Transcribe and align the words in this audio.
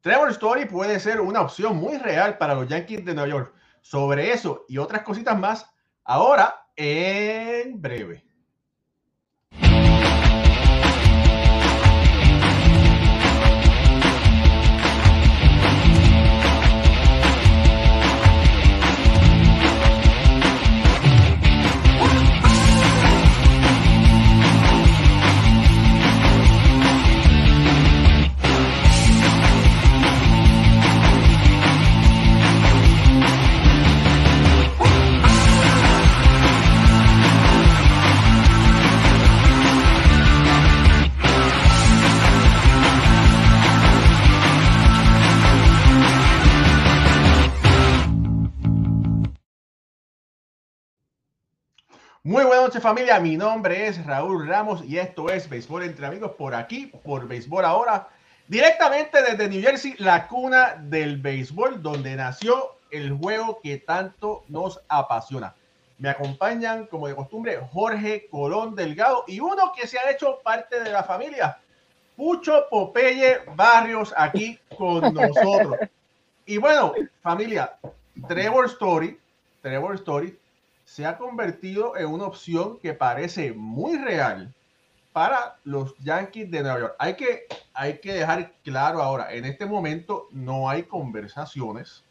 Trevor 0.00 0.30
Story 0.30 0.66
puede 0.66 1.00
ser 1.00 1.20
una 1.20 1.40
opción 1.40 1.76
muy 1.76 1.98
real 1.98 2.38
para 2.38 2.54
los 2.54 2.68
Yankees 2.68 3.04
de 3.04 3.14
Nueva 3.14 3.30
York. 3.30 3.54
Sobre 3.80 4.32
eso 4.32 4.64
y 4.68 4.78
otras 4.78 5.02
cositas 5.02 5.38
más, 5.38 5.66
ahora 6.04 6.66
en 6.76 7.80
breve. 7.80 8.27
Muy 52.28 52.44
buenas 52.44 52.66
noches 52.66 52.82
familia, 52.82 53.18
mi 53.20 53.38
nombre 53.38 53.86
es 53.86 54.04
Raúl 54.04 54.46
Ramos 54.46 54.84
y 54.84 54.98
esto 54.98 55.30
es 55.30 55.48
Béisbol 55.48 55.84
entre 55.84 56.04
amigos 56.04 56.32
por 56.32 56.54
aquí, 56.54 56.92
por 57.02 57.26
Béisbol 57.26 57.64
Ahora, 57.64 58.10
directamente 58.48 59.22
desde 59.22 59.48
New 59.48 59.62
Jersey, 59.62 59.94
la 59.96 60.26
cuna 60.28 60.74
del 60.78 61.16
béisbol, 61.16 61.82
donde 61.82 62.16
nació 62.16 62.76
el 62.90 63.16
juego 63.16 63.60
que 63.62 63.78
tanto 63.78 64.44
nos 64.48 64.78
apasiona. 64.90 65.54
Me 65.96 66.10
acompañan, 66.10 66.84
como 66.88 67.08
de 67.08 67.16
costumbre, 67.16 67.60
Jorge 67.72 68.28
Colón 68.30 68.74
Delgado 68.74 69.24
y 69.26 69.40
uno 69.40 69.72
que 69.74 69.86
se 69.86 69.98
ha 69.98 70.10
hecho 70.10 70.40
parte 70.44 70.84
de 70.84 70.92
la 70.92 71.04
familia, 71.04 71.56
Pucho 72.14 72.66
Popeye 72.68 73.38
Barrios, 73.54 74.12
aquí 74.14 74.58
con 74.76 75.00
nosotros. 75.14 75.78
Y 76.44 76.58
bueno, 76.58 76.92
familia, 77.22 77.78
Trevor 78.28 78.66
Story, 78.66 79.18
Trevor 79.62 79.94
Story 79.94 80.38
se 80.88 81.04
ha 81.04 81.18
convertido 81.18 81.98
en 81.98 82.06
una 82.06 82.24
opción 82.24 82.78
que 82.78 82.94
parece 82.94 83.52
muy 83.52 83.98
real 83.98 84.54
para 85.12 85.58
los 85.64 85.94
Yankees 85.98 86.50
de 86.50 86.62
Nueva 86.62 86.80
York. 86.80 86.96
Hay 86.98 87.14
que, 87.14 87.46
hay 87.74 87.98
que 87.98 88.14
dejar 88.14 88.52
claro 88.64 89.02
ahora, 89.02 89.34
en 89.34 89.44
este 89.44 89.66
momento 89.66 90.28
no 90.30 90.68
hay 90.68 90.84
conversaciones, 90.84 92.04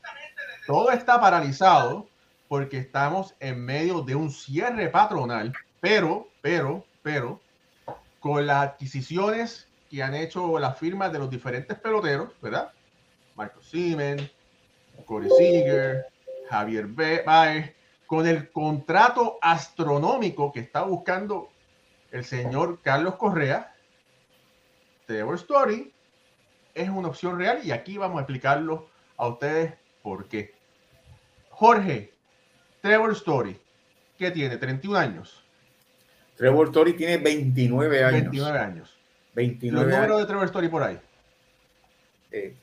todo 0.68 0.92
está 0.92 1.20
paralizado 1.20 2.08
porque 2.48 2.78
estamos 2.78 3.34
en 3.40 3.66
medio 3.66 4.02
de 4.02 4.14
un 4.14 4.30
cierre 4.30 4.90
patronal, 4.90 5.52
pero, 5.82 6.28
pero, 6.42 6.86
pero, 7.02 7.42
con 8.20 8.46
las 8.46 8.68
adquisiciones 8.68 9.68
que 9.90 10.04
han 10.04 10.14
hecho 10.14 10.60
las 10.60 10.78
firmas 10.78 11.12
de 11.12 11.18
los 11.18 11.32
diferentes 11.32 11.80
peloteros, 11.80 12.30
¿verdad? 12.44 12.72
Marco 13.36 13.62
Siemens, 13.64 14.30
Corey 15.06 15.30
Seager, 15.36 16.06
Javier 16.48 16.86
Baez, 16.86 17.74
con 18.08 18.26
el 18.26 18.50
contrato 18.52 19.38
astronómico 19.42 20.52
que 20.52 20.62
está 20.62 20.84
buscando 20.84 21.50
el 22.12 22.24
señor 22.24 22.80
Carlos 22.82 23.16
Correa, 23.16 23.76
Trevor 25.06 25.36
Story 25.36 25.94
es 26.74 26.90
una 26.90 27.10
opción 27.10 27.38
real 27.38 27.60
y 27.64 27.72
aquí 27.72 27.98
vamos 27.98 28.18
a 28.18 28.22
explicarlo 28.22 28.90
a 29.18 29.28
ustedes 29.28 29.74
por 30.02 30.28
qué. 30.28 30.54
Jorge, 31.50 32.14
Trevor 32.82 33.12
Story, 33.12 33.60
¿qué 34.18 34.32
tiene? 34.32 34.58
31 34.58 34.98
años. 34.98 35.44
Trevor 36.36 36.68
Story 36.68 36.94
tiene 36.94 37.18
29 37.18 38.04
años. 38.04 38.22
29 38.22 38.60
años. 38.60 38.98
29 39.34 39.86
Los 39.86 39.96
números 39.96 40.20
de 40.20 40.26
Trevor 40.26 40.46
Story 40.46 40.68
por 40.70 40.84
ahí. 40.84 41.00
Eh, 42.32 42.56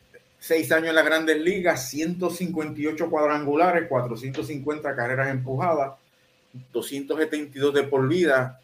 seis 0.44 0.70
años 0.72 0.90
en 0.90 0.96
las 0.96 1.06
grandes 1.06 1.40
ligas, 1.40 1.88
158 1.88 3.08
cuadrangulares, 3.08 3.88
450 3.88 4.94
carreras 4.94 5.30
empujadas, 5.30 5.94
272 6.70 7.72
de 7.72 7.84
por 7.84 8.06
vida. 8.06 8.60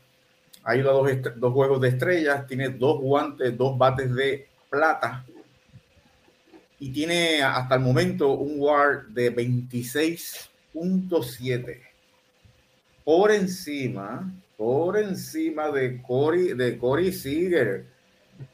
Ha 0.62 0.72
a 0.72 0.82
dos, 0.82 1.08
dos 1.36 1.54
juegos 1.54 1.80
de 1.80 1.88
estrellas, 1.88 2.46
tiene 2.46 2.68
dos 2.68 3.00
guantes, 3.00 3.56
dos 3.56 3.78
bates 3.78 4.14
de 4.14 4.46
plata 4.68 5.24
y 6.78 6.92
tiene 6.92 7.42
hasta 7.42 7.76
el 7.76 7.80
momento 7.80 8.32
un 8.32 8.60
WAR 8.60 9.06
de 9.06 9.34
26.7 9.34 11.80
por 13.04 13.32
encima, 13.32 14.30
por 14.58 14.98
encima 14.98 15.70
de 15.70 16.02
Cory 16.02 16.52
de 16.52 16.76
Corey 16.76 17.10
Seager. 17.10 17.86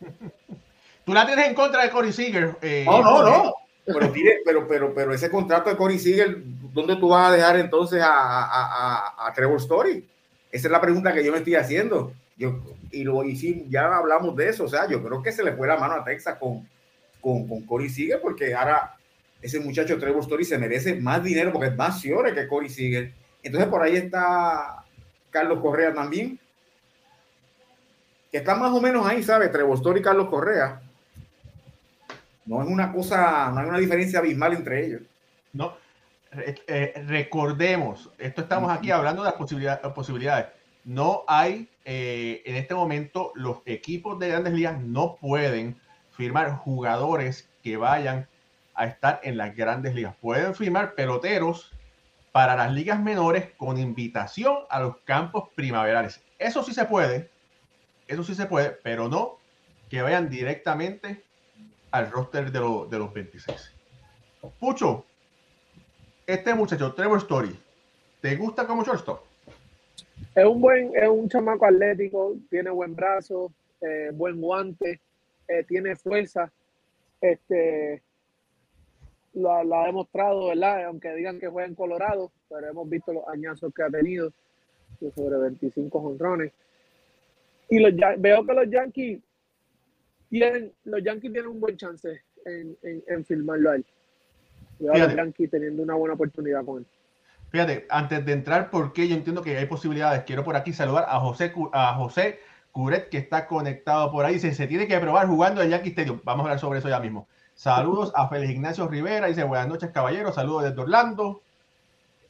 ¿Tú 1.07 1.15
la 1.15 1.25
tienes 1.25 1.47
en 1.47 1.55
contra 1.55 1.85
de 1.85 1.91
Corey 1.91 2.13
Seager? 2.13 2.57
Eh, 2.61 2.83
no, 2.85 3.01
no, 3.01 3.23
no. 3.23 3.55
Pero, 3.85 4.13
pero, 4.45 4.67
pero, 4.67 4.93
pero 4.93 5.15
ese 5.15 5.31
contrato 5.31 5.71
de 5.71 5.77
Corey 5.77 6.01
Seager, 6.01 6.43
¿dónde 6.73 6.97
tú 6.97 7.11
vas 7.11 7.31
a 7.31 7.33
dejar 7.33 7.57
entonces 7.61 8.03
a, 8.03 8.11
a, 8.11 9.29
a, 9.29 9.33
Trevor 9.33 9.59
Story? 9.59 10.05
Esa 10.51 10.67
es 10.67 10.73
la 10.73 10.81
pregunta 10.81 11.15
que 11.15 11.25
yo 11.25 11.31
me 11.31 11.39
estoy 11.39 11.55
haciendo. 11.55 12.13
Yo, 12.37 12.61
y 12.91 13.05
lo 13.05 13.23
hicimos, 13.23 13.67
ya 13.69 13.87
hablamos 13.97 14.35
de 14.35 14.49
eso. 14.49 14.65
O 14.65 14.69
sea, 14.69 14.89
yo 14.89 15.01
creo 15.01 15.23
que 15.23 15.31
se 15.31 15.45
le 15.45 15.53
fue 15.53 15.69
la 15.69 15.77
mano 15.77 15.95
a 15.95 16.03
Texas 16.03 16.39
con, 16.41 16.69
con, 17.21 17.47
con 17.47 17.63
Corey 17.63 17.89
Seager, 17.89 18.21
porque 18.21 18.53
ahora 18.53 18.97
ese 19.41 19.61
muchacho 19.61 20.01
Trevor 20.01 20.23
Story 20.23 20.45
se 20.45 20.59
merece 20.59 20.97
más 20.97 21.23
dinero 21.23 21.53
porque 21.53 21.69
es 21.69 21.77
más 21.77 22.03
fiore 22.03 22.35
que 22.35 22.49
Corey 22.49 22.69
Seager. 22.69 23.13
Entonces 23.45 23.71
por 23.71 23.81
ahí 23.81 23.95
está 23.95 24.85
Carlos 25.31 25.61
Correa 25.61 25.95
también, 25.95 26.41
que 28.33 28.39
está 28.39 28.57
más 28.57 28.73
o 28.73 28.81
menos 28.81 29.07
ahí, 29.07 29.23
¿sabe? 29.23 29.51
Trevor 29.51 29.77
Story 29.77 30.01
y 30.01 30.03
Carlos 30.03 30.29
Correa 30.29 30.83
no 32.47 32.63
es 32.63 32.69
una 32.69 32.93
cosa, 32.93 33.51
no 33.53 33.61
hay 33.61 33.69
una 33.69 33.79
diferencia 33.79 34.21
abismal 34.21 34.55
entre 34.55 34.87
ellos. 34.87 35.03
No, 35.53 35.77
eh, 36.33 37.05
recordemos, 37.07 38.11
esto 38.19 38.43
estamos 38.43 38.71
aquí 38.71 38.91
hablando 38.91 39.23
de 39.23 39.31
las 39.31 39.93
posibilidades. 39.93 40.49
No 40.85 41.25
hay, 41.27 41.69
eh, 41.85 42.43
en 42.45 42.57
este 42.57 42.75
momento, 42.75 43.33
los 43.35 43.59
equipos 43.67 44.19
de 44.19 44.29
grandes 44.29 44.53
ligas 44.53 44.81
no 44.81 45.17
pueden 45.17 45.81
firmar 46.13 46.53
jugadores 46.53 47.49
que 47.63 47.77
vayan 47.77 48.29
a 48.75 48.87
estar 48.87 49.21
en 49.25 49.37
las 49.37 49.57
grandes 49.57 49.95
ligas. 49.95 50.15
Pueden 50.21 50.55
firmar 50.55 50.95
peloteros 50.95 51.73
para 52.33 52.55
las 52.55 52.73
ligas 52.73 53.01
menores 53.01 53.51
con 53.57 53.79
invitación 53.79 54.59
a 54.69 54.81
los 54.81 54.99
campos 54.99 55.49
primaverales. 55.55 56.23
Eso 56.39 56.63
sí 56.63 56.75
se 56.75 56.85
puede, 56.85 57.31
eso 58.07 58.23
sí 58.23 58.35
se 58.35 58.47
puede, 58.47 58.71
pero 58.71 59.09
no 59.09 59.39
que 59.89 60.03
vayan 60.03 60.29
directamente 60.29 61.25
al 61.91 62.11
roster 62.11 62.51
de, 62.51 62.59
de 62.91 62.99
los 62.99 63.13
26. 63.13 63.73
Pucho, 64.61 65.05
este 66.27 66.55
muchacho, 66.55 66.93
Trevor 66.93 67.19
Story, 67.19 67.57
¿te 68.21 68.37
gusta 68.37 68.67
como 68.67 68.85
shortstop? 68.85 69.21
Es 70.35 70.45
un 70.45 70.61
buen, 70.61 70.93
es 70.95 71.09
un 71.09 71.29
chamaco 71.29 71.67
atlético, 71.67 72.35
tiene 72.51 72.71
buen 72.71 72.95
brazo, 72.95 73.53
eh, 73.81 74.11
buen 74.13 74.41
guante, 74.41 75.01
eh, 75.49 75.65
tiene 75.65 75.97
fuerza. 75.97 76.51
Este 77.21 78.03
lo, 79.35 79.53
ha 79.53 79.87
demostrado, 79.87 80.49
¿verdad? 80.49 80.87
Aunque 80.87 81.15
digan 81.15 81.39
que 81.39 81.49
juega 81.49 81.69
en 81.69 81.75
Colorado, 81.75 82.33
pero 82.49 82.69
hemos 82.69 82.89
visto 82.89 83.13
los 83.13 83.29
añazos 83.29 83.73
que 83.75 83.83
ha 83.83 83.91
tenido, 83.91 84.33
sobre 85.15 85.39
25 85.39 86.01
jonrones. 86.01 86.53
Y 87.69 87.79
los, 87.79 87.93
veo 88.19 88.47
que 88.47 88.55
los 88.55 88.71
Yankees 88.71 89.21
tienen, 90.31 90.73
los 90.85 91.03
Yankees 91.03 91.33
tienen 91.33 91.51
un 91.51 91.61
buen 91.61 91.77
chance 91.77 92.23
en, 92.45 92.77
en, 92.83 93.25
filmarlo 93.25 93.71
a 93.71 93.77
él. 93.77 93.87
los 94.79 95.15
Yankees 95.15 95.51
teniendo 95.51 95.83
una 95.83 95.95
buena 95.95 96.15
oportunidad 96.15 96.65
con 96.65 96.79
él. 96.79 96.87
Fíjate, 97.51 97.87
antes 97.89 98.25
de 98.25 98.33
entrar, 98.33 98.71
porque 98.71 99.09
yo 99.09 99.15
entiendo 99.15 99.43
que 99.43 99.57
hay 99.57 99.67
posibilidades, 99.67 100.25
quiero 100.25 100.45
por 100.45 100.57
aquí 100.57 100.73
saludar 100.73 101.07
a 101.09 101.21
José, 101.21 101.53
a 101.73 101.95
José 101.95 102.41
Curet, 102.73 103.09
que 103.09 103.19
está 103.19 103.47
conectado 103.47 104.11
por 104.11 104.25
ahí. 104.25 104.35
Dice, 104.35 104.53
se 104.53 104.67
tiene 104.67 104.89
que 104.89 104.99
probar 104.99 105.29
jugando 105.29 105.63
en 105.63 105.71
Yankee 105.71 105.91
Stadium. 105.91 106.21
Vamos 106.25 106.41
a 106.41 106.49
hablar 106.49 106.59
sobre 106.59 106.81
eso 106.81 106.89
ya 106.89 107.01
mismo. 107.01 107.29
Saludos 107.55 108.13
a 108.15 108.29
Félix 108.29 108.53
Ignacio 108.53 108.89
Rivera. 108.89 109.29
Dice, 109.29 109.45
buenas 109.45 109.69
noches, 109.69 109.91
caballeros. 109.91 110.35
Saludos 110.35 110.65
desde 110.65 110.81
Orlando. 110.81 111.43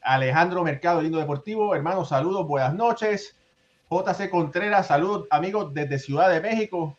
Alejandro 0.02 0.62
Mercado, 0.62 1.02
Lindo 1.02 1.18
Deportivo. 1.18 1.74
Hermanos, 1.74 2.10
saludos, 2.10 2.46
buenas 2.46 2.74
noches. 2.74 3.34
JC 3.90 4.30
Contreras, 4.30 4.86
saludos, 4.86 5.26
amigos, 5.30 5.72
desde 5.74 5.98
Ciudad 5.98 6.30
de 6.30 6.40
México 6.40 6.96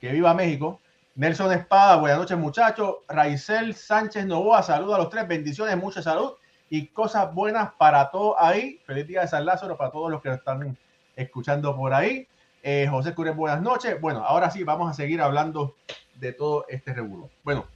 que 0.00 0.12
viva 0.12 0.34
México. 0.34 0.80
Nelson 1.14 1.52
Espada, 1.52 1.96
buenas 1.96 2.18
noches 2.18 2.38
muchachos. 2.38 2.96
Raizel 3.08 3.74
Sánchez 3.74 4.26
Novoa, 4.26 4.62
saludos 4.62 4.94
a 4.94 4.98
los 4.98 5.10
tres, 5.10 5.26
bendiciones, 5.26 5.76
mucha 5.76 6.02
salud 6.02 6.32
y 6.70 6.86
cosas 6.88 7.34
buenas 7.34 7.72
para 7.78 8.10
todos 8.10 8.36
ahí. 8.38 8.80
Feliz 8.86 9.06
día 9.06 9.22
de 9.22 9.28
San 9.28 9.44
Lázaro 9.44 9.76
para 9.76 9.90
todos 9.90 10.10
los 10.10 10.22
que 10.22 10.30
están 10.30 10.76
escuchando 11.16 11.76
por 11.76 11.92
ahí. 11.92 12.26
Eh, 12.62 12.86
José 12.88 13.14
Cures, 13.14 13.34
buenas 13.34 13.62
noches. 13.62 14.00
Bueno, 14.00 14.24
ahora 14.24 14.50
sí, 14.50 14.64
vamos 14.64 14.90
a 14.90 14.94
seguir 14.94 15.20
hablando 15.20 15.74
de 16.14 16.32
todo 16.32 16.66
este 16.68 16.92
revuelo. 16.92 17.30
Bueno, 17.42 17.66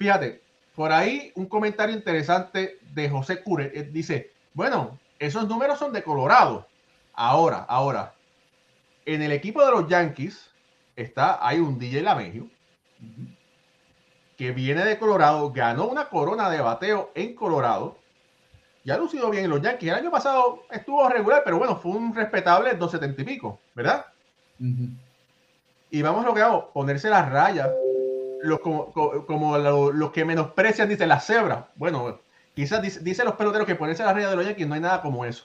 Fíjate, 0.00 0.42
por 0.74 0.92
ahí 0.92 1.30
un 1.34 1.44
comentario 1.44 1.94
interesante 1.94 2.78
de 2.94 3.10
José 3.10 3.42
Cure 3.42 3.70
eh, 3.74 3.82
dice, 3.82 4.32
bueno, 4.54 4.98
esos 5.18 5.46
números 5.46 5.78
son 5.78 5.92
de 5.92 6.02
Colorado. 6.02 6.66
Ahora, 7.12 7.66
ahora, 7.68 8.14
en 9.04 9.20
el 9.20 9.30
equipo 9.30 9.62
de 9.62 9.72
los 9.72 9.88
Yankees 9.88 10.49
está, 11.02 11.46
hay 11.46 11.58
un 11.58 11.78
DJ 11.78 12.02
Lamegio 12.02 12.48
que 14.36 14.52
viene 14.52 14.84
de 14.84 14.98
Colorado, 14.98 15.52
ganó 15.52 15.86
una 15.86 16.08
corona 16.08 16.48
de 16.50 16.60
bateo 16.60 17.10
en 17.14 17.34
Colorado 17.34 18.00
ya 18.84 18.94
ha 18.94 18.98
lucido 18.98 19.30
bien 19.30 19.44
en 19.44 19.50
los 19.50 19.60
Yankees. 19.60 19.90
El 19.90 19.98
año 19.98 20.10
pasado 20.10 20.64
estuvo 20.70 21.06
regular, 21.08 21.42
pero 21.44 21.58
bueno, 21.58 21.76
fue 21.76 21.92
un 21.92 22.14
respetable 22.14 22.74
270 22.74 23.22
y 23.22 23.24
pico, 23.24 23.60
¿verdad? 23.74 24.06
Y 25.90 26.02
vamos 26.02 26.24
a 26.24 26.28
lo 26.28 26.34
que 26.34 26.42
hago, 26.42 26.70
ponerse 26.72 27.10
las 27.10 27.30
rayas, 27.30 27.68
los, 28.42 28.60
como, 28.60 29.58
los, 29.58 30.10
que 30.12 30.24
menosprecian, 30.24 30.88
dice 30.88 31.06
la 31.06 31.20
cebra. 31.20 31.68
Bueno, 31.76 32.20
quizás 32.54 32.80
dice, 32.82 33.24
los 33.24 33.34
peloteros 33.34 33.66
que 33.66 33.74
ponerse 33.74 34.02
las 34.02 34.14
rayas 34.14 34.30
de 34.30 34.36
los 34.36 34.46
Yankees 34.46 34.66
no 34.66 34.74
hay 34.74 34.80
nada 34.80 35.02
como 35.02 35.24
eso. 35.24 35.44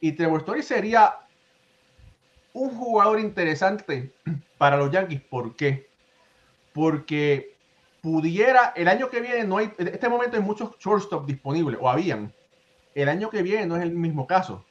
Y 0.00 0.12
Trevor 0.12 0.40
Story 0.40 0.62
sería 0.62 1.14
un 2.56 2.70
jugador 2.70 3.20
interesante 3.20 4.12
para 4.56 4.78
los 4.78 4.90
Yankees. 4.90 5.20
¿Por 5.20 5.54
qué? 5.56 5.90
Porque 6.72 7.54
pudiera, 8.00 8.72
el 8.74 8.88
año 8.88 9.10
que 9.10 9.20
viene 9.20 9.44
no 9.44 9.58
hay, 9.58 9.70
en 9.76 9.88
este 9.88 10.08
momento 10.08 10.36
hay 10.36 10.42
muchos 10.42 10.70
shortstop 10.78 11.26
disponibles, 11.26 11.78
o 11.80 11.88
habían. 11.88 12.32
El 12.94 13.10
año 13.10 13.28
que 13.28 13.42
viene 13.42 13.66
no 13.66 13.76
es 13.76 13.82
el 13.82 13.92
mismo 13.92 14.26
caso. 14.26 14.64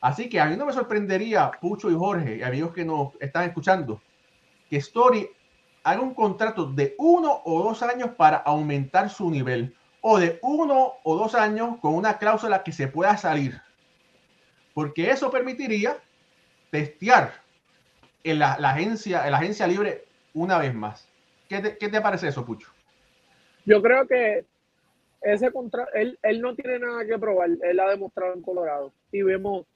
Así 0.00 0.28
que 0.28 0.40
a 0.40 0.46
mí 0.46 0.56
no 0.56 0.66
me 0.66 0.72
sorprendería, 0.72 1.52
Pucho 1.60 1.88
y 1.88 1.94
Jorge, 1.94 2.38
y 2.38 2.42
amigos 2.42 2.72
que 2.72 2.84
nos 2.84 3.12
están 3.20 3.44
escuchando, 3.44 4.00
que 4.68 4.78
Story 4.78 5.28
haga 5.84 6.00
un 6.00 6.14
contrato 6.14 6.66
de 6.66 6.96
uno 6.98 7.42
o 7.44 7.62
dos 7.62 7.82
años 7.82 8.10
para 8.16 8.38
aumentar 8.38 9.08
su 9.08 9.30
nivel, 9.30 9.76
o 10.00 10.18
de 10.18 10.40
uno 10.42 10.94
o 11.04 11.16
dos 11.16 11.36
años 11.36 11.78
con 11.80 11.94
una 11.94 12.18
cláusula 12.18 12.64
que 12.64 12.72
se 12.72 12.88
pueda 12.88 13.16
salir. 13.16 13.60
Porque 14.74 15.10
eso 15.10 15.30
permitiría 15.30 15.96
testear 16.70 17.32
en 18.24 18.38
la, 18.38 18.52
agencia, 18.52 19.24
en 19.24 19.32
la 19.32 19.38
agencia 19.38 19.66
libre 19.66 20.04
una 20.34 20.58
vez 20.58 20.74
más. 20.74 21.08
¿Qué 21.48 21.60
te, 21.60 21.76
¿Qué 21.76 21.88
te 21.88 22.00
parece 22.00 22.28
eso, 22.28 22.44
Pucho? 22.44 22.68
Yo 23.64 23.82
creo 23.82 24.06
que 24.06 24.44
ese 25.22 25.50
contra 25.50 25.86
él, 25.94 26.18
él 26.22 26.40
no 26.40 26.54
tiene 26.54 26.78
nada 26.78 27.04
que 27.04 27.18
probar, 27.18 27.50
él 27.62 27.80
ha 27.80 27.90
demostrado 27.90 28.34
en 28.34 28.42
Colorado. 28.42 28.92
Y 29.12 29.22
vemos, 29.22 29.66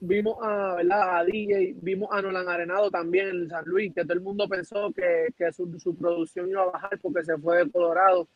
vimos 0.00 0.36
a, 0.42 0.76
¿verdad? 0.76 1.18
a 1.18 1.24
DJ, 1.24 1.74
vimos 1.80 2.08
a 2.10 2.22
Nolan 2.22 2.48
Arenado 2.48 2.90
también 2.90 3.28
en 3.28 3.50
San 3.50 3.64
Luis, 3.66 3.94
que 3.94 4.02
todo 4.02 4.14
el 4.14 4.20
mundo 4.20 4.48
pensó 4.48 4.92
que, 4.92 5.28
que 5.36 5.52
su, 5.52 5.96
producción 5.96 6.48
iba 6.48 6.62
a 6.62 6.70
bajar 6.70 6.98
porque 7.00 7.24
se 7.24 7.36
fue 7.38 7.64
de 7.64 7.70
Colorado 7.70 8.28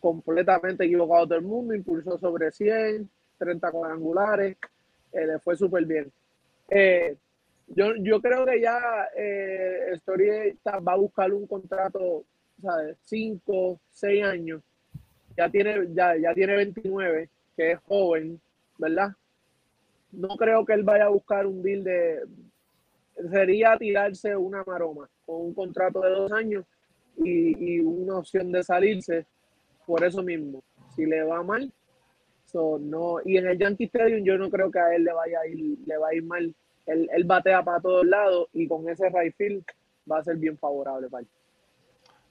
completamente 0.00 0.84
equivocado 0.84 1.26
todo 1.26 1.38
el 1.38 1.44
mundo, 1.44 1.74
impulsó 1.74 2.18
sobre 2.18 2.50
100, 2.50 3.08
30 3.38 3.70
cuadrangulares, 3.70 4.56
eh, 5.12 5.26
le 5.26 5.38
fue 5.38 5.56
súper 5.56 5.84
bien. 5.84 6.12
Eh, 6.68 7.16
yo, 7.68 7.94
yo 7.96 8.20
creo 8.20 8.44
que 8.44 8.60
ya 8.60 9.08
eh, 9.16 9.90
Story 9.94 10.58
va 10.66 10.92
a 10.92 10.96
buscar 10.96 11.32
un 11.32 11.46
contrato, 11.46 12.24
¿sabes? 12.60 12.96
5, 13.04 13.80
6 13.90 14.24
años 14.24 14.62
ya 15.36 15.48
tiene, 15.48 15.88
ya, 15.94 16.16
ya 16.16 16.34
tiene 16.34 16.56
29, 16.56 17.28
que 17.56 17.72
es 17.72 17.78
joven, 17.80 18.40
¿verdad? 18.78 19.12
No 20.10 20.28
creo 20.36 20.64
que 20.64 20.74
él 20.74 20.82
vaya 20.82 21.06
a 21.06 21.10
buscar 21.10 21.46
un 21.46 21.62
deal 21.62 21.84
de. 21.84 22.20
Sería 23.30 23.76
tirarse 23.76 24.36
una 24.36 24.64
maroma 24.64 25.08
con 25.24 25.42
un 25.42 25.54
contrato 25.54 26.00
de 26.00 26.10
dos 26.10 26.32
años 26.32 26.64
y, 27.16 27.80
una 27.80 28.18
opción 28.18 28.50
de 28.52 28.62
salirse 28.62 29.26
por 29.86 30.04
eso 30.04 30.22
mismo. 30.22 30.62
Si 30.94 31.06
le 31.06 31.22
va 31.22 31.42
mal, 31.42 31.72
no. 32.54 33.16
Y 33.24 33.36
en 33.36 33.46
el 33.46 33.58
Yankee 33.58 33.84
Stadium 33.84 34.24
yo 34.24 34.38
no 34.38 34.50
creo 34.50 34.70
que 34.70 34.78
a 34.78 34.94
él 34.94 35.04
le 35.04 35.12
vaya 35.12 35.40
a 35.40 35.46
ir, 35.46 35.78
le 35.86 35.96
va 35.96 36.08
a 36.08 36.14
ir 36.14 36.24
mal. 36.24 36.54
Él, 36.86 37.24
batea 37.24 37.62
para 37.62 37.80
todos 37.80 38.04
lados 38.04 38.48
y 38.52 38.66
con 38.66 38.88
ese 38.88 39.08
right 39.08 39.34
field 39.36 39.64
va 40.10 40.18
a 40.18 40.24
ser 40.24 40.36
bien 40.36 40.58
favorable 40.58 41.08
para 41.08 41.22
él. 41.22 41.28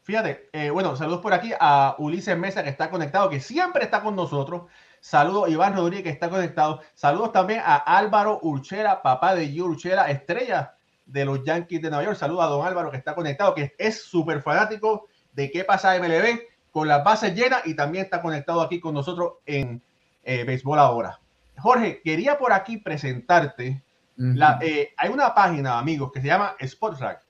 Fíjate, 0.03 0.49
eh, 0.51 0.69
bueno, 0.71 0.95
saludos 0.95 1.21
por 1.21 1.33
aquí 1.33 1.51
a 1.59 1.95
Ulises 1.99 2.37
Mesa 2.37 2.63
que 2.63 2.69
está 2.69 2.89
conectado, 2.89 3.29
que 3.29 3.39
siempre 3.39 3.83
está 3.83 4.01
con 4.01 4.15
nosotros. 4.15 4.63
Saludos 4.99 5.49
Iván 5.49 5.75
Rodríguez 5.75 6.03
que 6.03 6.09
está 6.09 6.29
conectado. 6.29 6.81
Saludos 6.95 7.31
también 7.31 7.61
a 7.63 7.75
Álvaro 7.75 8.39
Urchela, 8.41 9.01
papá 9.01 9.35
de 9.35 9.47
Gio 9.47 9.65
Urchela, 9.65 10.09
estrella 10.09 10.75
de 11.05 11.25
los 11.25 11.43
Yankees 11.43 11.81
de 11.81 11.89
Nueva 11.89 12.05
York. 12.05 12.17
Saludos 12.17 12.43
a 12.43 12.47
don 12.47 12.65
Álvaro 12.65 12.91
que 12.91 12.97
está 12.97 13.15
conectado, 13.15 13.55
que 13.55 13.73
es 13.77 14.01
súper 14.01 14.41
fanático 14.41 15.07
de 15.33 15.49
qué 15.49 15.63
pasa 15.63 15.97
MLB 15.97 16.41
con 16.71 16.87
las 16.87 17.03
bases 17.03 17.35
llenas 17.35 17.65
y 17.65 17.75
también 17.75 18.05
está 18.05 18.21
conectado 18.21 18.61
aquí 18.61 18.79
con 18.79 18.93
nosotros 18.93 19.35
en 19.45 19.81
eh, 20.23 20.43
Béisbol 20.43 20.79
Ahora. 20.79 21.19
Jorge, 21.57 22.01
quería 22.03 22.37
por 22.37 22.53
aquí 22.53 22.77
presentarte. 22.77 23.81
la, 24.15 24.59
eh, 24.61 24.93
hay 24.97 25.09
una 25.09 25.33
página, 25.33 25.79
amigos, 25.79 26.11
que 26.11 26.21
se 26.21 26.27
llama 26.27 26.55
Spotrack, 26.59 27.23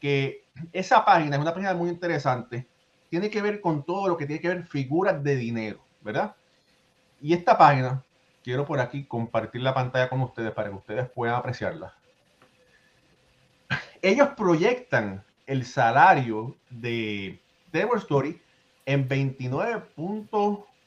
que 0.00 0.44
esa 0.72 1.04
página 1.04 1.36
es 1.36 1.42
una 1.42 1.52
página 1.54 1.74
muy 1.74 1.90
interesante. 1.90 2.66
Tiene 3.10 3.30
que 3.30 3.42
ver 3.42 3.60
con 3.60 3.84
todo 3.84 4.08
lo 4.08 4.16
que 4.16 4.26
tiene 4.26 4.40
que 4.40 4.48
ver 4.48 4.66
figuras 4.66 5.22
de 5.22 5.36
dinero, 5.36 5.80
¿verdad? 6.00 6.34
Y 7.20 7.32
esta 7.32 7.56
página, 7.56 8.02
quiero 8.42 8.66
por 8.66 8.80
aquí 8.80 9.04
compartir 9.04 9.62
la 9.62 9.72
pantalla 9.72 10.08
con 10.08 10.20
ustedes 10.22 10.52
para 10.52 10.68
que 10.68 10.76
ustedes 10.76 11.08
puedan 11.10 11.36
apreciarla. 11.36 11.94
Ellos 14.02 14.28
proyectan 14.36 15.24
el 15.46 15.64
salario 15.64 16.56
de 16.68 17.40
Trevor 17.70 17.98
Story 17.98 18.40
en 18.86 19.08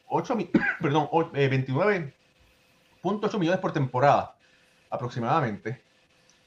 29.8 0.10 0.50
perdón, 0.82 1.08
29.8 1.12 2.12
eh, 3.36 3.40
millones 3.40 3.60
por 3.60 3.72
temporada 3.74 4.36
aproximadamente. 4.90 5.82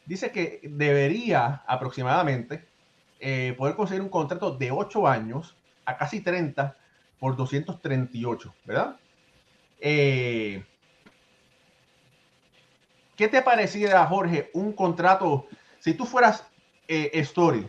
Dice 0.06 0.32
que 0.32 0.60
debería 0.62 1.62
aproximadamente 1.66 2.66
eh, 3.20 3.54
poder 3.56 3.76
conseguir 3.76 4.02
un 4.02 4.08
contrato 4.08 4.56
de 4.56 4.70
8 4.70 5.06
años 5.06 5.56
a 5.84 5.96
casi 5.96 6.20
30 6.20 6.76
por 7.18 7.36
238, 7.36 8.54
¿verdad? 8.64 8.96
Eh, 9.78 10.64
¿Qué 13.16 13.28
te 13.28 13.42
pareciera, 13.42 14.06
Jorge, 14.06 14.50
un 14.54 14.72
contrato, 14.72 15.46
si 15.78 15.92
tú 15.94 16.06
fueras 16.06 16.46
Story, 16.88 17.68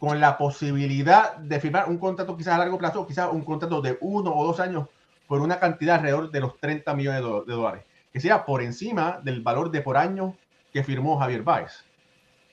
con 0.00 0.18
la 0.18 0.36
posibilidad 0.36 1.36
de 1.36 1.60
firmar 1.60 1.88
un 1.88 1.98
contrato 1.98 2.36
quizás 2.36 2.54
a 2.54 2.58
largo 2.58 2.78
plazo, 2.78 3.06
quizás 3.06 3.30
un 3.30 3.44
contrato 3.44 3.80
de 3.80 3.96
uno 4.00 4.34
o 4.34 4.46
dos 4.46 4.58
años 4.58 4.88
por 5.30 5.42
una 5.42 5.60
cantidad 5.60 5.94
alrededor 5.94 6.28
de 6.32 6.40
los 6.40 6.58
30 6.58 6.92
millones 6.96 7.22
de, 7.22 7.52
dólares, 7.54 7.84
que 8.12 8.18
sea 8.18 8.44
por 8.44 8.62
encima 8.62 9.20
del 9.22 9.42
valor 9.42 9.70
de 9.70 9.80
por 9.80 9.96
año 9.96 10.36
que 10.72 10.82
firmó 10.82 11.16
Javier 11.20 11.44
Baez? 11.44 11.84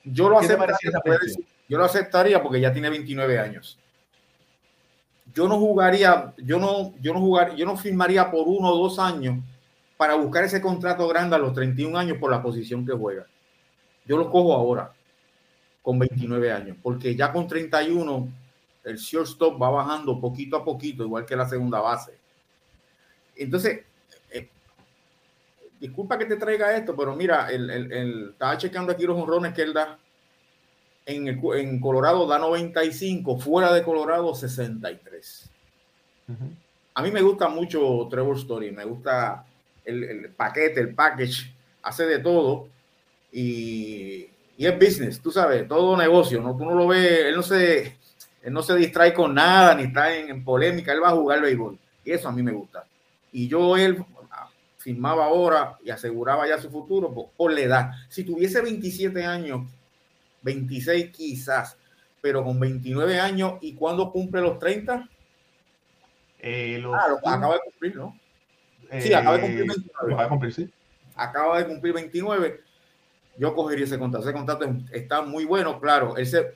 Yo 0.04 0.30
lo 0.30 0.38
aceptaría, 0.38 0.78
yo 1.68 1.78
lo 1.80 1.86
aceptaría 1.86 2.40
porque 2.40 2.62
ya 2.62 2.72
tiene 2.72 2.92
29 2.92 3.40
años. 3.40 3.80
Yo 5.34 5.48
no 5.48 5.58
jugaría, 5.58 6.36
yo 6.38 6.60
no, 6.60 6.94
yo 7.02 7.16
no 7.16 7.20
jugaría, 7.20 7.56
yo 7.56 7.66
no 7.66 7.76
firmaría 7.78 8.30
por 8.30 8.48
uno 8.48 8.70
o 8.70 8.78
dos 8.78 9.00
años 9.00 9.44
para 9.98 10.14
buscar 10.14 10.44
ese 10.44 10.62
contrato 10.62 11.08
grande 11.08 11.36
a 11.36 11.40
los 11.40 11.54
31 11.54 11.98
años 11.98 12.20
por 12.20 12.30
la 12.30 12.44
posición 12.44 12.86
que 12.86 12.94
juega. 12.94 13.26
Yo 14.06 14.18
lo 14.18 14.30
cojo 14.30 14.54
ahora, 14.54 14.94
con 15.82 15.98
29 15.98 16.52
años, 16.52 16.78
porque 16.84 17.16
ya 17.16 17.34
con 17.34 17.48
31 17.48 18.32
el 18.84 18.98
shortstop 18.98 19.60
va 19.60 19.72
bajando 19.72 20.22
poquito 20.22 20.58
a 20.58 20.64
poquito, 20.64 21.04
igual 21.04 21.26
que 21.26 21.36
la 21.36 21.50
segunda 21.50 21.80
base. 21.80 22.17
Entonces, 23.38 23.84
eh, 24.32 24.50
disculpa 25.80 26.18
que 26.18 26.26
te 26.26 26.38
traiga 26.38 26.76
esto, 26.76 26.96
pero 26.96 27.16
mira, 27.16 27.50
el, 27.52 27.70
el, 27.70 27.92
el, 27.92 28.30
estaba 28.32 28.58
chequeando 28.58 28.92
aquí 28.92 29.06
los 29.06 29.18
honrones 29.18 29.54
que 29.54 29.62
él 29.62 29.74
da 29.74 29.98
en, 31.08 31.28
en 31.28 31.80
Colorado 31.80 32.28
da 32.28 32.38
95, 32.38 33.40
fuera 33.40 33.74
de 33.74 33.82
Colorado 33.82 34.36
63. 34.36 35.50
A 36.94 37.02
mí 37.02 37.12
me 37.12 37.22
gusta 37.22 37.48
mucho 37.48 38.08
Trevor 38.10 38.36
Story, 38.38 38.72
me 38.72 38.84
gusta 38.84 39.46
el, 39.86 40.30
paquete, 40.36 40.82
el 40.82 40.94
package, 40.94 41.54
hace 41.82 42.06
de 42.06 42.20
todo 42.20 42.68
y, 43.32 44.28
y, 44.58 44.66
es 44.66 44.78
business, 44.78 45.22
tú 45.22 45.32
sabes, 45.32 45.66
todo 45.68 45.96
negocio, 45.96 46.42
¿no? 46.42 46.58
Tú 46.58 46.66
no 46.66 46.76
lo 46.76 46.88
ves, 46.88 47.26
él 47.26 47.36
no 47.36 47.44
se, 47.44 47.98
él 48.44 48.52
no 48.52 48.62
se 48.62 48.76
distrae 48.76 49.14
con 49.14 49.34
nada, 49.34 49.76
ni 49.76 49.84
está 49.84 50.14
en, 50.14 50.44
polémica, 50.44 50.92
él 50.92 51.02
va 51.02 51.10
a 51.10 51.16
jugar 51.16 51.42
béisbol 51.42 51.78
y 52.04 52.12
eso 52.12 52.28
a 52.28 52.34
mí 52.34 52.44
me 52.44 52.52
gusta. 52.52 52.86
Y 53.38 53.48
yo 53.48 53.78
él 53.78 54.04
firmaba 54.80 55.26
ahora 55.26 55.78
y 55.84 55.92
aseguraba 55.92 56.48
ya 56.48 56.60
su 56.60 56.72
futuro 56.72 57.14
por, 57.14 57.30
por 57.38 57.54
la 57.54 57.62
edad. 57.62 57.92
Si 58.10 58.24
tuviese 58.24 58.62
27 58.62 59.24
años 59.24 59.62
26 60.42 61.12
quizás, 61.12 61.78
pero 62.20 62.44
con 62.44 62.60
29 62.60 63.20
años, 63.20 63.60
¿y 63.62 63.76
cuándo 63.76 64.12
cumple 64.12 64.42
los 64.42 64.58
30? 64.58 65.08
Eh, 66.40 66.84
ah, 66.92 67.16
acaba 67.24 67.54
de 67.54 67.62
cumplir, 67.64 67.96
¿no? 67.96 68.20
sí, 69.00 69.14
acaba 69.14 69.38
de 69.38 69.42
cumplir 69.44 69.68
29. 69.68 69.86
Eh, 69.86 70.14
acaba 70.14 70.24
de 70.24 70.30
cumplir, 70.30 70.54
sí. 70.54 70.74
Acaba 71.16 71.58
de 71.60 71.68
cumplir 71.68 71.94
29. 71.94 72.62
Yo 73.38 73.54
cogería 73.54 73.86
ese 73.86 74.00
contrato. 74.00 74.28
Ese 74.28 74.36
contrato 74.36 74.66
está 74.92 75.22
muy 75.22 75.46
bueno, 75.46 75.80
claro. 75.80 76.18
Él 76.18 76.26
se, 76.26 76.56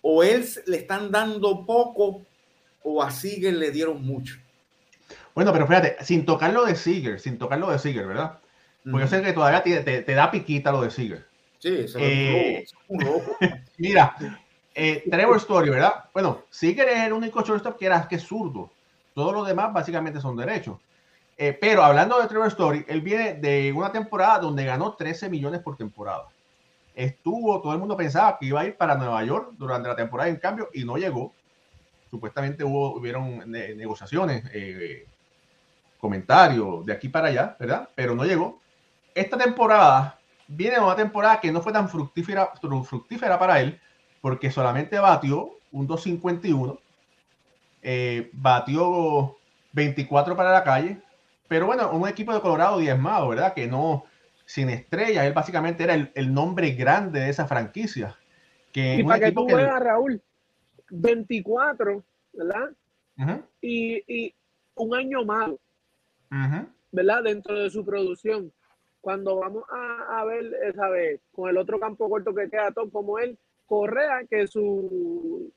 o 0.00 0.22
él 0.22 0.42
le 0.64 0.76
están 0.78 1.10
dando 1.10 1.66
poco 1.66 2.22
o 2.82 3.02
a 3.02 3.10
Seager 3.10 3.52
le 3.52 3.70
dieron 3.70 4.02
mucho? 4.02 4.38
Bueno, 5.38 5.52
pero 5.52 5.68
fíjate, 5.68 5.96
sin 6.00 6.26
tocar 6.26 6.52
lo 6.52 6.64
de 6.64 6.74
Seager, 6.74 7.20
sin 7.20 7.38
tocar 7.38 7.60
lo 7.60 7.70
de 7.70 7.78
Seager, 7.78 8.08
¿verdad? 8.08 8.40
Porque 8.82 9.04
yo 9.04 9.06
sé 9.06 9.22
que 9.22 9.32
todavía 9.32 9.62
te, 9.62 10.02
te, 10.02 10.12
da 10.12 10.32
piquita 10.32 10.72
lo 10.72 10.82
de 10.82 10.90
Seager. 10.90 11.28
Sí, 11.60 11.86
robo. 11.86 12.02
Eh, 12.04 12.66
mira, 13.78 14.16
eh, 14.74 15.04
Trevor 15.08 15.36
Story, 15.36 15.70
¿verdad? 15.70 16.06
Bueno, 16.12 16.42
Seager 16.50 16.88
es 16.88 17.04
el 17.04 17.12
único 17.12 17.40
shortstop 17.42 17.78
que, 17.78 17.86
era, 17.86 18.08
que 18.08 18.16
es 18.16 18.24
zurdo. 18.24 18.72
Todos 19.14 19.32
los 19.32 19.46
demás 19.46 19.72
básicamente 19.72 20.20
son 20.20 20.36
derechos. 20.36 20.80
Eh, 21.36 21.52
pero 21.52 21.84
hablando 21.84 22.20
de 22.20 22.26
Trevor 22.26 22.48
Story, 22.48 22.84
él 22.88 23.00
viene 23.00 23.34
de 23.34 23.72
una 23.72 23.92
temporada 23.92 24.40
donde 24.40 24.64
ganó 24.64 24.94
13 24.94 25.30
millones 25.30 25.60
por 25.60 25.76
temporada. 25.76 26.24
Estuvo, 26.96 27.62
todo 27.62 27.74
el 27.74 27.78
mundo 27.78 27.96
pensaba 27.96 28.36
que 28.40 28.46
iba 28.46 28.62
a 28.62 28.66
ir 28.66 28.76
para 28.76 28.96
Nueva 28.96 29.22
York 29.22 29.52
durante 29.56 29.88
la 29.88 29.94
temporada, 29.94 30.28
en 30.30 30.38
cambio, 30.38 30.68
y 30.74 30.84
no 30.84 30.96
llegó. 30.96 31.32
Supuestamente 32.10 32.64
hubo, 32.64 32.96
hubieron 32.96 33.48
negociaciones, 33.48 34.42
eh, 34.52 35.06
comentarios 35.98 36.84
de 36.86 36.92
aquí 36.92 37.08
para 37.08 37.28
allá, 37.28 37.56
¿verdad? 37.58 37.88
Pero 37.94 38.14
no 38.14 38.24
llegó. 38.24 38.60
Esta 39.14 39.36
temporada 39.36 40.18
viene 40.46 40.80
una 40.80 40.96
temporada 40.96 41.40
que 41.40 41.52
no 41.52 41.60
fue 41.60 41.72
tan 41.72 41.88
fructífera, 41.88 42.52
fructífera 42.84 43.38
para 43.38 43.60
él, 43.60 43.80
porque 44.20 44.50
solamente 44.50 44.98
batió 44.98 45.50
un 45.72 45.86
251, 45.86 46.78
eh, 47.82 48.30
batió 48.32 49.36
24 49.72 50.36
para 50.36 50.52
la 50.52 50.64
calle, 50.64 51.00
pero 51.46 51.66
bueno, 51.66 51.90
un 51.92 52.08
equipo 52.08 52.32
de 52.32 52.40
Colorado 52.40 52.78
diezmado, 52.78 53.28
¿verdad? 53.28 53.54
Que 53.54 53.66
no, 53.66 54.04
sin 54.44 54.70
estrellas, 54.70 55.24
él 55.24 55.32
básicamente 55.32 55.84
era 55.84 55.94
el, 55.94 56.34
nombre 56.34 56.70
grande 56.72 57.20
de 57.20 57.30
esa 57.30 57.46
franquicia. 57.46 58.16
Que 58.72 58.96
y 58.96 59.04
para 59.04 59.26
que 59.26 59.32
tú 59.32 59.46
veas, 59.46 59.80
Raúl, 59.80 60.22
24, 60.90 62.02
¿verdad? 62.32 62.70
y, 63.60 64.34
un 64.74 64.94
año 64.94 65.24
malo, 65.24 65.58
¿verdad? 66.92 67.22
Dentro 67.22 67.58
de 67.58 67.70
su 67.70 67.84
producción. 67.84 68.52
Cuando 69.00 69.36
vamos 69.36 69.64
a, 69.70 70.24
ver, 70.24 70.52
esa 70.64 70.88
vez, 70.88 71.20
con 71.32 71.48
el 71.48 71.56
otro 71.56 71.78
campo 71.78 72.08
corto 72.10 72.34
que 72.34 72.50
queda 72.50 72.72
todo 72.72 72.90
como 72.90 73.18
él, 73.18 73.38
Correa, 73.66 74.24
que 74.28 74.46
su, 74.46 75.52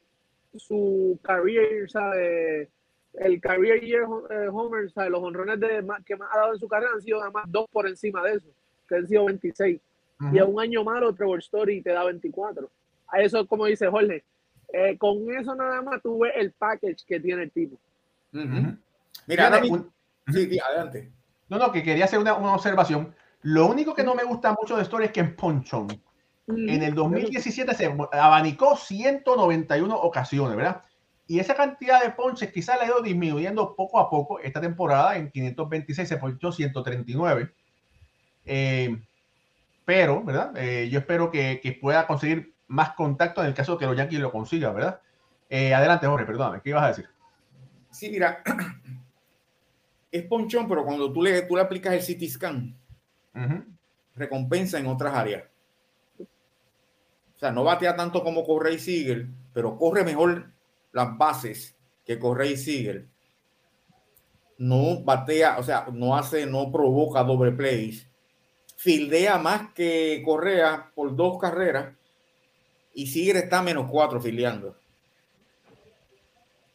su 0.56 1.20
career, 1.24 1.90
¿sabes? 1.90 2.70
el 3.16 3.42
career 3.42 3.82
year 3.82 4.04
eh, 4.30 4.48
homer, 4.52 4.90
los 5.10 5.24
honrones 5.24 5.60
de 5.60 5.86
que 6.06 6.16
más 6.16 6.30
ha 6.34 6.40
dado 6.40 6.54
en 6.54 6.60
su 6.60 6.68
carrera 6.68 6.94
han 6.94 7.02
sido 7.02 7.20
nada 7.20 7.32
más 7.32 7.46
dos 7.48 7.68
por 7.72 7.88
encima 7.88 8.24
de 8.24 8.36
eso, 8.36 8.48
que 8.88 8.96
han 8.96 9.08
sido 9.08 9.26
26. 9.26 9.80
Y 10.34 10.38
a 10.38 10.46
un 10.46 10.62
año 10.62 10.84
malo, 10.84 11.14
Trevor 11.16 11.40
Story 11.40 11.82
te 11.82 11.90
da 11.90 12.04
24. 12.04 12.70
A 13.08 13.22
eso, 13.22 13.46
como 13.48 13.66
dice 13.66 13.88
Jorge, 13.88 14.24
eh, 14.72 14.96
con 14.98 15.18
eso 15.32 15.56
nada 15.56 15.82
más 15.82 16.00
tú 16.02 16.20
ves 16.20 16.34
el 16.36 16.52
package 16.52 17.04
que 17.08 17.20
tiene 17.20 17.44
el 17.44 17.52
tipo. 17.52 17.76
Mira, 19.26 19.62
sí, 20.32 20.60
adelante. 20.60 21.12
No, 21.50 21.58
no, 21.58 21.72
que 21.72 21.84
quería 21.84 22.06
hacer 22.06 22.20
una, 22.20 22.34
una, 22.36 22.54
observación. 22.54 23.14
Lo 23.42 23.68
único 23.68 23.94
que 23.94 24.04
no 24.04 24.16
me 24.16 24.24
gusta 24.24 24.56
mucho 24.60 24.78
de 24.78 24.84
Story 24.84 25.06
es 25.06 25.12
que 25.12 25.20
en 25.20 25.36
Ponchón, 25.36 25.88
en 26.48 26.84
el 26.84 26.96
2017 26.96 27.74
se 27.74 27.96
abanicó 28.14 28.76
191 28.76 29.96
ocasiones, 29.96 30.56
¿verdad? 30.56 30.84
Y 31.28 31.40
esa 31.40 31.56
cantidad 31.56 32.04
de 32.04 32.10
ponches 32.10 32.52
quizás 32.52 32.78
la 32.78 32.84
ha 32.84 32.88
ido 32.88 33.02
disminuyendo 33.02 33.74
poco 33.76 34.00
a 34.00 34.10
poco. 34.10 34.40
Esta 34.40 34.60
temporada 34.60 35.16
en 35.16 35.32
526 35.32 36.10
se 36.10 36.18
ponchó 36.18 36.52
139. 36.52 37.54
Eh, 38.46 39.02
pero, 39.86 40.24
¿verdad? 40.24 40.52
Eh, 40.58 40.90
yo 40.90 41.00
espero 41.00 41.32
que, 41.32 41.80
pueda 41.80 42.06
conseguir 42.06 42.54
más 42.68 42.92
contacto 42.96 43.42
en 43.42 43.48
el 43.48 43.54
caso 43.54 43.74
de 43.74 43.78
que 43.80 43.86
los 43.86 43.96
Yankees 43.96 44.20
lo 44.20 44.32
consigan, 44.32 44.76
¿verdad? 44.76 45.00
Eh, 45.50 45.74
adelante, 45.74 46.08
Jorge, 46.08 46.26
perdóname, 46.26 46.62
¿qué 46.62 46.70
ibas 46.70 46.84
a 46.84 46.88
decir? 46.88 47.10
Sí, 47.92 48.10
mira, 48.10 48.44
es 50.12 50.24
ponchón, 50.24 50.68
pero 50.68 50.84
cuando 50.84 51.12
tú 51.12 51.22
le, 51.22 51.42
tú 51.44 51.56
le 51.56 51.62
aplicas 51.62 51.94
el 51.94 52.16
CT 52.16 52.30
scan, 52.30 52.76
recompensa 54.16 54.78
en 54.78 54.88
otras 54.88 55.14
áreas. 55.14 55.44
O 56.20 57.40
sea, 57.40 57.52
no 57.52 57.64
batea 57.64 57.96
tanto 57.96 58.24
como 58.24 58.44
corre 58.44 58.74
y 58.74 59.28
pero 59.54 59.78
corre 59.78 60.04
mejor 60.04 60.52
las 60.92 61.18
bases 61.18 61.76
que 62.06 62.20
Correa 62.20 62.52
y 62.52 62.58
Siegel, 62.58 63.10
no 64.58 65.02
batea, 65.02 65.58
o 65.58 65.64
sea, 65.64 65.88
no 65.92 66.16
hace, 66.16 66.46
no 66.46 66.72
provoca 66.72 67.24
doble 67.24 67.52
plays, 67.52 68.08
fildea 68.76 69.38
más 69.38 69.74
que 69.74 70.22
Correa 70.24 70.92
por 70.94 71.16
dos 71.16 71.40
carreras 71.40 71.96
y 72.94 73.08
Siegel 73.08 73.38
está 73.38 73.62
menos 73.62 73.90
cuatro 73.90 74.22
filiando. 74.22 74.76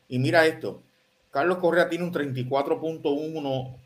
Y 0.09 0.19
mira 0.19 0.47
esto, 0.47 0.83
Carlos 1.37 1.59
Correa 1.59 1.89
tiene 1.91 2.03
un 2.03 2.15
34.1 2.15 3.77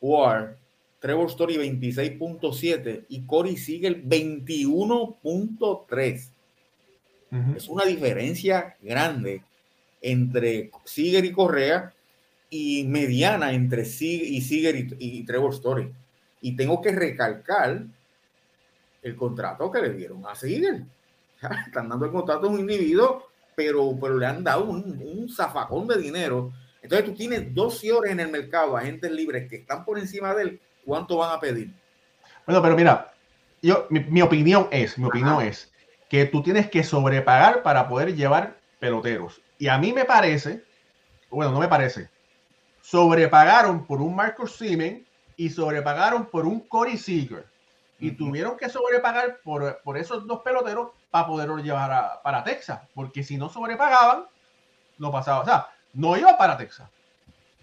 WAR, 0.00 0.56
Trevor 0.98 1.28
Story 1.28 1.54
26.7 1.54 3.04
y 3.08 3.24
Corey 3.24 3.56
Siegel 3.56 4.04
21.3. 4.04 6.30
Es 7.54 7.68
una 7.68 7.84
diferencia 7.84 8.76
grande 8.82 9.44
entre 10.02 10.72
Siger 10.82 11.24
y 11.24 11.30
Correa 11.30 11.94
y 12.50 12.82
mediana 12.88 13.52
entre 13.52 13.84
Siger 13.84 14.26
y, 14.26 14.40
Siger 14.40 14.74
y, 14.98 15.24
Trevor 15.24 15.54
Story. 15.54 15.88
Y 16.40 16.56
tengo 16.56 16.82
que 16.82 16.90
recalcar 16.90 17.84
el 19.00 19.14
contrato 19.14 19.70
que 19.70 19.80
le 19.80 19.90
dieron 19.90 20.26
a 20.26 20.34
Siger. 20.34 20.82
Están 21.68 21.88
dando 21.88 22.06
el 22.06 22.10
contrato 22.10 22.48
a 22.48 22.50
un 22.50 22.58
individuo, 22.58 23.28
pero, 23.54 23.96
pero 24.00 24.18
le 24.18 24.26
han 24.26 24.42
dado 24.42 24.64
un, 24.64 25.28
zafacón 25.28 25.86
de 25.86 25.98
dinero. 25.98 26.52
Entonces 26.86 27.04
tú 27.04 27.14
tienes 27.14 27.52
dos 27.52 27.82
horas 27.92 28.12
en 28.12 28.20
el 28.20 28.28
mercado, 28.28 28.76
agentes 28.76 29.10
libres 29.10 29.50
que 29.50 29.56
están 29.56 29.84
por 29.84 29.98
encima 29.98 30.32
de 30.36 30.42
él. 30.42 30.60
¿Cuánto 30.84 31.16
van 31.16 31.36
a 31.36 31.40
pedir? 31.40 31.74
Bueno, 32.46 32.62
pero 32.62 32.76
mira, 32.76 33.12
yo, 33.60 33.88
mi, 33.90 34.22
opinión 34.22 34.68
es, 34.70 34.96
mi 34.96 35.06
opinión 35.06 35.42
es 35.42 35.72
que 36.08 36.26
tú 36.26 36.44
tienes 36.44 36.70
que 36.70 36.84
sobrepagar 36.84 37.64
para 37.64 37.88
poder 37.88 38.14
llevar 38.14 38.56
peloteros. 38.78 39.42
Y 39.58 39.66
a 39.66 39.78
mí 39.78 39.92
me 39.92 40.04
parece, 40.04 40.62
bueno, 41.28 41.50
no 41.50 41.58
me 41.58 41.66
parece, 41.66 42.08
sobrepagaron 42.82 43.84
por 43.84 44.00
un 44.00 44.14
Marcus 44.14 44.54
Siemens 44.54 45.04
y 45.36 45.50
sobrepagaron 45.50 46.26
por 46.26 46.46
un 46.46 46.60
Corey 46.60 46.96
Seager. 46.96 47.46
Y 47.98 48.12
tuvieron 48.12 48.56
que 48.56 48.68
sobrepagar 48.68 49.40
por, 49.42 49.80
por, 49.82 49.98
esos 49.98 50.24
dos 50.24 50.42
peloteros 50.42 50.90
para 51.10 51.26
poderlos 51.26 51.64
llevar 51.64 52.20
para 52.22 52.44
Texas. 52.44 52.78
Porque 52.94 53.24
si 53.24 53.36
no 53.36 53.48
sobrepagaban, 53.48 54.26
no 54.98 55.10
pasaba. 55.10 55.40
O 55.40 55.44
sea, 55.44 55.66
no 55.96 56.16
iba 56.16 56.36
para 56.36 56.56
Texas. 56.56 56.88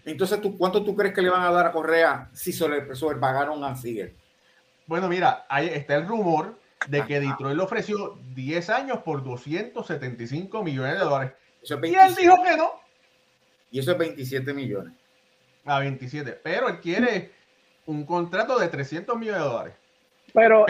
Entonces, 0.04 0.40
¿tú, 0.40 0.58
¿cuánto 0.58 0.84
tú 0.84 0.94
crees 0.94 1.14
que 1.14 1.22
le 1.22 1.30
van 1.30 1.42
a 1.42 1.50
dar 1.50 1.66
a 1.66 1.72
Correa 1.72 2.28
si 2.32 2.52
sobrepagaron 2.52 3.64
a 3.64 3.74
Seager? 3.74 4.14
Bueno, 4.86 5.08
mira, 5.08 5.46
ahí 5.48 5.68
está 5.68 5.94
el 5.94 6.06
rumor 6.06 6.58
de 6.88 7.02
que 7.06 7.20
Detroit 7.20 7.56
le 7.56 7.62
ofreció 7.62 8.18
10 8.34 8.68
años 8.70 8.98
por 8.98 9.24
275 9.24 10.62
millones 10.62 10.94
de 10.94 10.98
dólares 10.98 11.32
y 11.82 11.94
él 11.94 12.14
dijo 12.14 12.42
que 12.42 12.56
no. 12.56 12.72
Y 13.70 13.78
eso 13.78 13.92
es 13.92 13.98
27 13.98 14.52
millones. 14.52 14.92
A 15.64 15.80
27. 15.80 16.40
Pero 16.42 16.68
él 16.68 16.80
quiere 16.80 17.32
un 17.86 18.04
contrato 18.04 18.58
de 18.58 18.68
300 18.68 19.18
millones 19.18 19.40
de 19.40 19.48
dólares. 19.48 19.74
Pero, 20.32 20.66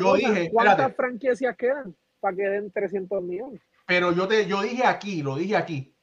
yo 0.00 0.14
dije, 0.14 0.50
¿cuántas 0.50 0.94
franquicias 0.94 1.56
quedan 1.56 1.94
para 2.20 2.36
que 2.36 2.42
den 2.42 2.70
300 2.70 3.22
millones? 3.22 3.60
Pero 3.86 4.12
yo, 4.12 4.28
te, 4.28 4.46
yo 4.46 4.62
dije 4.62 4.84
aquí, 4.86 5.22
lo 5.22 5.36
dije 5.36 5.56
aquí, 5.56 5.94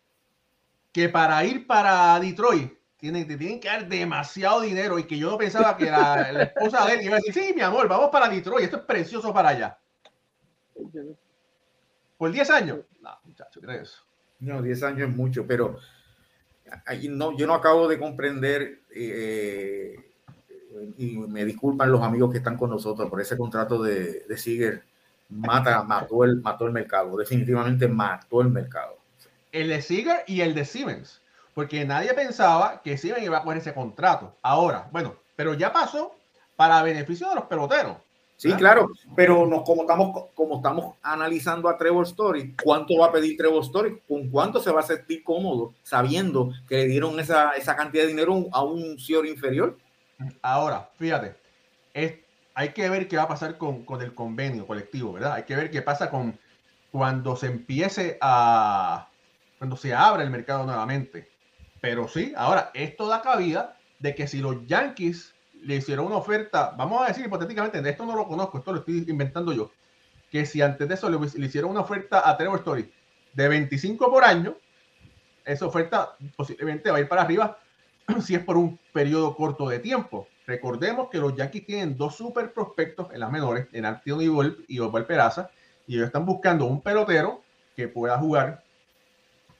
que 0.96 1.10
para 1.10 1.44
ir 1.44 1.68
para 1.68 2.18
Detroit 2.22 2.72
tienen, 2.96 3.28
te 3.28 3.36
tienen 3.36 3.60
que 3.60 3.68
dar 3.68 3.86
demasiado 3.86 4.62
dinero 4.62 4.98
y 4.98 5.04
que 5.04 5.18
yo 5.18 5.30
no 5.30 5.38
pensaba 5.38 5.76
que 5.76 5.92
la, 5.92 6.44
esposa 6.44 6.86
de 6.86 6.94
él 6.94 7.02
iba 7.02 7.16
a 7.16 7.18
decir, 7.18 7.34
sí, 7.34 7.54
mi 7.54 7.60
amor, 7.60 7.90
vamos 7.90 8.10
para 8.10 8.30
Detroit, 8.30 8.64
esto 8.64 8.78
es 8.78 8.84
precioso 8.84 9.34
para 9.34 9.50
allá. 9.50 9.78
¿Por 12.18 12.32
10 12.32 12.50
años? 12.50 12.80
No, 13.02 13.10
muchacho, 13.26 13.60
¿qué 13.60 13.76
eso? 13.76 14.04
No, 14.40 14.62
10 14.62 14.84
años 14.84 15.10
es 15.10 15.14
mucho, 15.14 15.46
pero 15.46 15.78
no, 17.10 17.38
yo 17.38 17.46
no 17.46 17.56
acabo 17.56 17.90
de 17.90 18.00
comprender, 18.00 18.84
eh, 18.96 19.98
y 20.98 21.18
me 21.18 21.44
disculpan 21.44 21.92
los 21.92 22.04
amigos 22.04 22.32
que 22.32 22.38
están 22.38 22.56
con 22.56 22.70
nosotros 22.70 23.10
por 23.10 23.20
ese 23.20 23.38
contrato 23.38 23.84
de, 23.84 24.22
de 24.30 24.38
Siger, 24.38 24.82
mata, 25.28 25.84
mató, 25.84 26.24
el, 26.24 26.42
mató 26.42 26.66
el 26.66 26.72
mercado, 26.72 27.18
definitivamente 27.18 27.86
mató 27.90 28.40
el 28.40 28.48
mercado. 28.48 28.95
El 29.56 29.70
de 29.70 29.82
Siger 29.82 30.26
y 30.28 30.42
el 30.42 30.54
de 30.54 30.66
Siemens, 30.66 31.22
porque 31.54 31.86
nadie 31.86 32.14
pensaba 32.14 32.82
que 32.84 32.98
Siemens 32.98 33.26
iba 33.26 33.38
a 33.38 33.44
poner 33.44 33.62
ese 33.62 33.74
contrato. 33.74 34.36
Ahora, 34.42 34.90
bueno, 34.92 35.16
pero 35.38 35.54
ya 35.54 35.72
pasó 35.72 36.14
para 36.58 36.84
beneficio 36.84 37.30
de 37.30 37.36
los 37.36 37.46
peloteros. 37.46 37.96
Sí, 38.36 38.52
claro, 38.52 38.90
pero 39.16 39.48
no, 39.48 39.64
como, 39.64 39.84
estamos, 39.84 40.26
como 40.34 40.58
estamos 40.58 40.96
analizando 41.02 41.70
a 41.70 41.78
Trevor 41.78 42.06
Story, 42.06 42.54
¿cuánto 42.62 42.98
va 42.98 43.06
a 43.06 43.12
pedir 43.14 43.38
Trevor 43.38 43.64
Story? 43.64 44.02
¿Con 44.06 44.30
cuánto 44.30 44.60
se 44.60 44.72
va 44.72 44.82
a 44.82 44.84
sentir 44.84 45.24
cómodo 45.24 45.74
sabiendo 45.84 46.52
que 46.68 46.76
le 46.76 46.88
dieron 46.88 47.18
esa, 47.22 47.54
cantidad 47.78 48.04
de 48.04 48.10
dinero 48.10 48.48
a 48.52 48.62
un 48.62 49.00
señor 49.00 49.26
inferior? 49.26 49.78
Ahora, 50.42 50.90
fíjate, 50.98 51.34
es, 51.94 52.16
hay 52.56 52.74
que 52.74 52.90
ver 52.90 53.08
qué 53.08 53.16
va 53.16 53.24
a 53.24 53.30
pasar 53.30 53.58
con, 53.58 53.86
el 54.02 54.14
convenio 54.14 54.68
colectivo, 54.68 55.14
¿verdad? 55.14 55.32
Hay 55.32 55.44
que 55.44 55.56
ver 55.56 55.72
qué 55.72 55.82
pasa 55.82 56.10
con 56.10 56.38
cuando 56.92 57.38
se 57.38 57.48
empiece 57.48 58.18
a, 58.20 59.08
cuando 59.58 59.78
se 59.78 59.94
abra 59.94 60.24
el 60.24 60.30
mercado 60.30 60.66
nuevamente. 60.66 61.30
Pero 61.82 62.08
sí, 62.08 62.34
ahora, 62.36 62.72
esto 62.74 63.08
da 63.08 63.22
cabida 63.22 63.78
de 64.00 64.16
que 64.16 64.28
si 64.28 64.40
los 64.40 64.66
Yankees 64.66 65.34
le 65.62 65.76
hicieron 65.76 66.06
una 66.06 66.18
oferta, 66.18 66.74
vamos 66.78 67.02
a 67.02 67.08
decir 67.08 67.26
hipotéticamente, 67.26 67.82
de 67.82 67.90
esto 67.90 68.06
no 68.06 68.16
lo 68.16 68.28
conozco, 68.28 68.58
esto 68.58 68.72
lo 68.72 68.80
estoy 68.80 69.06
inventando 69.08 69.52
yo, 69.54 69.72
que 70.30 70.46
si 70.46 70.62
antes 70.62 70.88
de 70.88 70.94
eso 70.94 71.10
le, 71.10 71.18
le 71.18 71.46
hicieron 71.46 71.72
una 71.72 71.82
oferta 71.82 72.30
a 72.30 72.38
Trevor 72.38 72.60
Story 72.60 72.92
de 73.34 73.48
25 73.48 74.10
por 74.10 74.24
año, 74.24 74.56
esa 75.46 75.66
oferta 75.66 76.16
posiblemente 76.36 76.92
va 76.92 76.98
a 76.98 77.02
ir 77.02 77.08
para 77.08 77.22
arriba 77.22 77.58
si 78.22 78.36
es 78.36 78.44
por 78.44 78.58
un 78.58 78.80
periodo 78.94 79.36
corto 79.36 79.70
de 79.70 79.80
tiempo. 79.80 80.28
Recordemos 80.48 81.10
que 81.10 81.18
los 81.18 81.36
Yankees 81.36 81.66
tienen 81.66 81.98
dos 81.98 82.16
super 82.16 82.54
prospectos 82.54 83.12
en 83.14 83.20
las 83.20 83.32
menores, 83.32 83.68
en 83.72 83.86
Anthony 83.86 84.28
Volpe 84.30 84.64
y 84.68 84.80
Osval 84.80 85.06
Peraza, 85.06 85.50
y 85.88 85.96
ellos 85.96 86.08
están 86.08 86.26
buscando 86.26 86.66
un 86.66 86.82
pelotero 86.82 87.42
que 87.76 87.88
pueda 87.88 88.18
jugar 88.18 88.64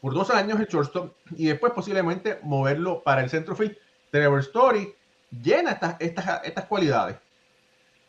por 0.06 0.14
dos 0.14 0.30
años 0.30 0.60
el 0.60 0.68
shortstop 0.68 1.16
y 1.36 1.48
después 1.48 1.74
posiblemente 1.74 2.38
moverlo 2.44 3.02
para 3.02 3.24
el 3.24 3.30
centrofield. 3.32 3.76
Trevor 4.12 4.42
Story 4.42 4.94
llena 5.32 5.72
estas, 5.72 5.96
estas, 6.00 6.42
estas 6.44 6.66
cualidades. 6.66 7.18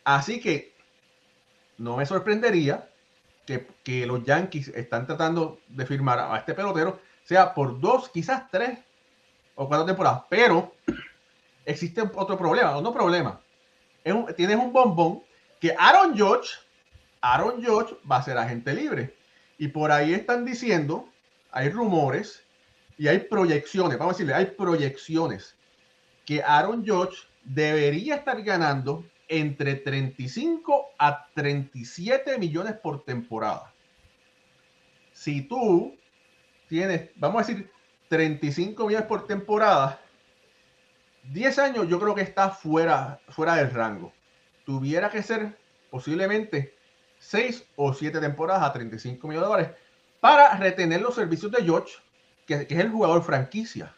Así 0.04 0.38
que 0.38 0.74
no 1.78 1.96
me 1.96 2.04
sorprendería 2.04 2.86
que, 3.46 3.66
que, 3.82 4.04
los 4.04 4.22
Yankees 4.24 4.68
están 4.74 5.06
tratando 5.06 5.58
de 5.68 5.86
firmar 5.86 6.18
a 6.18 6.36
este 6.36 6.52
pelotero, 6.52 7.00
sea 7.24 7.54
por 7.54 7.80
dos, 7.80 8.10
quizás 8.10 8.50
tres 8.50 8.78
o 9.54 9.66
cuatro 9.66 9.86
temporadas. 9.86 10.24
Pero 10.28 10.74
existe 11.64 12.02
otro 12.02 12.36
problema, 12.36 12.78
no 12.78 12.92
problema. 12.92 13.40
Es 14.04 14.14
tienes 14.36 14.56
un 14.56 14.70
bombón 14.70 15.22
que 15.58 15.74
Aaron 15.78 16.14
George, 16.14 16.56
Aaron 17.22 17.62
George 17.62 17.96
va 18.06 18.16
a 18.18 18.22
ser 18.22 18.36
agente 18.36 18.74
libre. 18.74 19.16
Y 19.56 19.68
por 19.68 19.90
ahí 19.90 20.12
están 20.12 20.44
diciendo 20.44 21.08
hay 21.56 21.70
rumores 21.70 22.44
y 22.98 23.08
hay 23.08 23.20
proyecciones, 23.20 23.96
vamos 23.96 24.14
a 24.14 24.18
decirle, 24.18 24.34
hay 24.34 24.44
proyecciones 24.44 25.56
que 26.26 26.42
Aaron 26.42 26.86
Judge 26.86 27.16
debería 27.44 28.16
estar 28.16 28.42
ganando 28.42 29.06
entre 29.26 29.76
35 29.76 30.88
a 30.98 31.26
37 31.34 32.36
millones 32.38 32.74
por 32.74 33.04
temporada. 33.04 33.72
Si 35.14 35.40
tú 35.48 35.96
tienes, 36.68 37.08
vamos 37.16 37.42
a 37.42 37.46
decir, 37.46 37.70
35 38.08 38.86
millones 38.86 39.06
por 39.06 39.26
temporada, 39.26 39.98
10 41.32 41.58
años 41.58 41.88
yo 41.88 41.98
creo 41.98 42.14
que 42.14 42.20
está 42.20 42.50
fuera, 42.50 43.18
fuera 43.30 43.56
del 43.56 43.70
rango. 43.70 44.12
Tuviera 44.66 45.08
que 45.08 45.22
ser 45.22 45.58
posiblemente 45.90 46.74
6 47.18 47.64
o 47.76 47.94
7 47.94 48.20
temporadas 48.20 48.62
a 48.62 48.74
35 48.74 49.26
millones 49.26 49.48
de 49.48 49.48
dólares 49.48 49.85
para 50.26 50.56
retener 50.56 51.00
los 51.02 51.14
servicios 51.14 51.52
de 51.52 51.62
George, 51.62 51.94
que, 52.48 52.66
es 52.68 52.78
el 52.80 52.90
jugador 52.90 53.22
franquicia 53.22 53.94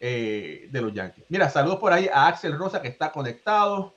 eh, 0.00 0.68
de 0.70 0.80
los 0.80 0.94
Yankees. 0.94 1.26
Mira, 1.28 1.50
saludos 1.50 1.80
por 1.80 1.92
ahí 1.92 2.08
a 2.10 2.28
Axel 2.28 2.56
Rosa 2.56 2.80
que 2.80 2.88
está 2.88 3.12
conectado, 3.12 3.92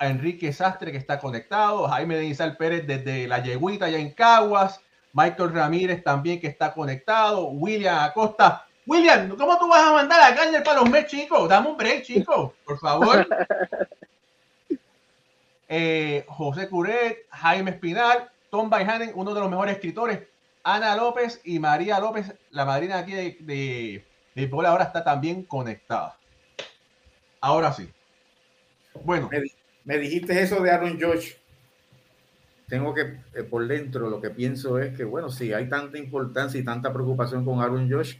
a 0.00 0.08
Enrique 0.08 0.52
Sastre 0.52 0.90
que 0.90 0.98
está 0.98 1.20
conectado, 1.20 1.86
a 1.86 1.90
Jaime 1.90 2.16
Denizal 2.16 2.56
Pérez 2.56 2.84
desde 2.88 3.28
la 3.28 3.40
Yeguita 3.40 3.84
allá 3.84 3.98
en 3.98 4.10
Caguas, 4.10 4.80
Michael 5.12 5.52
Ramírez 5.52 6.02
también 6.02 6.40
que 6.40 6.48
está 6.48 6.74
conectado, 6.74 7.44
William 7.50 8.00
Acosta. 8.00 8.66
William, 8.84 9.28
¿cómo 9.36 9.56
tú 9.60 9.68
vas 9.68 9.86
a 9.86 9.92
mandar 9.92 10.22
a 10.22 10.34
Garner 10.34 10.64
para 10.64 10.80
los 10.80 10.90
Mets, 10.90 11.08
chicos? 11.08 11.48
Dame 11.48 11.68
un 11.68 11.76
break, 11.76 12.02
chicos, 12.02 12.50
por 12.64 12.80
favor. 12.80 13.28
Eh, 15.66 16.26
José 16.28 16.68
Curet, 16.68 17.26
Jaime 17.30 17.70
Espinal, 17.70 18.30
Tom 18.50 18.68
Baihanen, 18.68 19.12
uno 19.14 19.32
de 19.32 19.40
los 19.40 19.50
mejores 19.50 19.76
escritores. 19.76 20.20
Ana 20.64 20.96
López 20.96 21.42
y 21.44 21.58
María 21.58 22.00
López, 22.00 22.34
la 22.50 22.64
madrina 22.64 22.98
aquí 22.98 23.12
de, 23.12 23.36
de, 23.40 24.04
de 24.34 24.66
ahora 24.66 24.84
está 24.84 25.04
también 25.04 25.44
conectada. 25.44 26.16
Ahora 27.40 27.70
sí. 27.72 27.88
Bueno. 29.04 29.28
Me, 29.84 29.98
dijiste 29.98 30.40
eso 30.40 30.62
de 30.62 30.70
Aaron 30.70 30.98
George. 30.98 31.36
Tengo 32.66 32.94
que, 32.94 33.20
eh, 33.34 33.42
por 33.42 33.66
dentro, 33.68 34.08
lo 34.08 34.22
que 34.22 34.30
pienso 34.30 34.78
es 34.78 34.96
que, 34.96 35.04
bueno, 35.04 35.28
si 35.28 35.52
hay 35.52 35.68
tanta 35.68 35.98
importancia 35.98 36.58
y 36.58 36.64
tanta 36.64 36.90
preocupación 36.90 37.44
con 37.44 37.60
Aaron 37.60 37.86
George, 37.86 38.18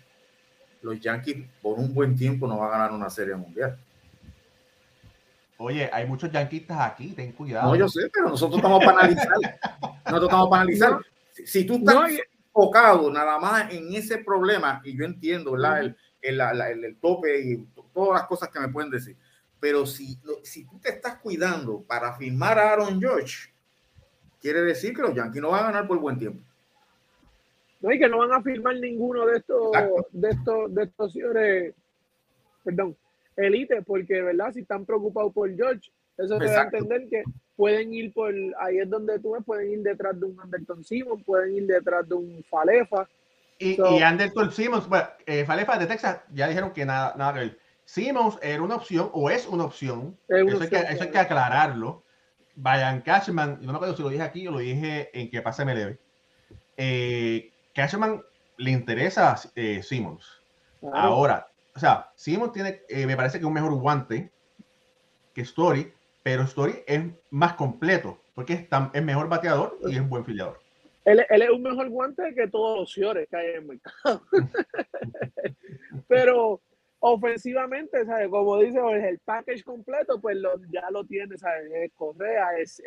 los 0.83 1.01
Yankees 1.01 1.47
por 1.63 1.79
un 1.79 1.95
buen 1.95 2.15
tiempo 2.15 2.47
no 2.47 2.59
van 2.59 2.69
a 2.69 2.73
ganar 2.73 2.93
una 2.93 3.09
serie 3.09 3.35
mundial. 3.35 3.79
Oye, 5.57 5.89
hay 5.91 6.07
muchos 6.07 6.31
yanquistas 6.31 6.79
aquí, 6.79 7.13
ten 7.13 7.33
cuidado. 7.33 7.71
No, 7.71 7.77
yo 7.77 7.89
sé, 7.89 8.11
pero 8.13 8.29
nosotros 8.29 8.59
estamos 8.59 8.85
para 8.85 8.99
analizar. 8.99 9.29
nosotros 10.05 10.25
estamos 10.25 10.51
para 10.51 10.63
analizar. 10.63 11.01
Si, 11.47 11.65
tú 11.65 11.77
estás 11.77 11.97
enfocado 12.55 13.11
nada 13.11 13.39
más 13.39 13.73
en 13.73 13.93
ese 13.93 14.19
problema, 14.19 14.81
y 14.85 14.97
yo 14.97 15.05
entiendo, 15.05 15.53
¿verdad? 15.53 15.81
El, 15.81 16.41
el, 16.41 16.85
el, 16.85 16.97
tope 16.97 17.41
y 17.41 17.67
todas 17.93 18.21
las 18.21 18.29
cosas 18.29 18.49
que 18.49 18.61
me 18.61 18.69
pueden 18.69 18.91
decir, 18.91 19.17
pero 19.59 19.85
si, 19.85 20.19
si 20.43 20.65
tú 20.65 20.79
te 20.79 20.91
estás 20.91 21.17
cuidando 21.17 21.83
para 21.83 22.15
firmar 22.15 22.59
a 22.59 22.73
Aaron 22.73 23.01
George, 23.01 23.51
quiere 24.41 24.63
decir 24.63 24.95
que 24.95 25.03
los 25.03 25.15
Yankees 25.15 25.43
no 25.43 25.51
van 25.51 25.65
a 25.65 25.67
ganar 25.67 25.89
por 25.89 25.99
buen 25.99 26.19
tiempo. 26.19 26.41
No, 27.81 27.93
y 27.93 27.99
que 27.99 28.09
no 28.09 28.19
van 28.19 28.33
a 28.33 28.43
firmar 28.43 28.77
ninguno 28.77 29.27
de 29.27 29.39
estos, 29.39 29.73
de 30.13 30.31
estos, 30.31 30.75
de 30.75 30.83
estos 30.85 31.13
señores, 31.13 31.75
perdón, 32.63 32.97
elite, 33.37 33.83
porque, 33.83 34.23
¿verdad? 34.23 34.53
Si 34.53 34.61
están 34.61 34.87
preocupados 34.87 35.33
por 35.33 35.55
George, 35.55 35.91
eso 36.17 36.39
te 36.39 36.47
da 36.47 36.63
a 36.63 36.65
entender 36.65 37.09
que 37.11 37.25
pueden 37.57 37.95
ir 37.95 38.13
por, 38.13 38.35
ahí 38.59 38.79
es 38.79 38.91
donde 38.91 39.19
tú 39.19 39.33
ves, 39.33 39.45
pueden 39.45 39.73
ir 39.73 39.83
detrás 39.83 40.19
de 40.19 40.27
un 40.27 40.41
Anderton 40.41 40.85
Simmons, 40.85 41.23
pueden 41.25 41.55
ir 41.55 41.67
detrás 41.67 42.09
de 42.09 42.15
un 42.15 42.45
Falefa. 42.49 43.09
Y, 43.59 43.81
y 43.81 44.03
Anderton 44.03 44.51
Simmons, 44.51 44.89
bueno, 44.89 45.07
eh, 45.27 45.45
Falefa 45.45 45.79
de 45.79 45.87
Texas, 45.87 46.21
ya 46.33 46.49
dijeron 46.49 46.73
que 46.73 46.85
nada, 46.85 47.15
nada 47.17 47.35
que 47.35 47.41
ver. 47.41 47.59
Simmons 47.85 48.39
era 48.43 48.63
una 48.63 48.77
opción 48.77 49.11
o 49.13 49.31
es 49.31 49.47
una 49.47 49.65
opción, 49.65 50.17
eso, 50.29 50.63
hay 50.63 50.69
que, 50.69 50.77
eso, 50.77 51.03
hay 51.05 51.11
que, 51.11 51.19
aclararlo. 51.19 52.03
Brian 52.57 53.01
Cashman, 53.01 53.59
no 53.61 53.73
me 53.73 53.77
acuerdo 53.77 53.97
si 53.97 54.03
lo 54.03 54.09
dije 54.09 54.23
aquí 54.23 54.47
o 54.47 54.53
lo 54.53 54.59
dije 54.59 55.11
en 55.13 55.31
que 55.31 55.43
pase 55.43 55.65
me 55.65 55.75
leve. 55.75 55.99
Eh, 56.77 57.53
Cashman 57.75 58.23
le 58.57 58.71
interesa 58.71 59.37
eh, 59.55 59.83
Simmons. 59.83 60.43
Ahora, 60.93 61.49
o 61.75 61.79
sea, 61.79 62.11
Simmons 62.15 62.53
tiene, 62.53 62.83
eh, 62.89 63.07
me 63.07 63.17
parece 63.17 63.39
que 63.39 63.47
un 63.47 63.53
mejor 63.53 63.75
guante 63.75 64.31
que 65.35 65.43
Story, 65.43 65.93
pero 66.25 66.45
Story 66.45 66.83
es 66.87 67.03
más 67.31 67.53
completo, 67.53 68.19
porque 68.35 68.55
es, 68.55 68.69
tan, 68.69 68.91
es 68.95 69.05
mejor 69.05 69.29
bateador 69.29 69.79
y 69.87 69.93
es 69.95 70.01
un 70.01 70.09
buen 70.09 70.25
filiador. 70.25 70.59
Él, 71.05 71.21
es 71.29 71.51
un 71.51 71.63
mejor 71.63 71.91
guante 71.91 72.35
que 72.35 72.49
todos 72.49 72.79
los 72.81 72.93
Ciores 72.93 73.29
que 73.29 73.37
hay 73.37 73.51
en 73.51 73.57
el 73.57 73.65
mercado. 73.67 74.23
pero 76.09 76.63
ofensivamente, 77.01 78.07
¿sabes? 78.07 78.29
Como 78.29 78.59
dice 78.59 78.81
el 79.07 79.19
package 79.19 79.63
completo, 79.65 80.19
pues 80.19 80.39
lo, 80.39 80.59
ya 80.73 80.91
lo 80.91 81.05
tiene, 81.05 81.37
¿sabes? 81.37 81.71
Es 81.71 81.93
Correa, 81.93 82.57
es 82.57 82.83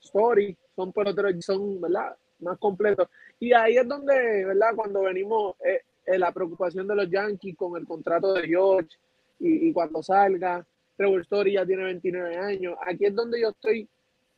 Story, 0.00 0.56
son 0.74 0.94
peloteros, 0.94 1.44
son, 1.44 1.78
¿verdad? 1.78 2.16
Más 2.38 2.56
completos. 2.56 3.06
Y 3.38 3.52
ahí 3.52 3.76
es 3.76 3.86
donde, 3.86 4.46
¿verdad? 4.46 4.74
Cuando 4.74 5.02
venimos, 5.02 5.56
eh, 5.62 5.82
eh, 6.06 6.18
la 6.18 6.32
preocupación 6.32 6.88
de 6.88 6.94
los 6.94 7.10
Yankees 7.10 7.54
con 7.54 7.78
el 7.78 7.86
contrato 7.86 8.32
de 8.32 8.48
George 8.48 8.96
y, 9.38 9.68
y 9.68 9.72
cuando 9.74 10.02
salga, 10.02 10.66
Trevor 10.96 11.20
Story 11.22 11.52
ya 11.52 11.66
tiene 11.66 11.84
29 11.84 12.36
años. 12.36 12.76
Aquí 12.86 13.06
es 13.06 13.14
donde 13.14 13.40
yo 13.40 13.50
estoy 13.50 13.88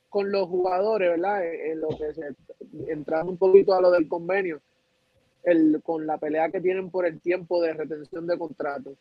con 0.08 0.30
los 0.32 0.48
jugadores, 0.48 1.10
¿verdad? 1.10 1.44
En, 1.44 1.80
lo 1.80 1.88
que 1.88 2.12
se, 2.14 2.34
entrando 2.88 3.32
un 3.32 3.38
poquito 3.38 3.74
a 3.74 3.80
lo 3.80 3.90
del 3.90 4.08
convenio, 4.08 4.60
el, 5.44 5.80
con 5.82 6.06
la 6.06 6.18
pelea 6.18 6.50
que 6.50 6.60
tienen 6.60 6.90
por 6.90 7.06
el 7.06 7.20
tiempo 7.20 7.62
de 7.62 7.74
retención 7.74 8.26
de 8.26 8.38
contrato. 8.38 8.94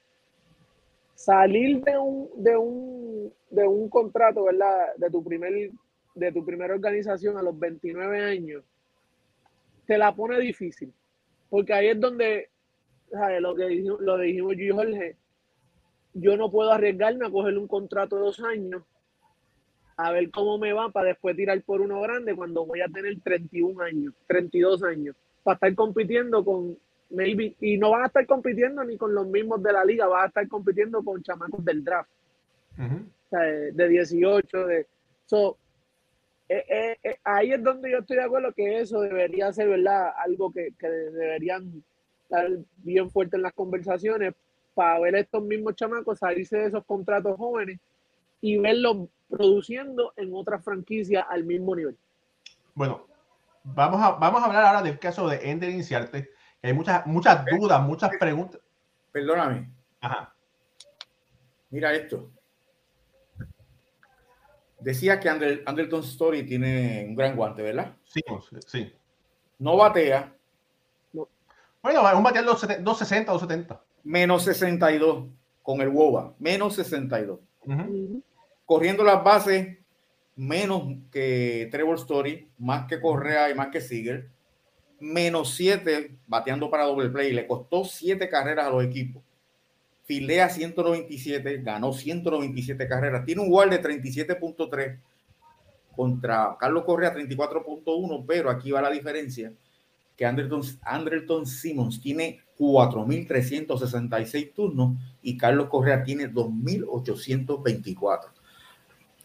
Salir 1.15 1.84
de 1.84 1.98
un, 1.98 2.30
de 2.36 2.58
un, 2.58 3.34
de 3.50 3.67
un 3.67 3.89
contrato, 3.89 4.43
¿verdad? 4.43 4.96
De 4.98 5.10
tu 5.10 5.24
primer, 5.24 5.72
de 6.13 6.32
tu 6.32 6.46
primera 6.46 6.76
organización 6.76 7.38
a 7.38 7.41
los 7.41 7.58
29 7.58 8.22
años, 8.22 8.63
te 9.86 9.98
la 9.98 10.13
pone 10.13 10.39
difícil. 10.39 10.93
Porque 11.50 11.74
ahí 11.74 11.88
es 11.88 12.00
donde, 12.00 12.50
¿sabes? 13.10 13.41
Lo 13.41 13.56
que 13.56 13.65
dijimos, 13.65 14.02
lo 14.02 14.17
dijimos 14.17 14.56
yo 14.58 14.63
y 14.63 14.70
Jorge, 14.70 15.15
yo 16.19 16.38
no 16.38 16.51
puedo 16.51 16.71
arriesgarme 16.71 17.25
a 17.25 17.32
cogerle 17.32 17.60
un 17.60 17.67
contrato 17.67 18.15
de 18.15 18.21
dos 18.21 18.39
años 18.41 18.84
a 19.97 20.12
ver 20.12 20.30
cómo 20.30 20.60
me 20.60 20.73
va 20.73 20.89
para 20.89 21.10
después 21.10 21.36
tirar 21.36 21.60
por 21.63 21.82
uno 21.82 21.99
grande 22.01 22.36
cuando 22.36 22.65
voy 22.65 22.82
a 22.82 22.88
tener 22.88 23.19
31 23.21 23.82
años, 23.82 24.13
32 24.27 24.84
años, 24.84 25.15
para 25.43 25.56
estar 25.56 25.73
compitiendo 25.73 26.45
con 26.45 26.77
maybe, 27.10 27.56
y 27.60 27.77
no 27.77 27.91
van 27.91 28.03
a 28.03 28.08
estar 28.08 28.25
compitiendo 28.27 28.84
ni 28.84 28.95
con 28.95 29.13
los 29.15 29.27
mismos 29.27 29.62
de 29.63 29.73
la 29.73 29.84
liga, 29.84 30.08
van 30.08 30.25
a 30.25 30.27
estar 30.27 30.47
compitiendo 30.47 31.03
con 31.03 31.23
chamacos 31.23 31.65
del 31.65 31.84
draft, 31.84 32.10
de 33.73 33.89
18, 33.89 34.67
de... 34.67 34.88
So, 35.25 35.58
eh, 36.47 36.63
eh, 36.69 36.97
eh, 37.03 37.17
ahí 37.23 37.51
es 37.51 37.62
donde 37.62 37.91
yo 37.91 37.97
estoy 37.97 38.17
de 38.17 38.23
acuerdo 38.23 38.53
que 38.53 38.80
eso 38.80 39.01
debería 39.01 39.51
ser, 39.51 39.67
¿verdad? 39.67 40.12
Algo 40.17 40.51
que, 40.51 40.69
que 40.80 40.88
deberían 40.88 41.84
estar 42.23 42.49
bien 42.77 43.10
fuerte 43.10 43.36
en 43.36 43.41
las 43.41 43.53
conversaciones, 43.53 44.34
para 44.78 45.00
ver 45.00 45.16
a 45.16 45.20
estos 45.22 45.42
mismos 45.42 45.74
chamacos 45.74 46.20
salirse 46.20 46.56
de 46.56 46.68
esos 46.68 46.86
contratos 46.86 47.36
jóvenes 47.36 47.80
y 48.42 48.60
verlos 48.60 49.10
produciendo 49.28 50.13
en 50.16 50.32
otra 50.36 50.60
franquicia 50.60 51.22
al 51.22 51.46
mismo 51.46 51.76
nivel. 51.76 51.98
Bueno, 52.76 53.08
vamos 53.63 54.00
a, 54.04 54.12
vamos 54.12 54.40
a 54.40 54.46
hablar 54.46 54.66
ahora 54.66 54.84
del 54.84 55.00
caso 55.00 55.28
de 55.28 55.50
Ender 55.50 55.72
Inciarte. 55.72 56.30
Hay 56.62 56.74
muchas, 56.74 57.08
muchas 57.08 57.44
dudas, 57.46 57.82
muchas 57.82 58.12
preguntas. 58.20 58.62
Perdóname. 59.12 59.68
Ajá. 60.00 60.32
Mira 61.72 61.92
esto. 61.94 62.30
Decía 64.80 65.20
que 65.20 65.28
Ander, 65.28 65.63
Anderton 65.66 66.02
Story 66.02 66.44
tiene 66.44 67.04
un 67.10 67.16
gran 67.16 67.36
guante, 67.36 67.63
¿verdad? 67.63 67.96
Sí, 68.06 68.22
sí. 68.68 68.94
No 69.58 69.76
batea. 69.76 70.36
Bueno, 71.82 72.08
es 72.08 72.13
un 72.16 72.24
batear 72.24 72.46
260, 72.46 73.32
270. 73.32 73.87
Menos 74.08 74.43
62 74.43 75.26
con 75.62 75.82
el 75.82 75.89
WOBA. 75.89 76.34
Menos 76.39 76.76
62. 76.76 77.41
Corriendo 78.65 79.04
las 79.04 79.22
bases, 79.22 79.80
menos 80.38 80.84
que 81.12 81.67
Trevor 81.70 81.98
Story, 81.98 82.48
más 82.58 82.88
que 82.88 83.02
Correa 83.02 83.50
y 83.50 83.54
más 83.54 83.67
que 83.67 83.82
Seager. 83.82 84.30
Menos 85.02 85.56
7 85.56 86.20
bateando 86.26 86.72
para 86.72 86.86
doble 86.86 87.10
play. 87.10 87.34
Le 87.34 87.46
costó 87.46 87.84
7 87.84 88.30
carreras 88.30 88.67
a 88.67 88.70
los 88.70 88.86
equipos. 88.86 89.22
Filea 90.06 90.48
197, 90.48 91.58
ganó 91.58 91.91
197 91.91 92.88
carreras. 92.88 93.26
Tiene 93.26 93.41
un 93.41 93.52
WAR 93.52 93.70
de 93.70 93.82
37.3 93.84 95.00
contra 95.93 96.56
Carlos 96.58 96.86
Correa 96.86 97.13
34.1, 97.13 98.24
pero 98.26 98.50
aquí 98.50 98.72
va 98.72 98.82
la 98.82 98.89
diferencia 98.89 99.52
que 100.17 100.25
Anderton, 100.25 100.63
Anderton 100.82 101.45
Simmons 101.45 102.01
tiene 102.01 102.41
4.366 102.58 104.53
turnos 104.53 104.97
y 105.21 105.38
Carlos 105.38 105.69
Correa 105.69 106.03
tiene 106.03 106.30
2.824. 106.30 108.21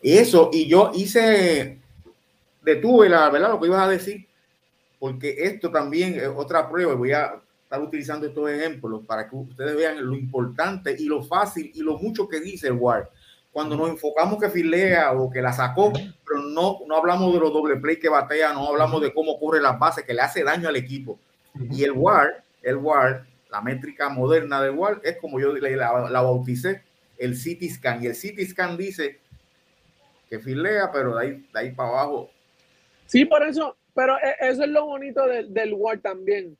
Eso, 0.02 0.50
y 0.52 0.68
yo 0.68 0.92
hice, 0.94 1.80
detuve 2.62 3.08
la 3.08 3.30
verdad 3.30 3.50
lo 3.50 3.60
que 3.60 3.68
ibas 3.68 3.86
a 3.86 3.88
decir, 3.88 4.26
porque 4.98 5.34
esto 5.38 5.70
también 5.70 6.14
es 6.14 6.28
otra 6.28 6.68
prueba, 6.68 6.94
voy 6.94 7.12
a 7.12 7.40
estar 7.62 7.80
utilizando 7.80 8.26
estos 8.26 8.50
ejemplos 8.50 9.06
para 9.06 9.28
que 9.28 9.34
ustedes 9.34 9.74
vean 9.74 10.04
lo 10.04 10.14
importante 10.14 10.94
y 10.98 11.06
lo 11.06 11.22
fácil 11.22 11.70
y 11.74 11.80
lo 11.80 11.96
mucho 11.98 12.28
que 12.28 12.40
dice 12.40 12.70
el. 12.70 13.08
Cuando 13.52 13.76
nos 13.76 13.90
enfocamos 13.90 14.40
que 14.40 14.48
filea 14.48 15.12
o 15.12 15.30
que 15.30 15.42
la 15.42 15.52
sacó, 15.52 15.92
pero 15.92 16.40
no, 16.40 16.78
no 16.86 16.96
hablamos 16.96 17.32
de 17.34 17.40
los 17.40 17.52
doble 17.52 17.76
play 17.76 17.98
que 17.98 18.08
batea, 18.08 18.52
no 18.52 18.68
hablamos 18.68 19.02
de 19.02 19.12
cómo 19.12 19.38
corre 19.38 19.60
las 19.60 19.78
bases, 19.78 20.04
que 20.04 20.14
le 20.14 20.22
hace 20.22 20.42
daño 20.42 20.68
al 20.68 20.76
equipo. 20.76 21.18
Y 21.70 21.84
el 21.84 21.92
WAR, 21.92 22.42
el 22.62 22.76
WAR, 22.76 23.26
la 23.50 23.60
métrica 23.60 24.08
moderna 24.08 24.62
del 24.62 24.70
WAR, 24.72 25.00
es 25.04 25.18
como 25.18 25.38
yo 25.38 25.52
la, 25.52 26.08
la 26.08 26.22
bauticé, 26.22 26.82
el 27.18 27.34
CT 27.34 27.70
scan. 27.74 28.02
Y 28.02 28.06
el 28.06 28.14
CT 28.14 28.40
scan 28.50 28.76
dice 28.78 29.20
que 30.30 30.38
filea, 30.38 30.90
pero 30.90 31.16
de 31.16 31.26
ahí, 31.26 31.46
de 31.52 31.60
ahí 31.60 31.72
para 31.72 31.90
abajo. 31.90 32.30
Sí, 33.04 33.26
por 33.26 33.42
eso, 33.42 33.76
pero 33.94 34.16
e, 34.16 34.48
eso 34.48 34.64
es 34.64 34.70
lo 34.70 34.86
bonito 34.86 35.26
del, 35.26 35.52
del 35.52 35.74
WAR 35.74 35.98
también. 35.98 36.56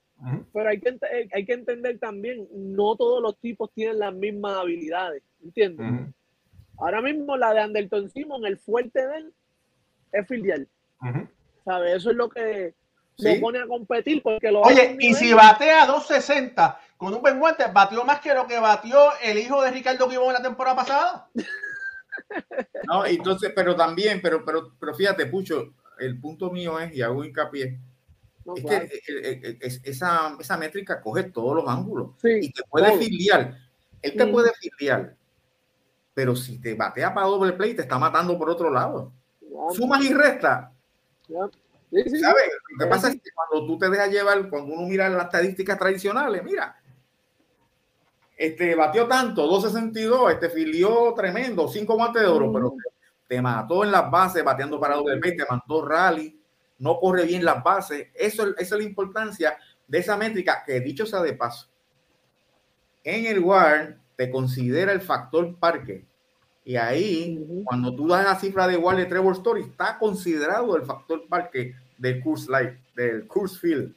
Pero 0.53 0.69
hay 0.69 0.79
que, 0.79 0.97
hay 1.33 1.45
que 1.45 1.53
entender 1.53 1.99
también, 1.99 2.47
no 2.53 2.95
todos 2.95 3.21
los 3.21 3.37
tipos 3.41 3.73
tienen 3.73 3.99
las 3.99 4.15
mismas 4.15 4.57
habilidades, 4.57 5.23
¿entiendes? 5.43 6.13
Ahora 6.83 7.01
mismo 7.01 7.37
la 7.37 7.55
de 7.55 7.61
Anderton 7.61 8.11
Simon, 8.11 8.45
el 8.45 8.59
fuerte 8.59 9.07
de 9.07 9.17
él 9.19 9.33
es 10.11 10.27
filial. 10.27 10.69
¿Sabes? 11.65 11.97
Eso 11.97 12.11
es 12.11 12.17
lo 12.17 12.29
que 12.29 12.75
se 13.17 13.39
pone 13.39 13.61
a 13.61 13.67
competir 13.67 14.21
porque 14.21 14.51
lo 14.51 14.63
Oye, 14.63 14.97
y 14.99 15.15
si 15.15 15.33
batea 15.33 15.87
260 15.87 16.81
con 16.97 17.15
un 17.15 17.21
buen 17.21 17.39
guante, 17.39 17.65
batió 17.73 18.05
más 18.05 18.21
que 18.21 18.35
lo 18.35 18.49
que 18.49 18.59
batió 18.59 18.99
el 19.23 19.39
hijo 19.39 19.63
de 19.63 19.71
Ricardo 19.71 20.11
en 20.11 20.33
la 20.33 20.43
temporada 20.43 20.77
pasada. 20.77 21.29
no, 22.89 23.07
entonces, 23.07 23.53
pero 23.55 23.77
también, 23.77 24.21
pero, 24.21 24.45
pero, 24.45 24.73
pero 24.79 24.93
fíjate, 24.93 25.27
Pucho, 25.27 25.75
el 26.01 26.21
punto 26.21 26.51
mío 26.51 26.81
es, 26.81 26.93
y 26.95 27.03
hago 27.03 27.25
hincapié, 27.25 27.79
es 28.57 28.65
que 28.65 28.75
eh, 28.75 28.91
eh, 29.09 29.59
eh, 29.61 29.81
esa, 29.85 30.37
esa, 30.41 30.57
métrica 30.57 31.01
coge 31.01 31.25
todos 31.25 31.55
los 31.55 31.69
ángulos 31.69 32.11
y 32.25 32.53
te 32.53 32.63
puede 32.65 32.99
filiar. 32.99 33.57
Él 34.01 34.17
te 34.17 34.27
puede 34.27 34.51
filiar, 34.55 35.15
pero 36.15 36.37
si 36.37 36.59
te 36.59 36.75
batea 36.75 37.15
para 37.15 37.27
doble 37.27 37.53
play, 37.53 37.75
te 37.75 37.83
está 37.83 37.99
matando 37.99 38.39
por 38.39 38.51
otro 38.51 38.71
lado. 38.71 39.13
Sumas 39.71 40.03
y 40.05 40.13
restas. 40.13 40.71
¿Sabes? 41.29 42.51
Lo 42.71 42.85
que 42.85 42.87
pasa 42.87 43.09
es 43.09 43.15
que 43.21 43.31
cuando 43.35 43.67
tú 43.67 43.79
te 43.79 43.91
dejas 43.91 44.11
llevar, 44.11 44.49
cuando 44.49 44.73
uno 44.75 44.89
mira 44.89 45.09
las 45.09 45.27
estadísticas 45.27 45.79
tradicionales, 45.79 46.43
mira, 46.43 46.77
este 48.37 48.75
batió 48.75 49.07
tanto, 49.07 49.47
262, 49.47 50.33
este 50.33 50.51
filió 50.51 51.13
tremendo, 51.15 51.69
cinco 51.69 51.95
guantes 51.95 52.23
de 52.23 52.29
oro, 52.29 52.51
pero 52.53 52.75
te 53.29 53.41
mató 53.41 53.85
en 53.85 53.93
las 53.93 54.11
bases, 54.11 54.43
bateando 54.43 54.81
para 54.81 54.97
doble 54.97 55.19
play, 55.19 55.37
te 55.37 55.45
mató 55.49 55.85
rally, 55.85 56.39
no 56.79 56.99
corre 56.99 57.25
bien 57.25 57.45
las 57.45 57.63
bases. 57.63 58.09
Eso, 58.15 58.49
esa 58.57 58.61
es 58.61 58.71
la 58.73 58.83
importancia 58.83 59.57
de 59.87 59.99
esa 59.99 60.17
métrica 60.17 60.63
que 60.65 60.81
dicho 60.81 61.07
sea 61.07 61.23
de 61.23 61.35
paso. 61.35 61.69
En 63.05 63.27
el 63.27 63.41
WAR 63.41 63.99
te 64.17 64.31
considera 64.31 64.93
el 64.93 65.01
factor 65.01 65.57
parque. 65.57 66.05
Y 66.65 66.77
ahí, 66.77 67.65
cuando 67.65 67.95
tú 67.95 68.09
das 68.09 68.25
la 68.25 68.37
cifra 68.37 68.69
de 68.69 68.77
WAR 68.77 68.97
de 68.97 69.07
Trevor 69.07 69.35
Story, 69.35 69.63
está 69.63 69.99
considerado 69.99 70.77
el 70.77 70.85
factor 70.85 71.27
parque 71.29 71.75
del 71.99 72.23
Course 72.23 72.51
Life, 72.51 72.79
del 72.95 73.27
Course 73.27 73.59
Field. 73.59 73.95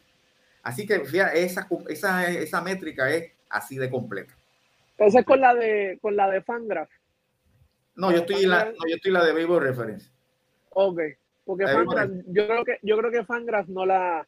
Así 0.64 0.88
que 0.88 1.00
fíjate, 1.02 1.44
esa, 1.44 1.68
esa, 1.90 2.28
esa 2.28 2.62
métrica 2.62 3.10
es 3.12 3.32
así 3.50 3.78
de 3.78 3.90
completa. 3.90 4.34
Esa 4.98 5.20
es 5.20 5.26
con 5.26 5.42
la 5.42 5.54
de 5.54 6.00
con 6.02 6.16
la 6.16 6.30
de 6.30 6.42
Fangraph. 6.42 6.90
No, 7.96 8.12
yo 8.12 8.18
estoy, 8.18 8.46
la, 8.46 8.66
no, 8.66 8.88
yo 8.88 8.96
estoy 8.96 9.12
la 9.12 9.24
de 9.24 9.34
Baseball 9.34 9.62
Reference. 9.62 10.10
Ok. 10.72 11.02
Porque 11.46 11.68
Fangraphs, 11.68 12.14
yo 12.28 12.48
creo 12.48 12.66
que 12.66 12.80
yo 12.82 12.98
creo 12.98 13.12
que 13.12 13.24
Fangraphs 13.24 13.70
no 13.70 13.86
la 13.86 14.28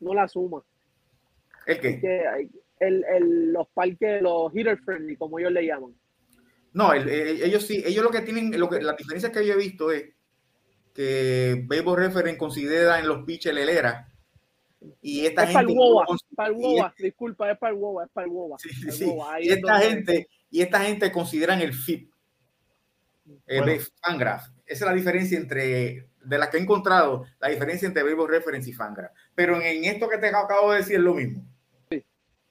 no 0.00 0.14
la 0.14 0.26
suma. 0.26 0.62
¿El 1.66 1.80
qué? 1.80 2.50
El, 2.78 3.04
el, 3.04 3.52
los 3.52 3.68
parques, 3.68 4.20
los 4.20 4.54
hitter 4.54 4.78
friendly, 4.78 5.16
como 5.16 5.38
ellos 5.38 5.52
le 5.52 5.66
llaman. 5.66 5.94
No, 6.72 6.92
ellos 6.92 7.66
sí, 7.66 7.82
ellos 7.86 8.04
lo 8.04 8.10
que 8.10 8.20
tienen, 8.20 8.58
lo 8.58 8.68
que, 8.68 8.82
la 8.82 8.92
diferencia 8.92 9.32
que 9.32 9.46
yo 9.46 9.54
he 9.54 9.56
visto 9.56 9.90
es 9.90 10.04
que 10.92 11.64
Baseball 11.66 11.96
Reference 11.96 12.38
considera 12.38 12.98
en 12.98 13.08
los 13.08 13.24
pitches 13.24 13.52
el 13.52 13.58
helera 13.58 14.12
y 15.00 15.26
esta 15.26 15.44
es 15.44 15.56
gente 15.56 15.74
para 16.34 16.48
el 16.48 16.54
WOBA, 16.54 16.94
disculpa, 16.98 17.50
es 17.50 17.58
para 17.58 17.72
el 17.72 17.78
WOBA, 17.78 18.04
es 18.04 18.10
para 18.10 18.26
el 18.26 18.32
WOBA. 18.32 18.58
Sí, 18.58 18.68
sí, 18.90 19.12
Y 19.40 19.50
esta 19.50 19.78
gente 19.78 20.28
y 20.50 20.62
esta 20.62 20.80
gente 20.80 21.10
consideran 21.12 21.60
el 21.60 21.72
FIP, 21.72 22.10
el 23.46 23.80
Fangraph. 24.02 24.48
Esa 24.66 24.84
es 24.84 24.90
la 24.90 24.94
diferencia 24.94 25.38
entre 25.38 26.08
de 26.24 26.38
las 26.38 26.48
que 26.48 26.56
he 26.56 26.60
encontrado, 26.60 27.24
la 27.40 27.48
diferencia 27.48 27.86
entre 27.86 28.02
Baseball 28.02 28.28
Reference 28.28 28.68
y 28.68 28.72
Fangra. 28.72 29.12
Pero 29.34 29.60
en 29.60 29.84
esto 29.84 30.08
que 30.08 30.18
te 30.18 30.28
acabo 30.28 30.72
de 30.72 30.78
decir 30.78 30.96
es 30.96 31.02
lo 31.02 31.14
mismo. 31.14 31.46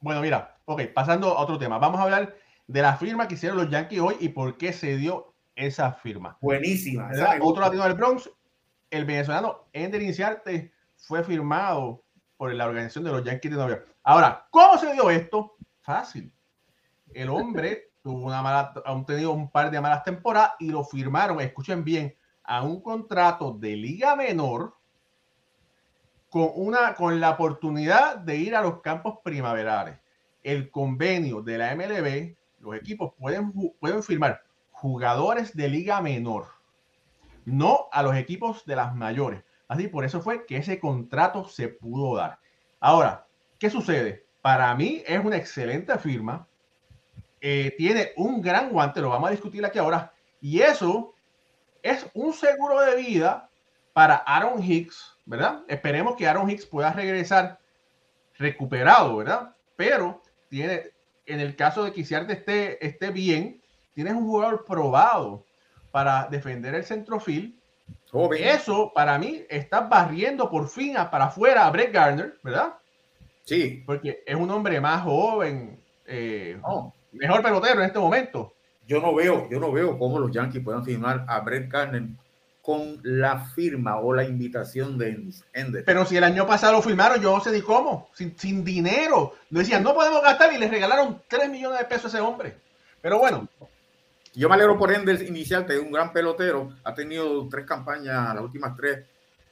Bueno, 0.05 0.21
mira, 0.21 0.55
ok, 0.65 0.83
pasando 0.93 1.29
a 1.29 1.41
otro 1.41 1.57
tema. 1.57 1.79
Vamos 1.79 1.99
a 1.99 2.03
hablar 2.03 2.35
de 2.67 2.81
la 2.83 2.95
firma 2.95 3.27
que 3.27 3.33
hicieron 3.33 3.57
los 3.57 3.71
Yankees 3.71 3.99
hoy 3.99 4.15
y 4.19 4.29
por 4.29 4.55
qué 4.55 4.71
se 4.71 4.97
dio 4.97 5.33
esa 5.55 5.93
firma. 5.93 6.37
Buenísima. 6.41 7.09
Otro 7.41 7.63
latino 7.63 7.85
del 7.85 7.95
Bronx, 7.95 8.29
el 8.91 9.03
venezolano 9.03 9.67
Ender 9.73 10.03
Inciarte 10.03 10.71
fue 10.95 11.23
firmado 11.23 12.03
por 12.37 12.53
la 12.53 12.67
organización 12.67 13.03
de 13.05 13.13
los 13.13 13.23
Yankees 13.23 13.49
de 13.49 13.57
Nueva 13.57 13.71
York. 13.71 13.95
Ahora, 14.03 14.45
¿cómo 14.51 14.77
se 14.77 14.93
dio 14.93 15.09
esto? 15.09 15.55
Fácil. 15.81 16.31
El 17.11 17.29
hombre 17.29 17.89
tuvo 18.03 18.27
una 18.27 18.43
mala, 18.43 18.73
ha 18.85 19.05
tenido 19.05 19.31
un 19.31 19.49
par 19.49 19.71
de 19.71 19.81
malas 19.81 20.03
temporadas 20.03 20.51
y 20.59 20.69
lo 20.69 20.83
firmaron, 20.83 21.41
escuchen 21.41 21.83
bien, 21.83 22.15
a 22.43 22.61
un 22.61 22.79
contrato 22.79 23.53
de 23.53 23.75
liga 23.75 24.15
menor 24.15 24.77
con, 26.35 26.51
una, 26.55 26.95
con 26.95 27.21
la 27.21 27.29
oportunidad 27.29 28.17
de 28.17 28.35
ir 28.35 28.57
a 28.57 28.61
los 28.61 28.81
campos 28.81 29.19
primaverales. 29.23 29.97
El 30.43 30.69
convenio 30.69 31.41
de 31.41 31.57
la 31.57 31.73
MLB, 31.73 32.35
los 32.59 32.75
equipos 32.75 33.13
pueden, 33.17 33.53
pueden 33.79 34.03
firmar 34.03 34.43
jugadores 34.69 35.55
de 35.55 35.69
liga 35.69 36.01
menor, 36.01 36.47
no 37.45 37.85
a 37.89 38.03
los 38.03 38.17
equipos 38.17 38.65
de 38.65 38.75
las 38.75 38.93
mayores. 38.93 39.45
Así 39.69 39.87
por 39.87 40.03
eso 40.03 40.19
fue 40.19 40.45
que 40.45 40.57
ese 40.57 40.77
contrato 40.77 41.47
se 41.47 41.69
pudo 41.69 42.17
dar. 42.17 42.37
Ahora, 42.81 43.25
¿qué 43.57 43.69
sucede? 43.69 44.25
Para 44.41 44.75
mí 44.75 45.03
es 45.07 45.23
una 45.23 45.37
excelente 45.37 45.97
firma. 45.99 46.45
Eh, 47.39 47.73
tiene 47.77 48.11
un 48.17 48.41
gran 48.41 48.71
guante, 48.71 48.99
lo 48.99 49.07
vamos 49.07 49.29
a 49.29 49.31
discutir 49.31 49.65
aquí 49.65 49.79
ahora. 49.79 50.11
Y 50.41 50.59
eso 50.59 51.13
es 51.81 52.05
un 52.13 52.33
seguro 52.33 52.81
de 52.81 52.97
vida 52.97 53.49
para 53.95 54.15
Aaron 54.15 54.61
Hicks, 54.61 55.15
¿verdad? 55.25 55.63
Esperemos 55.69 56.17
que 56.17 56.27
Aaron 56.27 56.49
Hicks 56.49 56.65
pueda 56.65 56.91
regresar 56.91 57.57
recuperado, 58.37 59.15
¿verdad? 59.15 59.55
Pero 59.77 60.21
tiene, 60.49 60.91
en 61.25 61.39
el 61.39 61.55
caso 61.55 61.85
de 61.85 61.93
que 61.93 62.01
Isiarte 62.01 62.33
esté, 62.33 62.85
esté 62.85 63.09
bien, 63.11 63.61
tienes 63.93 64.11
un 64.11 64.27
jugador 64.27 64.65
probado 64.65 65.45
para 65.91 66.27
defender 66.29 66.75
el 66.75 66.83
centrofil. 66.83 67.57
Eso, 68.37 68.91
para 68.93 69.17
mí, 69.17 69.45
está 69.49 69.79
barriendo 69.79 70.49
por 70.49 70.67
fin 70.67 70.95
para 71.09 71.27
afuera 71.27 71.65
a 71.65 71.71
Brett 71.71 71.93
Garner, 71.93 72.37
¿verdad? 72.43 72.73
Sí. 73.45 73.81
Porque 73.85 74.21
es 74.25 74.35
un 74.35 74.51
hombre 74.51 74.81
más 74.81 75.03
joven, 75.03 75.81
eh, 76.05 76.59
mejor 77.13 77.41
pelotero 77.41 77.79
en 77.79 77.85
este 77.85 77.99
momento 77.99 78.55
yo 78.87 79.01
no 79.01 79.13
veo, 79.15 79.49
yo 79.49 79.59
no 79.59 79.71
veo 79.71 79.97
cómo 79.97 80.19
los 80.19 80.31
Yankees 80.31 80.63
puedan 80.63 80.83
firmar 80.83 81.25
a 81.27 81.39
Brett 81.39 81.71
Garner 81.71 82.03
con 82.65 82.99
la 83.03 83.45
firma 83.45 83.99
o 83.99 84.11
la 84.11 84.23
invitación 84.23 84.97
de 84.97 85.31
Ender. 85.53 85.85
Pero 85.85 86.03
si 86.03 86.17
el 86.17 86.23
año 86.23 86.47
pasado 86.47 86.73
lo 86.73 86.81
firmaron, 86.81 87.21
yo 87.21 87.31
no 87.31 87.43
sé 87.43 87.51
ni 87.51 87.61
cómo, 87.61 88.09
sin, 88.15 88.35
sin 88.39 88.65
dinero. 88.65 89.33
No 89.51 89.59
decían, 89.59 89.83
no 89.83 89.93
podemos 89.93 90.23
gastar 90.23 90.51
y 90.51 90.57
les 90.57 90.71
regalaron 90.71 91.21
3 91.27 91.47
millones 91.47 91.77
de 91.77 91.85
pesos 91.85 92.05
a 92.05 92.17
ese 92.17 92.25
hombre. 92.25 92.57
Pero 93.03 93.19
bueno. 93.19 93.47
Yo 94.33 94.49
me 94.49 94.55
alegro 94.55 94.79
por 94.79 94.91
Ender 94.91 95.21
es 95.21 95.79
un 95.79 95.91
gran 95.91 96.11
pelotero. 96.11 96.73
Ha 96.83 96.95
tenido 96.95 97.47
tres 97.47 97.67
campañas, 97.67 98.33
las 98.33 98.43
últimas 98.43 98.75
tres, 98.75 99.05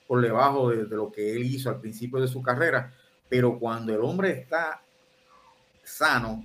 por 0.08 0.20
debajo 0.20 0.72
de, 0.72 0.86
de 0.86 0.96
lo 0.96 1.12
que 1.12 1.36
él 1.36 1.44
hizo 1.44 1.70
al 1.70 1.80
principio 1.80 2.20
de 2.20 2.28
su 2.28 2.42
carrera. 2.42 2.92
Pero 3.30 3.60
cuando 3.60 3.94
el 3.94 4.02
hombre 4.02 4.32
está 4.32 4.82
sano, 5.84 6.44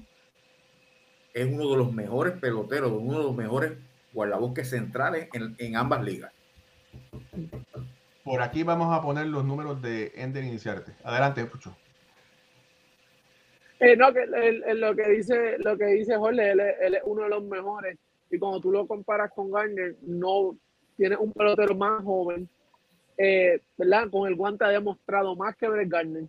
es 1.33 1.47
uno 1.47 1.71
de 1.71 1.77
los 1.79 1.93
mejores 1.95 2.35
peloteros, 2.39 2.93
uno 2.93 3.19
de 3.19 3.25
los 3.25 3.35
mejores 3.35 3.73
guardabosques 4.13 4.69
centrales 4.69 5.31
en, 5.33 5.55
en 5.57 5.75
ambas 5.75 6.05
ligas. 6.05 6.33
Por 8.25 8.43
aquí 8.43 8.63
vamos 8.63 8.95
a 8.95 9.03
poner 9.03 9.27
los 9.27 9.45
números 9.45 9.81
de 9.81 10.13
Ender 10.15 10.45
Iniciarte. 10.45 10.93
Adelante, 11.03 11.45
Pucho. 11.47 11.75
Eh, 13.81 13.97
no, 13.97 14.13
que 14.13 14.27
lo 14.75 14.95
que 14.97 15.09
dice, 15.09 15.57
lo 15.59 15.79
que 15.79 15.87
dice 15.87 16.17
Jorge, 16.17 16.51
él, 16.51 16.61
es 16.61 17.03
uno 17.05 17.23
de 17.23 17.29
los 17.29 17.45
mejores. 17.45 17.97
Y 18.31 18.39
cuando 18.39 18.61
tú 18.61 18.73
lo 18.73 18.87
comparas 18.87 19.31
con 19.33 19.51
Garner, 19.51 19.97
no 20.03 20.57
tiene 20.97 21.17
un 21.17 21.33
pelotero 21.33 21.75
más 21.77 22.03
joven, 22.03 22.49
eh, 23.17 23.61
¿verdad? 23.77 24.11
Con 24.11 24.29
el 24.29 24.35
guante 24.35 24.65
ha 24.65 24.69
demostrado 24.69 25.37
más 25.37 25.57
que 25.57 25.69
Brett 25.69 25.89
Garner. 25.89 26.25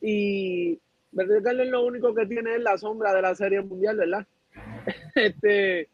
Y 0.00 0.80
Brett 1.12 1.44
Garner 1.44 1.66
lo 1.66 1.84
único 1.84 2.14
que 2.14 2.26
tiene 2.26 2.54
es 2.54 2.62
la 2.62 2.78
sombra 2.78 3.12
de 3.14 3.22
la 3.22 3.34
Serie 3.34 3.60
Mundial, 3.60 3.98
¿verdad? 3.98 4.26
este, 5.14 5.88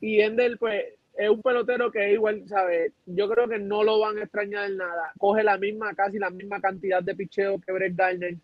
y 0.00 0.20
Ender, 0.20 0.58
pues, 0.58 0.84
es 1.16 1.30
un 1.30 1.42
pelotero 1.42 1.90
que 1.90 2.12
igual, 2.12 2.46
¿sabes? 2.46 2.92
Yo 3.06 3.28
creo 3.28 3.48
que 3.48 3.58
no 3.58 3.82
lo 3.82 3.98
van 4.00 4.18
a 4.18 4.22
extrañar 4.22 4.70
en 4.70 4.76
nada. 4.76 5.12
Coge 5.18 5.42
la 5.42 5.56
misma, 5.56 5.94
casi 5.94 6.18
la 6.18 6.30
misma 6.30 6.60
cantidad 6.60 7.02
de 7.02 7.14
picheo 7.14 7.58
que 7.60 7.72
Brett 7.72 7.96
Garner 7.96 8.36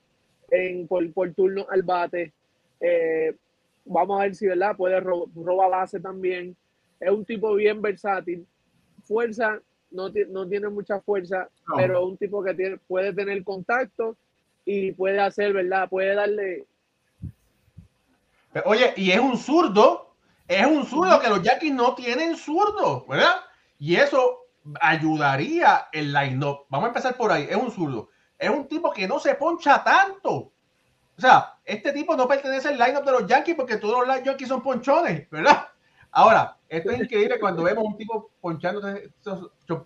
en, 0.51 0.87
por, 0.87 1.13
por 1.13 1.33
turno 1.35 1.67
al 1.69 1.83
bate. 1.83 2.33
Eh, 2.81 3.35
vamos 3.85 4.19
a 4.19 4.25
ver 4.25 4.35
si, 4.35 4.47
¿verdad? 4.47 4.77
Puede 4.77 5.01
robar 5.01 5.71
base 5.71 6.01
también. 6.01 6.57
Es 6.99 7.11
un 7.11 7.25
tipo 7.25 7.55
bien 7.55 7.83
versátil. 7.83 8.47
Fuerza, 9.05 9.61
no, 9.91 10.11
no 10.31 10.49
tiene 10.49 10.69
mucha 10.69 11.01
fuerza, 11.01 11.49
pero 11.77 11.99
es 11.99 12.05
un 12.07 12.17
tipo 12.17 12.43
que 12.43 12.55
tiene, 12.55 12.79
puede 12.79 13.13
tener 13.13 13.43
contacto 13.45 14.17
y 14.65 14.93
puede 14.93 15.19
hacer, 15.19 15.53
¿verdad? 15.53 15.89
Puede 15.89 16.15
darle. 16.15 16.65
Oye, 18.65 18.95
y 18.97 19.11
es 19.11 19.19
un 19.19 19.37
zurdo 19.37 20.12
es 20.55 20.67
un 20.67 20.87
zurdo 20.87 21.21
que 21.21 21.29
los 21.29 21.43
Yankees 21.43 21.73
no 21.73 21.95
tienen 21.95 22.37
zurdo, 22.37 23.07
¿verdad? 23.07 23.37
Y 23.79 23.97
eso 23.97 24.39
ayudaría 24.81 25.89
el 25.93 26.13
line-up. 26.13 26.67
Vamos 26.69 26.87
a 26.87 26.89
empezar 26.89 27.17
por 27.17 27.33
ahí. 27.33 27.47
Es 27.49 27.57
un 27.57 27.71
zurdo. 27.71 28.11
Es 28.39 28.51
un 28.51 28.67
tipo 28.69 28.91
que 28.93 29.07
no 29.07 29.19
se 29.19 29.35
poncha 29.35 29.83
tanto. 29.83 30.53
O 31.17 31.21
sea, 31.21 31.55
este 31.65 31.93
tipo 31.93 32.17
no 32.17 32.27
pertenece 32.27 32.69
al 32.69 32.79
line-up 32.79 33.05
de 33.05 33.13
los 33.13 33.27
Yankees 33.27 33.55
porque 33.55 33.77
todos 33.77 34.07
los 34.07 34.23
Yankees 34.23 34.49
son 34.49 34.63
ponchones, 34.63 35.29
¿verdad? 35.31 35.69
Ahora, 36.11 36.57
esto 36.69 36.91
es 36.91 37.01
increíble 37.01 37.41
cuando 37.41 37.63
vemos 37.63 37.85
un 37.85 37.97
tipo 37.97 38.31
ponchándose, 38.41 39.11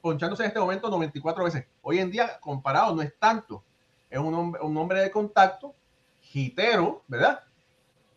ponchándose 0.01 0.43
en 0.43 0.49
este 0.49 0.61
momento 0.61 0.89
94 0.89 1.45
veces. 1.45 1.67
Hoy 1.83 1.99
en 1.99 2.11
día, 2.11 2.39
comparado, 2.41 2.95
no 2.95 3.03
es 3.03 3.17
tanto. 3.19 3.63
Es 4.11 4.19
un 4.19 4.35
hombre, 4.35 4.61
un 4.63 4.77
hombre 4.77 5.01
de 5.01 5.11
contacto, 5.11 5.75
gitero, 6.21 7.03
¿verdad? 7.07 7.43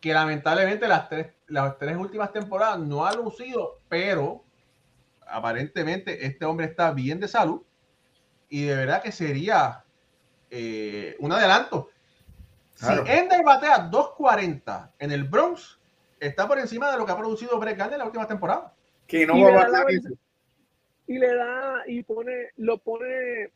Que 0.00 0.14
lamentablemente 0.14 0.88
las 0.88 1.08
tres 1.08 1.28
las 1.50 1.78
tres 1.78 1.96
últimas 1.96 2.32
temporadas 2.32 2.78
no 2.78 3.04
ha 3.04 3.12
lucido, 3.14 3.80
pero 3.88 4.44
aparentemente 5.26 6.26
este 6.26 6.44
hombre 6.44 6.66
está 6.66 6.92
bien 6.92 7.20
de 7.20 7.28
salud 7.28 7.62
y 8.48 8.64
de 8.64 8.76
verdad 8.76 9.02
que 9.02 9.12
sería 9.12 9.84
eh, 10.50 11.16
un 11.18 11.32
adelanto. 11.32 11.90
Si 12.74 12.92
Ender 13.06 13.42
batea 13.44 13.78
240 13.90 14.92
en 14.98 15.12
el 15.12 15.24
Bronx, 15.24 15.78
está 16.18 16.48
por 16.48 16.58
encima 16.58 16.90
de 16.90 16.98
lo 16.98 17.04
que 17.04 17.12
ha 17.12 17.18
producido 17.18 17.58
Brett 17.58 17.76
Gardner 17.76 17.94
en 17.94 17.98
la 17.98 18.06
última 18.06 18.26
temporada. 18.26 18.72
Que 19.06 19.26
no 19.26 19.36
y 19.36 19.42
va 19.42 19.62
a 19.62 19.84
Y 21.06 21.18
le 21.18 21.34
da, 21.34 21.82
y 21.86 22.02
pone, 22.02 22.50
lo 22.56 22.78
pone, 22.78 23.52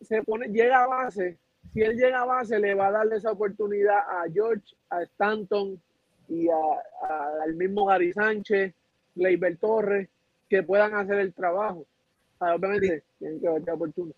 se 0.00 0.22
pone, 0.22 0.46
llega 0.48 0.84
a 0.84 0.86
base. 0.86 1.38
Si 1.72 1.82
él 1.82 1.96
llega 1.96 2.20
a 2.20 2.24
base, 2.24 2.58
le 2.58 2.74
va 2.74 2.86
a 2.86 2.92
darle 2.92 3.16
esa 3.16 3.32
oportunidad 3.32 3.98
a 3.98 4.24
George, 4.32 4.64
a 4.90 5.02
Stanton, 5.02 5.82
y 6.28 6.48
al 6.48 7.54
mismo 7.54 7.86
Gary 7.86 8.12
Sánchez, 8.12 8.74
Leiber 9.14 9.56
Torres, 9.56 10.08
que 10.48 10.62
puedan 10.62 10.94
hacer 10.94 11.18
el 11.18 11.32
trabajo. 11.32 11.86
obviamente 12.38 13.04
tienen 13.18 13.40
que 13.40 13.48
batear 13.48 13.76
oportuno. 13.76 14.12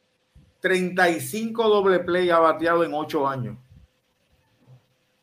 35 0.61 1.69
doble 1.69 2.01
play 2.01 2.31
ha 2.31 2.39
bateado 2.39 2.85
en 2.85 2.93
8 2.93 3.27
años. 3.27 3.57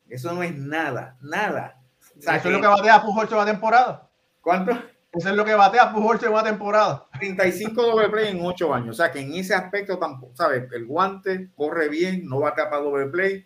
Eso 0.09 0.33
no 0.33 0.41
es 0.41 0.57
nada, 0.57 1.17
nada. 1.21 1.79
Eso 2.17 2.31
es 2.31 2.45
lo 2.45 2.61
que 2.61 2.67
batea 2.67 3.03
Pujol 3.03 3.27
en 3.27 3.33
una 3.33 3.45
temporada. 3.45 4.09
¿Cuánto? 4.41 4.71
Eso 5.11 5.29
es 5.29 5.35
lo 5.35 5.45
que 5.45 5.53
batea 5.53 5.93
Pujol 5.93 6.19
en 6.23 6.31
una 6.31 6.43
temporada. 6.43 7.07
35 7.19 7.81
doble 7.83 8.09
play 8.09 8.29
en 8.29 8.43
8 8.43 8.73
años. 8.73 8.89
O 8.89 9.03
sea 9.03 9.11
que 9.11 9.19
en 9.19 9.33
ese 9.33 9.53
aspecto 9.53 9.99
tampoco, 9.99 10.35
¿sabes? 10.35 10.71
El 10.71 10.85
guante 10.85 11.51
corre 11.55 11.89
bien, 11.89 12.25
no 12.25 12.39
batea 12.39 12.69
para 12.69 12.81
doble 12.81 13.07
play 13.07 13.45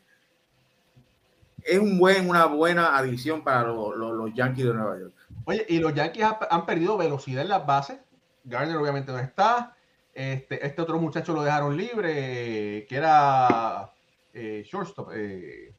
es 1.65 1.80
un 1.80 1.97
buen, 1.97 2.30
una 2.30 2.45
buena 2.45 2.97
adición 2.97 3.43
para 3.43 3.63
los 3.63 4.34
Yankees 4.34 4.65
de 4.65 4.74
Nueva 4.74 5.00
York. 5.00 5.13
Oye, 5.45 5.65
y 5.69 5.80
los 5.80 5.93
Yankees 5.93 6.26
han 6.50 6.65
perdido 6.65 6.97
velocidad 6.97 7.43
en 7.43 7.50
las 7.50 7.65
bases. 7.65 8.00
Garner 8.43 8.78
obviamente 8.78 9.12
no 9.12 9.19
está. 9.19 9.76
Este, 10.13 10.65
este 10.65 10.82
otro 10.82 11.00
muchacho 11.00 11.34
lo 11.34 11.43
dejaron 11.43 11.78
libre, 11.78 12.86
que 12.88 12.95
era 12.95 13.91
eh, 14.34 14.63
shortstop. 14.65 15.12
Eh. 15.13 15.74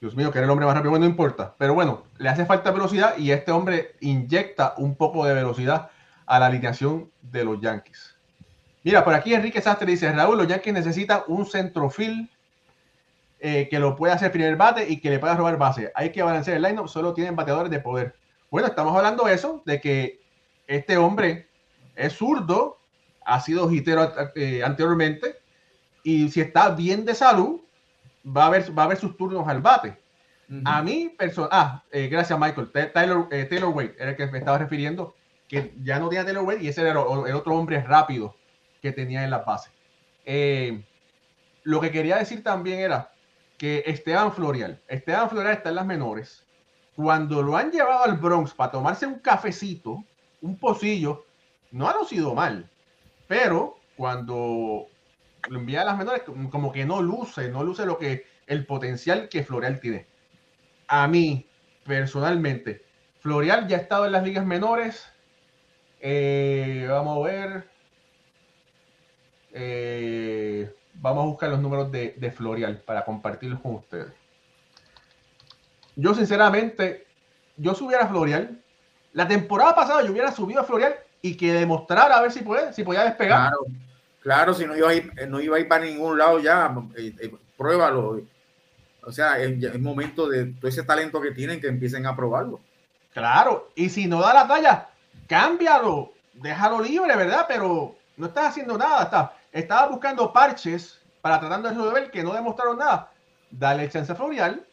Dios 0.00 0.14
mío, 0.14 0.30
que 0.30 0.38
era 0.38 0.44
el 0.44 0.50
hombre 0.50 0.66
más 0.66 0.74
rápido, 0.74 0.90
bueno, 0.90 1.06
no 1.06 1.10
importa. 1.10 1.54
Pero 1.58 1.74
bueno, 1.74 2.04
le 2.18 2.28
hace 2.28 2.46
falta 2.46 2.70
velocidad 2.70 3.16
y 3.18 3.32
este 3.32 3.50
hombre 3.50 3.96
inyecta 4.00 4.74
un 4.76 4.94
poco 4.94 5.24
de 5.24 5.34
velocidad 5.34 5.90
a 6.26 6.38
la 6.38 6.46
alineación 6.46 7.10
de 7.22 7.44
los 7.44 7.60
Yankees. 7.60 8.14
Mira, 8.84 9.04
por 9.04 9.14
aquí 9.14 9.34
Enrique 9.34 9.60
Sastre 9.60 9.90
dice, 9.90 10.12
Raúl, 10.12 10.38
los 10.38 10.46
Yankees 10.46 10.72
necesitan 10.72 11.22
un 11.26 11.46
centrofil 11.46 12.30
eh, 13.40 13.68
que 13.70 13.78
lo 13.78 13.94
pueda 13.94 14.14
hacer 14.14 14.32
primer 14.32 14.56
bate 14.56 14.88
y 14.88 15.00
que 15.00 15.10
le 15.10 15.20
pueda 15.20 15.36
robar 15.36 15.56
base. 15.58 15.92
Hay 15.94 16.10
que 16.10 16.22
balancear 16.22 16.56
el 16.56 16.62
line-up, 16.64 16.88
solo 16.88 17.14
tienen 17.14 17.36
bateadores 17.36 17.70
de 17.70 17.78
poder. 17.78 18.16
Bueno, 18.50 18.66
estamos 18.66 18.96
hablando 18.96 19.24
de 19.24 19.34
eso, 19.34 19.62
de 19.64 19.80
que 19.80 20.20
este 20.66 20.96
hombre 20.96 21.48
es 21.94 22.14
zurdo, 22.14 22.80
ha 23.24 23.40
sido 23.40 23.70
hitero 23.70 24.12
eh, 24.34 24.62
anteriormente, 24.64 25.36
y 26.02 26.30
si 26.30 26.40
está 26.40 26.70
bien 26.70 27.04
de 27.04 27.14
salud, 27.14 27.60
va 28.26 28.46
a 28.46 28.50
ver, 28.50 28.76
va 28.76 28.84
a 28.84 28.88
ver 28.88 28.98
sus 28.98 29.16
turnos 29.16 29.46
al 29.46 29.60
bate. 29.60 29.96
A 30.64 30.82
mí, 30.82 31.14
personal, 31.16 31.50
ah, 31.52 31.82
eh, 31.92 32.08
gracias 32.08 32.38
Michael, 32.38 32.70
Taylor, 32.72 33.28
Taylor 33.28 33.68
Wade 33.68 33.94
era 33.98 34.10
el 34.10 34.16
que 34.16 34.26
me 34.28 34.38
estaba 34.38 34.56
refiriendo, 34.56 35.14
que 35.46 35.74
ya 35.82 36.00
no 36.00 36.08
tenía 36.08 36.24
Taylor 36.24 36.42
Wade 36.42 36.62
y 36.62 36.68
ese 36.68 36.80
era 36.80 36.92
el, 36.92 36.96
otro 37.34 37.54
hombre 37.54 37.82
rápido 37.82 38.34
que 38.80 38.90
tenía 38.90 39.22
en 39.22 39.30
la 39.30 39.40
base. 39.40 39.70
lo 41.64 41.80
que 41.82 41.90
quería 41.90 42.16
decir 42.16 42.42
también 42.42 42.80
era, 42.80 43.12
que 43.58 43.82
Esteban 43.86 44.32
Florial, 44.32 44.80
Esteban 44.86 45.28
Florial 45.28 45.54
está 45.54 45.68
en 45.68 45.74
las 45.74 45.86
menores. 45.86 46.46
Cuando 46.94 47.42
lo 47.42 47.56
han 47.56 47.70
llevado 47.70 48.04
al 48.04 48.16
Bronx 48.16 48.54
para 48.54 48.72
tomarse 48.72 49.06
un 49.06 49.18
cafecito, 49.18 50.04
un 50.40 50.56
pocillo, 50.56 51.26
no 51.72 51.88
ha 51.88 51.94
lucido 51.94 52.34
mal. 52.34 52.70
Pero 53.26 53.78
cuando 53.96 54.86
lo 55.48 55.58
envía 55.58 55.82
a 55.82 55.84
las 55.84 55.98
menores, 55.98 56.22
como 56.50 56.72
que 56.72 56.84
no 56.84 57.02
luce, 57.02 57.50
no 57.50 57.62
luce 57.64 57.84
lo 57.84 57.98
que 57.98 58.24
el 58.46 58.64
potencial 58.64 59.28
que 59.28 59.44
Florial 59.44 59.80
tiene. 59.80 60.06
A 60.86 61.06
mí, 61.08 61.46
personalmente, 61.84 62.84
Florial 63.20 63.66
ya 63.66 63.76
ha 63.76 63.80
estado 63.80 64.06
en 64.06 64.12
las 64.12 64.24
ligas 64.24 64.46
menores. 64.46 65.10
Eh, 66.00 66.86
vamos 66.88 67.18
a 67.18 67.30
ver. 67.30 67.70
Eh, 69.52 70.72
vamos 71.00 71.24
a 71.24 71.26
buscar 71.26 71.50
los 71.50 71.60
números 71.60 71.90
de, 71.90 72.14
de 72.16 72.30
Florial 72.30 72.78
para 72.78 73.04
compartirlos 73.04 73.60
con 73.60 73.76
ustedes. 73.76 74.12
Yo 75.96 76.14
sinceramente, 76.14 77.06
yo 77.56 77.74
subiera 77.74 78.04
a 78.04 78.08
Florial. 78.08 78.60
La 79.12 79.26
temporada 79.26 79.74
pasada 79.74 80.02
yo 80.02 80.12
hubiera 80.12 80.32
subido 80.32 80.60
a 80.60 80.64
Florial 80.64 80.94
y 81.22 81.36
que 81.36 81.52
demostrara 81.52 82.16
a 82.16 82.22
ver 82.22 82.32
si 82.32 82.40
puede, 82.40 82.72
si 82.72 82.84
podía 82.84 83.04
despegar. 83.04 83.48
Claro, 83.48 83.66
claro, 84.20 84.54
si 84.54 84.64
no 84.64 84.76
iba 84.76 84.90
a 84.90 84.94
ir, 84.94 85.12
no 85.28 85.40
iba 85.40 85.56
a 85.56 85.60
ir 85.60 85.68
para 85.68 85.84
ningún 85.84 86.18
lado 86.18 86.38
ya, 86.38 86.74
eh, 86.96 87.14
eh, 87.20 87.34
pruébalo. 87.56 88.20
O 89.02 89.12
sea, 89.12 89.38
es, 89.38 89.78
momento 89.80 90.28
de 90.28 90.46
todo 90.46 90.68
ese 90.68 90.82
talento 90.82 91.20
que 91.20 91.32
tienen 91.32 91.60
que 91.60 91.68
empiecen 91.68 92.06
a 92.06 92.14
probarlo. 92.14 92.60
Claro, 93.12 93.70
y 93.74 93.88
si 93.88 94.06
no 94.06 94.20
da 94.20 94.34
la 94.34 94.46
talla, 94.46 94.88
cámbialo, 95.26 96.12
déjalo 96.34 96.80
libre, 96.80 97.16
¿verdad? 97.16 97.46
Pero 97.48 97.96
no 98.16 98.26
estás 98.26 98.48
haciendo 98.48 98.76
nada, 98.76 99.04
está 99.04 99.37
estaba 99.52 99.88
buscando 99.88 100.32
parches 100.32 101.00
para 101.20 101.40
tratando 101.40 101.68
de 101.68 101.74
resolver 101.74 102.10
que 102.10 102.22
no 102.22 102.32
demostraron 102.32 102.78
nada. 102.78 103.12
Dale 103.50 103.88
chance 103.88 104.12
a 104.12 104.14
Florial. 104.14 104.64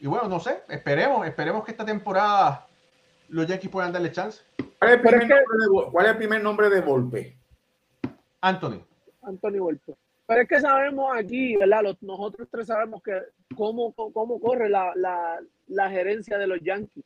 Y 0.00 0.06
bueno, 0.06 0.28
no 0.28 0.40
sé, 0.40 0.62
esperemos, 0.68 1.26
esperemos 1.26 1.62
que 1.64 1.72
esta 1.72 1.84
temporada 1.84 2.66
los 3.28 3.46
Yankees 3.46 3.70
puedan 3.70 3.92
darle 3.92 4.10
chance. 4.10 4.42
¿Cuál 4.78 4.90
es 4.92 4.96
el 4.96 5.00
primer, 5.02 5.20
nombre, 5.28 5.36
de, 5.58 5.90
cuál 5.92 6.06
es 6.06 6.12
el 6.12 6.16
primer 6.16 6.42
nombre 6.42 6.70
de 6.70 6.80
Volpe? 6.80 7.36
Anthony. 8.40 8.82
Anthony 9.22 9.58
Volpe. 9.58 9.94
Pero 10.26 10.42
es 10.42 10.48
que 10.48 10.60
sabemos 10.60 11.14
aquí, 11.14 11.56
¿verdad? 11.56 11.82
Los- 11.82 12.02
nosotros 12.02 12.48
tres 12.50 12.68
sabemos 12.68 13.02
que 13.02 13.20
cómo, 13.54 13.92
cómo 13.92 14.40
corre 14.40 14.70
la, 14.70 14.92
la, 14.94 15.38
la 15.66 15.90
gerencia 15.90 16.38
de 16.38 16.46
los 16.46 16.60
Yankees. 16.62 17.04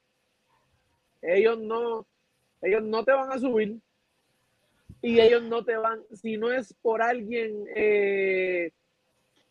Ellos 1.21 1.59
no, 1.59 2.07
ellos 2.63 2.83
no 2.85 3.03
te 3.03 3.13
van 3.13 3.33
a 3.33 3.39
subir 3.39 3.81
y 5.05 5.21
ellos 5.21 5.43
no 5.43 5.63
te 5.65 5.77
van, 5.77 6.01
si 6.15 6.39
no 6.39 6.51
es 6.51 6.73
por 6.81 7.03
alguien 7.03 7.67
eh, 7.77 8.71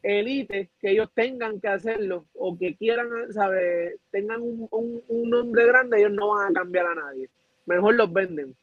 elite, 0.01 0.69
que 0.79 0.89
ellos 0.91 1.09
tengan 1.13 1.61
que 1.61 1.67
hacerlo 1.67 2.25
o 2.33 2.57
que 2.57 2.75
quieran, 2.75 3.07
¿sabes? 3.31 3.99
Tengan 4.09 4.41
un, 4.41 4.67
un, 4.71 5.03
un 5.07 5.29
nombre 5.29 5.65
grande, 5.67 5.99
ellos 5.99 6.11
no 6.11 6.29
van 6.29 6.49
a 6.49 6.59
cambiar 6.59 6.87
a 6.87 6.95
nadie. 6.95 7.29
Mejor 7.67 7.93
los 7.95 8.11
venden 8.11 8.55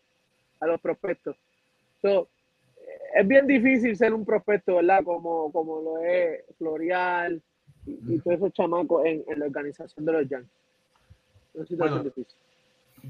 a 0.59 0.67
los 0.67 0.81
prospectos. 0.81 1.37
So, 2.03 2.29
es 3.15 3.27
bien 3.27 3.47
difícil 3.47 3.97
ser 3.97 4.13
un 4.13 4.25
prospecto, 4.25 4.75
¿verdad? 4.77 5.05
Como, 5.05 5.53
como 5.53 5.81
lo 5.81 5.99
es 5.99 6.45
Florial 6.59 7.41
y, 7.87 8.15
y 8.15 8.19
todos 8.19 8.37
esos 8.39 8.53
chamacos 8.53 9.05
en, 9.07 9.25
en 9.29 9.39
la 9.39 9.47
organización 9.47 10.05
de 10.05 10.13
los 10.13 10.29
Yankees. 10.29 10.51
Una 11.55 11.67
situación 11.67 11.99
Bueno. 12.03 12.13
difícil. 12.15 12.39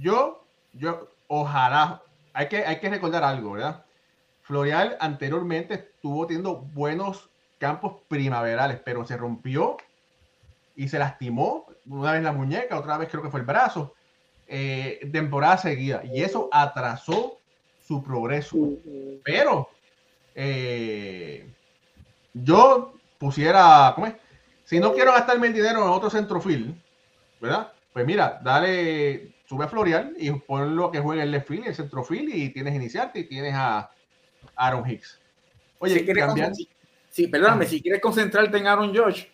Yo, 0.00 0.44
yo, 0.74 1.08
ojalá, 1.28 2.02
hay 2.40 2.48
que, 2.48 2.64
hay 2.64 2.80
que 2.80 2.88
recordar 2.88 3.22
algo, 3.22 3.52
¿verdad? 3.52 3.84
Florial 4.40 4.96
anteriormente 4.98 5.74
estuvo 5.74 6.26
teniendo 6.26 6.56
buenos 6.56 7.28
campos 7.58 7.96
primaverales, 8.08 8.80
pero 8.82 9.06
se 9.06 9.18
rompió 9.18 9.76
y 10.74 10.88
se 10.88 10.98
lastimó 10.98 11.66
una 11.86 12.12
vez 12.12 12.22
la 12.22 12.32
muñeca, 12.32 12.78
otra 12.78 12.96
vez 12.96 13.10
creo 13.10 13.22
que 13.22 13.28
fue 13.28 13.40
el 13.40 13.46
brazo, 13.46 13.94
eh, 14.46 15.06
temporada 15.12 15.58
seguida, 15.58 16.02
y 16.02 16.22
eso 16.22 16.48
atrasó 16.50 17.38
su 17.86 18.02
progreso. 18.02 18.56
Pero 19.22 19.68
eh, 20.34 21.46
yo 22.32 22.94
pusiera, 23.18 23.92
¿cómo 23.94 24.06
es? 24.06 24.14
Si 24.64 24.80
no 24.80 24.94
quiero 24.94 25.12
gastarme 25.12 25.48
el 25.48 25.52
dinero 25.52 25.82
en 25.82 25.90
otro 25.90 26.08
centrofil, 26.08 26.82
¿verdad? 27.38 27.70
Pues 27.92 28.06
mira, 28.06 28.40
dale, 28.42 29.34
sube 29.50 29.64
a 29.64 29.68
Florial 29.68 30.14
y 30.16 30.30
ponlo 30.30 30.92
que 30.92 31.00
juegue 31.00 31.22
el 31.24 31.32
left 31.32 31.48
field, 31.48 31.66
el 31.66 31.74
centrofil 31.74 32.32
y 32.32 32.50
tienes 32.50 32.72
iniciarte 32.72 33.18
y 33.18 33.24
tienes 33.24 33.52
a 33.56 33.90
Aaron 34.54 34.88
Hicks. 34.88 35.18
Oye, 35.80 35.94
si 35.94 36.04
quieres 36.04 36.24
cambiar, 36.24 36.52
sí, 37.10 37.26
perdóname, 37.26 37.66
si 37.66 37.82
quieres 37.82 38.00
concentrarte 38.00 38.56
en 38.58 38.68
Aaron 38.68 38.94
Josh, 38.96 39.24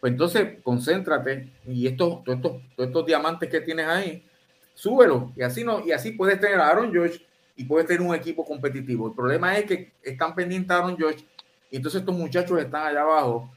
pues 0.00 0.12
entonces 0.12 0.58
concéntrate 0.64 1.48
y 1.68 1.86
estos, 1.86 2.24
todos 2.24 2.38
estos, 2.38 2.52
todos 2.74 2.88
estos 2.88 3.06
diamantes 3.06 3.48
que 3.48 3.60
tienes 3.60 3.86
ahí, 3.86 4.26
súbelo 4.74 5.32
y 5.36 5.42
así 5.42 5.62
no, 5.62 5.86
y 5.86 5.92
así 5.92 6.10
puedes 6.10 6.40
tener 6.40 6.58
a 6.58 6.66
Aaron 6.68 6.92
Josh 6.92 7.18
y 7.54 7.62
puedes 7.62 7.86
tener 7.86 8.02
un 8.02 8.16
equipo 8.16 8.44
competitivo. 8.44 9.06
El 9.10 9.14
problema 9.14 9.56
es 9.56 9.66
que 9.66 9.92
están 10.02 10.34
pendientes 10.34 10.72
a 10.72 10.78
Aaron 10.78 10.96
Josh 10.98 11.22
y 11.70 11.76
entonces 11.76 12.00
estos 12.00 12.16
muchachos 12.16 12.58
están 12.60 12.84
allá 12.88 13.02
abajo 13.02 13.48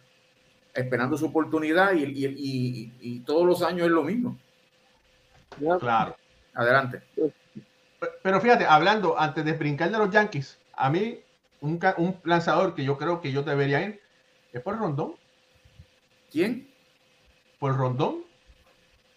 esperando 0.72 1.18
su 1.18 1.26
oportunidad 1.26 1.94
y, 1.94 2.04
y- 2.04 2.26
y- 2.28 2.94
y 3.02 3.20
todos 3.22 3.48
los 3.48 3.64
años 3.64 3.88
es 3.88 3.92
lo 3.92 4.04
mismo. 4.04 4.38
Ya. 5.60 5.78
claro. 5.80 6.16
Adelante. 6.54 7.02
Pero 8.24 8.40
fíjate, 8.42 8.66
hablando 8.66 9.20
antes 9.20 9.44
de 9.44 9.54
brincar 9.54 9.92
de 9.92 9.98
los 9.98 10.10
Yankees, 10.10 10.58
a 10.74 10.90
mí 10.90 11.20
un, 11.62 11.80
lanzador 12.24 12.76
que 12.76 12.84
yo 12.84 12.98
creo 12.98 13.20
que 13.22 13.32
yo 13.32 13.44
debería 13.44 13.82
ir 13.82 14.00
es 14.54 14.62
por 14.62 14.78
Rondón, 14.78 15.16
¿Quién? 16.32 16.70
por 17.60 17.76
Rondón. 17.78 18.24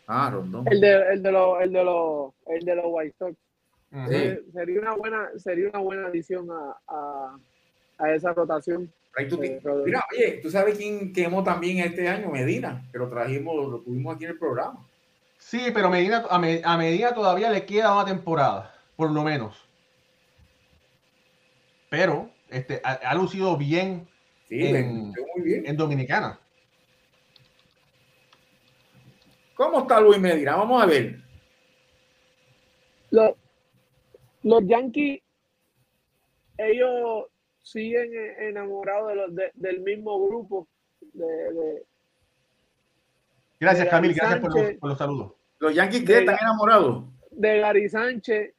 Ah, 0.07 0.31
Rondón. 0.33 0.64
El 0.70 0.81
de, 0.81 1.12
el 1.12 1.22
de 1.22 1.33
los, 1.33 1.61
el 1.61 1.72
de 1.72 1.85
los, 1.85 2.33
el 2.46 2.64
de 2.64 2.74
los 2.74 2.85
White 2.88 3.14
Sox. 3.18 3.37
Eh, 4.11 4.42
sería 4.53 4.81
una 4.81 4.94
buena, 4.94 5.29
sería 5.37 5.68
una 5.70 5.79
buena 5.79 6.07
adición 6.09 6.48
a, 6.51 6.77
a, 6.88 7.38
a 7.98 8.12
esa 8.14 8.33
rotación. 8.33 8.92
Ahí 9.16 9.29
tú- 9.29 9.42
Eh, 9.42 9.61
Rodolfo. 9.62 9.87
mira, 9.87 10.05
oye, 10.12 10.40
tú 10.42 10.51
sabes 10.51 10.77
quién 10.77 11.12
quemó 11.12 11.42
también 11.42 11.79
este 11.79 12.09
año, 12.09 12.31
Medina, 12.31 12.87
que 12.92 12.98
lo 12.98 13.09
trajimos, 13.09 13.55
lo 13.55 13.81
tuvimos 13.81 14.14
aquí 14.16 14.24
en 14.24 14.31
el 14.33 14.38
programa. 14.38 14.88
Sí, 15.48 15.70
pero 15.72 15.88
Medina, 15.88 16.26
a, 16.28 16.38
Me- 16.38 16.61
a 16.62 16.76
Medina 16.76 17.14
todavía 17.14 17.48
le 17.48 17.64
queda 17.64 17.94
una 17.94 18.04
temporada, 18.04 18.74
por 18.96 19.11
lo 19.11 19.22
menos. 19.22 19.56
Pero 21.88 22.30
este, 22.50 22.82
ha, 22.84 22.92
ha 22.92 23.14
lucido 23.14 23.56
bien 23.56 24.06
Sí, 24.46 24.66
En- 24.66 25.08
me- 25.11 25.14
muy 25.37 25.42
bien. 25.42 25.66
en 25.66 25.74
Dominicana. 25.78 26.38
¿Cómo 29.54 29.80
está 29.80 30.00
Luis 30.00 30.18
Medina? 30.20 30.56
Vamos 30.56 30.82
a 30.82 30.87
ver. 30.87 31.16
Los, 33.11 33.30
los 34.42 34.62
Yankees, 34.66 35.22
ellos 36.58 37.24
siguen 37.62 38.11
e- 38.14 38.48
enamorados 38.50 39.08
de 39.08 39.14
los, 39.14 39.34
de- 39.34 39.52
del 39.54 39.80
mismo 39.80 40.26
grupo. 40.28 40.68
De, 41.00 41.24
de- 41.26 41.87
Gracias, 43.61 43.87
de 43.87 43.90
Camil. 43.90 44.14
Gracias 44.14 44.40
por 44.40 44.54
los, 44.54 44.72
por 44.74 44.88
los 44.90 44.98
saludos. 44.98 45.32
Los 45.59 45.75
Yankees 45.75 46.05
que 46.05 46.18
están 46.21 46.37
enamorados. 46.40 47.05
de 47.31 47.59
Gary 47.61 47.88
Sánchez. 47.88 48.55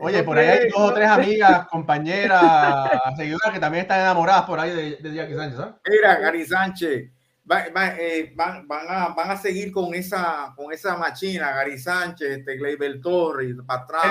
Oye, 0.00 0.22
por 0.22 0.38
ahí 0.38 0.46
hay 0.46 0.56
quiere- 0.58 0.70
dos 0.76 0.90
o 0.90 0.94
tres 0.94 1.08
amigas, 1.08 1.66
compañeras, 1.68 2.90
seguidoras 3.16 3.52
que 3.52 3.58
también 3.58 3.82
están 3.82 4.00
enamoradas 4.00 4.44
por 4.44 4.60
ahí 4.60 4.70
de, 4.70 4.96
de 4.96 5.14
Jackie 5.14 5.34
Sánchez. 5.34 5.58
Mira, 5.88 6.14
Gary 6.20 6.44
Sánchez. 6.46 7.10
va- 7.50 7.64
va- 7.76 7.96
eh, 7.98 8.32
van, 8.36 8.68
van 8.68 8.86
a, 8.88 9.08
van 9.08 9.30
a 9.32 9.36
seguir 9.36 9.72
con 9.72 9.92
esa, 9.94 10.52
con 10.54 10.72
esa 10.72 10.96
machina, 10.96 11.50
Gary 11.52 11.78
Sánchez, 11.78 12.38
este 12.38 12.56
Gleyber 12.56 13.00
Torres, 13.00 13.56
para 13.66 13.82
atrás. 13.82 14.02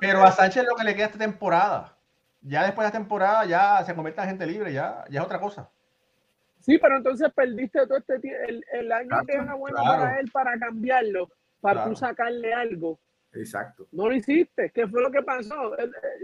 Pero 0.00 0.24
a 0.24 0.32
Sánchez 0.32 0.64
lo 0.64 0.74
que 0.74 0.84
le 0.84 0.94
queda 0.94 1.06
esta 1.06 1.18
temporada. 1.18 1.96
Ya 2.40 2.62
después 2.64 2.86
de 2.86 2.88
la 2.88 2.98
temporada 2.98 3.44
ya 3.44 3.84
se 3.84 3.94
convierte 3.94 4.22
en 4.22 4.28
gente 4.28 4.46
libre, 4.46 4.72
ya, 4.72 5.04
ya 5.10 5.20
es 5.20 5.26
otra 5.26 5.38
cosa. 5.38 5.68
Sí, 6.60 6.78
pero 6.78 6.98
entonces 6.98 7.32
perdiste 7.34 7.86
todo 7.86 7.98
este 7.98 8.18
tiempo. 8.18 8.42
El, 8.46 8.64
el 8.72 8.92
año 8.92 9.08
Claro, 9.08 9.26
que 9.26 9.32
era 9.34 9.54
bueno 9.54 9.76
claro. 9.78 10.02
para 10.02 10.20
él 10.20 10.30
para 10.30 10.58
cambiarlo, 10.58 11.28
para 11.60 11.74
Claro. 11.80 11.90
tú 11.90 11.96
sacarle 11.96 12.52
algo. 12.52 12.98
Exacto. 13.32 13.86
No 13.92 14.08
lo 14.08 14.14
hiciste. 14.14 14.70
¿Qué 14.74 14.86
fue 14.88 15.00
lo 15.02 15.10
que 15.10 15.22
pasó? 15.22 15.72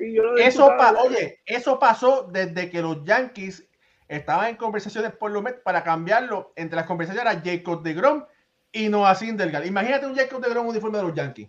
Y 0.00 0.12
yo 0.14 0.24
lo 0.24 0.36
Eso, 0.36 0.68
pa- 0.76 0.92
oye, 1.02 1.40
eso 1.46 1.78
pasó 1.78 2.28
desde 2.30 2.68
que 2.68 2.82
los 2.82 3.02
Yankees 3.04 3.66
estaban 4.08 4.50
en 4.50 4.56
conversaciones 4.56 5.12
por 5.12 5.30
lo 5.30 5.40
menos 5.40 5.60
para 5.60 5.82
cambiarlo. 5.84 6.52
Entre 6.56 6.76
las 6.76 6.86
conversaciones 6.86 7.32
era 7.32 7.42
Jacob 7.42 7.82
de 7.82 7.94
Grom 7.94 8.24
y 8.72 8.88
Noah 8.88 9.14
Syndergaard. 9.14 9.64
Imagínate 9.66 10.06
un 10.06 10.14
Jacob 10.16 10.42
de 10.42 10.50
Grom 10.50 10.66
uniforme 10.66 10.98
de 10.98 11.04
los 11.04 11.14
Yankees, 11.14 11.48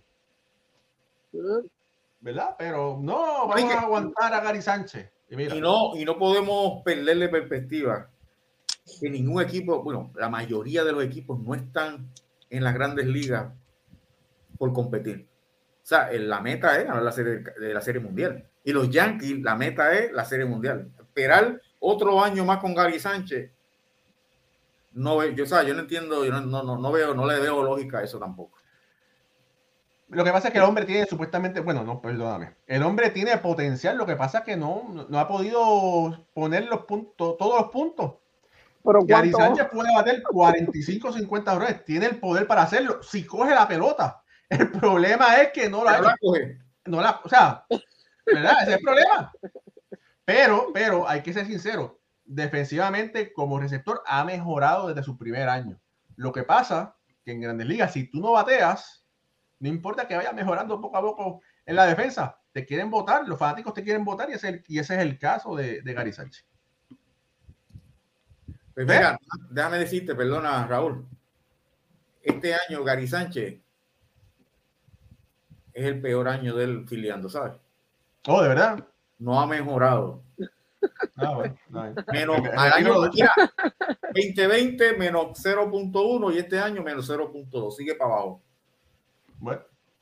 ¿Eh? 1.34 1.68
¿verdad? 2.22 2.56
Pero 2.58 2.98
no, 3.02 3.48
vamos 3.48 3.56
Oye, 3.64 3.74
a 3.74 3.82
aguantar 3.82 4.34
a 4.34 4.40
Gary 4.42 4.62
Sánchez. 4.62 5.12
Y 5.30 5.36
mira, 5.36 5.56
Y 5.56 5.60
no, 5.62 5.96
y 5.96 6.06
no 6.06 6.18
podemos 6.18 6.82
perderle 6.84 7.28
perspectiva 7.30 8.10
que 9.00 9.10
ningún 9.10 9.42
equipo, 9.42 9.84
bueno, 9.84 10.12
la 10.16 10.30
mayoría 10.30 10.84
de 10.84 10.92
los 10.94 11.04
equipos 11.04 11.40
no 11.40 11.54
están 11.56 12.10
en 12.50 12.64
las 12.64 12.74
grandes 12.74 13.06
ligas 13.08 13.52
por 14.58 14.74
competir. 14.74 15.28
O 15.84 15.86
sea, 15.88 16.12
el- 16.12 16.30
la 16.30 16.42
meta 16.42 16.78
es 16.80 16.86
ganar 16.86 17.04
la 17.04 17.12
serie 17.12 17.44
de 17.60 17.74
la 17.74 17.82
serie 17.82 18.02
mundial. 18.02 18.46
Y 18.64 18.74
los 18.74 18.90
Yankees, 18.90 19.42
la 19.42 19.56
meta 19.56 19.94
es 19.94 20.12
la 20.12 20.26
serie 20.26 20.46
mundial. 20.46 20.90
Esperar 21.00 21.62
otro 21.80 22.22
año 22.22 22.44
más 22.46 22.60
con 22.60 22.74
Gary 22.76 23.00
Sánchez. 23.00 23.52
No, 24.94 25.24
yo, 25.24 25.44
o 25.44 25.62
yo 25.64 25.74
no 25.74 25.82
entiendo, 25.82 26.26
yo 26.26 26.32
no, 26.32 26.42
no, 26.42 26.64
no, 26.64 26.78
no 26.78 26.92
veo, 26.92 27.14
no 27.14 27.26
le 27.28 27.40
veo 27.40 27.64
lógica 27.64 28.00
a 28.00 28.04
eso 28.04 28.20
tampoco. 28.20 28.58
Lo 30.10 30.24
que 30.24 30.32
pasa 30.32 30.48
es 30.48 30.54
que 30.54 30.60
el 30.60 30.66
hombre 30.66 30.86
tiene 30.86 31.06
supuestamente, 31.06 31.60
bueno, 31.60 31.84
no, 31.84 32.02
perdóname. 32.02 32.56
El 32.66 32.82
hombre 32.84 33.10
tiene 33.10 33.38
potencial, 33.38 33.98
lo 33.98 34.06
que 34.06 34.16
pasa 34.16 34.40
es 34.40 34.44
que 34.46 34.56
no, 34.56 35.06
no 35.10 35.20
ha 35.20 35.28
podido 35.28 36.26
poner 36.34 36.66
los 36.68 36.86
puntos, 36.86 37.38
todos 37.38 37.62
los 37.62 37.70
puntos. 37.70 38.14
Pero 38.88 39.06
Gary 39.06 39.32
Sánchez 39.46 39.68
puede 39.72 39.94
bater 39.94 40.24
45 40.24 41.12
50 41.14 41.54
dólares, 41.54 41.86
tiene 41.86 42.06
el 42.08 42.20
poder 42.20 42.48
para 42.48 42.64
hacerlo 42.64 43.04
si 43.04 43.26
coge 43.26 43.54
la 43.54 43.68
pelota. 43.68 44.24
El 44.50 44.72
problema 44.72 45.36
es 45.42 45.52
que 45.52 45.70
no 45.70 45.84
la, 45.84 46.00
la 46.02 46.16
coge. 46.20 46.58
no 46.86 47.02
la, 47.02 47.20
o 47.24 47.28
sea, 47.30 47.66
¿verdad? 48.26 48.54
Ese 48.62 48.72
es 48.72 48.78
el 48.78 48.84
problema. 48.84 49.32
Pero, 50.26 50.68
pero 50.74 51.08
hay 51.08 51.22
que 51.22 51.34
ser 51.34 51.46
sincero, 51.46 52.00
defensivamente 52.26 53.32
como 53.34 53.60
receptor 53.60 54.02
ha 54.06 54.24
mejorado 54.24 54.88
desde 54.88 55.04
su 55.04 55.18
primer 55.18 55.48
año. 55.50 55.80
Lo 56.16 56.32
que 56.32 56.44
pasa 56.44 56.96
que 57.24 57.32
en 57.34 57.42
Grandes 57.42 57.68
Ligas, 57.68 57.94
si 57.94 58.10
tú 58.10 58.20
no 58.20 58.32
bateas, 58.32 59.06
no 59.60 59.68
importa 59.70 60.08
que 60.08 60.16
vaya 60.16 60.32
mejorando 60.34 60.80
poco 60.80 60.98
a 60.98 61.02
poco 61.02 61.42
en 61.66 61.76
la 61.76 61.86
defensa, 61.86 62.40
te 62.54 62.66
quieren 62.66 62.90
votar, 62.90 63.28
los 63.28 63.38
fanáticos 63.38 63.74
te 63.74 63.84
quieren 63.84 64.04
votar 64.06 64.30
y 64.30 64.34
ese, 64.34 64.48
es 64.48 64.54
el- 64.56 64.64
y 64.68 64.80
ese 64.80 64.96
es 64.96 65.02
el 65.02 65.18
caso 65.20 65.56
de, 65.56 65.82
de 65.82 65.94
Gary 65.94 66.14
Sánchez. 66.14 66.46
Pues 68.78 68.86
mira, 68.86 69.20
déjame 69.50 69.80
decirte, 69.80 70.14
perdona, 70.14 70.68
Raúl. 70.68 71.04
Este 72.22 72.54
año 72.54 72.84
Gary 72.84 73.08
Sánchez 73.08 73.56
es 75.74 75.84
el 75.86 76.00
peor 76.00 76.28
año 76.28 76.56
del 76.56 76.88
filiando, 76.88 77.28
¿sabes? 77.28 77.54
Oh, 78.28 78.40
de 78.44 78.50
verdad. 78.50 78.86
No 79.18 79.40
ha 79.42 79.48
mejorado. 79.48 80.22
Ah, 81.16 81.34
bueno. 81.34 81.58
Menos 82.14 82.40
Me- 82.40 82.50
me 82.50 82.56
al 82.56 82.74
año, 82.74 83.02
retiro 83.02 83.02
de- 83.02 83.10
mira, 83.16 83.34
2020 84.14 84.94
menos 84.96 85.40
0.1 85.44 86.32
y 86.32 86.38
este 86.38 86.60
año 86.60 86.84
menos 86.84 87.10
0.2. 87.10 87.76
Sigue 87.76 87.96
para 87.96 88.12
abajo. 88.12 88.44
Bueno, 89.40 89.62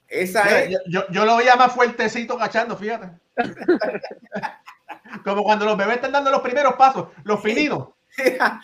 Esa 0.10 0.64
es. 0.64 0.78
Yo, 0.90 1.08
yo, 1.10 1.24
lo 1.24 1.38
veía 1.38 1.56
más 1.56 1.72
fuertecito 1.74 2.38
cachando, 2.38 2.76
fíjate. 2.76 3.12
Como 5.24 5.44
cuando 5.44 5.64
los 5.64 5.78
bebés 5.78 5.96
están 5.96 6.12
dando 6.12 6.30
los 6.30 6.42
primeros 6.42 6.74
pasos, 6.76 7.08
los 7.24 7.42
finitos. 7.42 7.95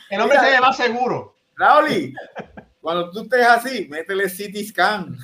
El 0.09 0.21
hombre 0.21 0.37
Mira. 0.37 0.49
se 0.49 0.51
ve 0.51 0.61
más 0.61 0.77
seguro. 0.77 1.35
Rauli, 1.55 2.13
cuando 2.79 3.11
tú 3.11 3.21
estés 3.21 3.45
así, 3.45 3.87
métele 3.89 4.25
CT 4.25 4.67
scan. 4.67 5.17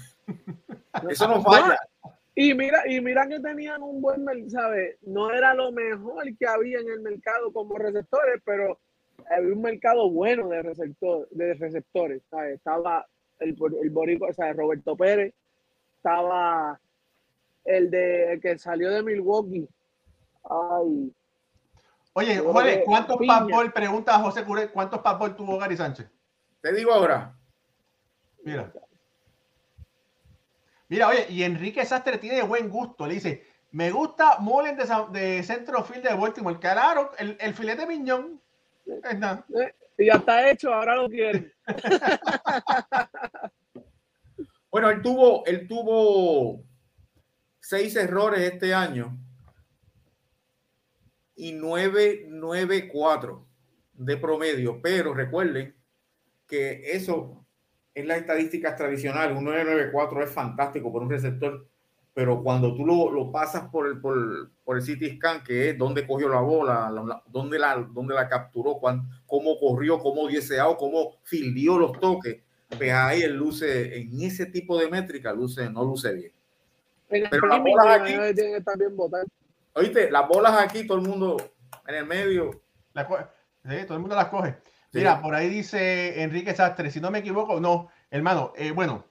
Eso 1.10 1.28
no 1.28 1.42
falla. 1.42 1.78
Y 2.36 2.54
mira, 2.54 2.84
y 2.88 3.02
mira 3.02 3.28
que 3.28 3.40
tenían 3.40 3.82
un 3.82 4.00
buen 4.00 4.24
mercado, 4.24 4.50
¿sabes? 4.50 4.98
No 5.02 5.32
era 5.32 5.56
lo 5.56 5.72
mejor 5.72 6.24
que 6.38 6.46
había 6.46 6.80
en 6.80 6.88
el 6.90 7.00
mercado 7.00 7.52
como 7.52 7.78
receptores, 7.78 8.42
pero 8.46 8.80
había 9.30 9.54
un 9.54 9.62
mercado 9.62 10.10
bueno 10.12 10.48
de, 10.50 10.62
receptor, 10.62 11.28
de 11.32 11.56
receptores, 11.56 12.22
¿sabes? 12.30 12.58
Estaba 12.58 13.08
el, 13.40 13.58
el 13.82 13.90
boricua, 13.90 14.30
o 14.30 14.34
sea, 14.34 14.54
Roberto 14.54 14.96
Pérez, 14.96 15.34
estaba 15.96 16.80
el 17.66 17.90
de 17.90 18.34
el 18.34 18.42
que 18.42 18.58
salió 18.58 18.92
de 18.92 19.02
Milwaukee. 19.04 19.68
Ay, 20.44 21.12
Oye, 22.18 22.40
Jorge, 22.40 22.84
¿cuántos 22.84 23.18
Piña. 23.18 23.40
pasbol? 23.40 23.72
Pregunta 23.72 24.16
a 24.16 24.20
José 24.20 24.44
Curé, 24.44 24.70
¿cuántos 24.70 25.02
pasbol 25.02 25.36
tuvo 25.36 25.60
Gary 25.60 25.78
Sánchez? 25.78 26.10
Te 26.62 26.74
digo 26.74 26.92
ahora. 26.92 27.32
Mira. 28.44 28.74
Mira, 30.90 31.10
oye, 31.10 31.28
y 31.30 31.44
Enrique 31.44 31.86
Sastre 31.86 32.18
tiene 32.18 32.42
buen 32.42 32.70
gusto. 32.70 33.06
Le 33.06 33.14
dice, 33.14 33.46
me 33.72 33.92
gusta 33.92 34.38
Mullen 34.40 34.76
de, 34.76 34.86
de 35.12 35.44
centro 35.44 35.84
field 35.84 36.08
de 36.08 36.16
Baltimore. 36.16 36.58
Claro, 36.58 37.12
el, 37.20 37.38
el 37.40 37.54
filete 37.54 37.86
miñón. 37.86 38.42
Es 38.88 39.20
nada. 39.20 39.46
eh, 39.56 39.76
y 40.00 40.06
ya 40.08 40.14
está 40.14 40.50
hecho, 40.50 40.74
ahora 40.74 40.96
lo 40.96 41.08
quieren. 41.08 41.54
Bueno, 44.70 44.90
él 44.90 45.02
tuvo, 45.02 45.46
él 45.46 45.68
tuvo 45.68 46.62
seis 47.60 47.96
errores 47.96 48.42
este 48.42 48.74
año 48.76 49.18
y 51.38 51.54
nueve, 51.54 52.26
nueve, 52.28 52.90
cuatro 52.92 53.46
de 53.94 54.18
promedio. 54.18 54.82
Pero 54.82 55.14
recuerden 55.14 55.74
que 56.48 56.82
eso 56.92 57.46
es 57.94 58.06
las 58.06 58.18
estadísticas 58.20 58.76
tradicionales. 58.76 59.38
Un 59.38 59.46
994 59.46 60.24
es 60.24 60.30
fantástico 60.30 60.92
por 60.92 61.02
un 61.04 61.10
receptor, 61.10 61.66
pero 62.14 62.42
cuando 62.44 62.76
tú 62.76 62.86
lo, 62.86 63.12
lo 63.12 63.32
pasas 63.32 63.70
por 63.70 63.88
el, 63.88 64.00
por, 64.02 64.50
por 64.64 64.78
el 64.78 64.84
CT 64.84 65.16
scan, 65.18 65.44
que 65.44 65.70
es 65.70 65.78
donde 65.78 66.06
cogió 66.06 66.28
la 66.30 66.42
bola, 66.42 66.90
la- 66.92 67.04
la- 67.04 67.24
dónde, 67.28 67.58
la, 67.60 67.76
dónde 67.92 68.14
la 68.16 68.28
capturó, 68.28 68.76
cuán- 68.80 69.08
cómo 69.26 69.60
corrió, 69.60 70.00
cómo 70.00 70.28
dieseado, 70.28 70.78
cómo 70.78 71.18
fildió 71.24 71.78
los 71.78 72.00
toques, 72.00 72.42
pues 72.76 72.92
ahí 72.92 73.22
él 73.22 73.36
luce, 73.36 74.00
en 74.00 74.22
ese 74.22 74.48
tipo 74.48 74.78
de 74.80 74.90
métrica, 74.90 75.32
luce, 75.34 75.70
no 75.70 75.84
luce 75.86 76.14
bien. 76.14 76.32
En 77.10 77.30
Pero 77.30 77.48
las 77.48 77.60
bolas 77.62 78.02
aquí- 78.02 78.14
imagino 78.14 78.36
que 78.36 78.62
Oíste, 79.78 80.10
las 80.12 80.28
bolas 80.28 80.54
aquí, 80.60 80.88
todo 80.88 80.98
el 80.98 81.08
mundo 81.08 81.38
en 81.88 81.96
el 81.96 82.06
medio. 82.06 82.62
La 82.94 83.08
sí, 83.08 83.84
todo 83.86 83.94
el 83.94 84.00
mundo 84.00 84.16
las 84.16 84.28
coge. 84.30 84.58
Mira, 84.94 85.22
por 85.22 85.36
ahí 85.36 85.50
dice 85.50 86.24
Enrique 86.24 86.56
Sastre, 86.56 86.90
si 86.90 87.00
no 87.00 87.12
me 87.12 87.20
equivoco, 87.20 87.60
no, 87.60 87.90
hermano, 88.10 88.54
eh, 88.56 88.72
bueno, 88.72 89.06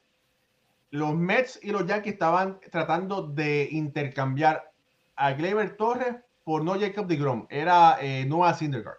los 0.91 1.14
Mets 1.14 1.61
y 1.62 1.71
los 1.71 1.87
Yankees 1.87 2.14
estaban 2.14 2.59
tratando 2.73 3.23
de 3.23 3.69
intercambiar 3.71 4.73
a 5.14 5.33
Gleyber 5.35 5.77
Torres 5.77 6.17
por 6.43 6.64
no 6.64 6.79
Jacob 6.81 7.07
DeGrom, 7.07 7.47
era 7.49 7.99
eh, 8.01 8.25
Noah 8.27 8.55
Syndergaard. 8.55 8.99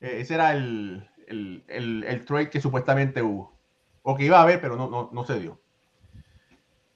Eh, 0.00 0.18
ese 0.20 0.34
era 0.34 0.52
el, 0.52 1.08
el, 1.26 1.64
el- 1.66 2.04
el 2.04 2.24
trade 2.24 2.50
que 2.50 2.60
supuestamente 2.60 3.22
hubo, 3.22 3.52
o 4.02 4.14
que 4.16 4.24
iba 4.24 4.38
a 4.38 4.42
haber, 4.42 4.60
pero 4.60 4.76
no, 4.76 4.88
no, 4.88 5.10
no 5.12 5.24
se 5.24 5.40
dio. 5.40 5.60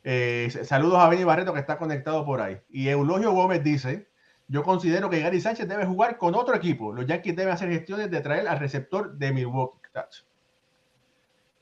Eh, 0.05 0.50
saludos 0.64 0.98
a 0.98 1.09
Benny 1.09 1.24
Barreto 1.24 1.53
que 1.53 1.61
está 1.61 1.78
conectado 1.78 2.24
por 2.24 2.40
ahí. 2.40 2.61
Y 2.68 2.88
Eulogio 2.88 3.32
Gómez 3.32 3.62
dice, 3.62 4.09
yo 4.48 4.62
considero 4.62 5.09
que 5.09 5.20
Gary 5.20 5.40
Sánchez 5.40 5.68
debe 5.68 5.86
jugar 5.86 6.18
con 6.18 6.34
otro 6.34 6.55
equipo. 6.55 6.92
Los 6.92 7.07
Yankees 7.07 7.36
deben 7.36 7.53
hacer 7.53 7.68
gestiones 7.70 8.11
de 8.11 8.20
traer 8.20 8.48
al 8.48 8.59
receptor 8.59 9.14
de 9.14 9.32
Milwaukee. 9.32 9.78
Tacho. 9.92 10.24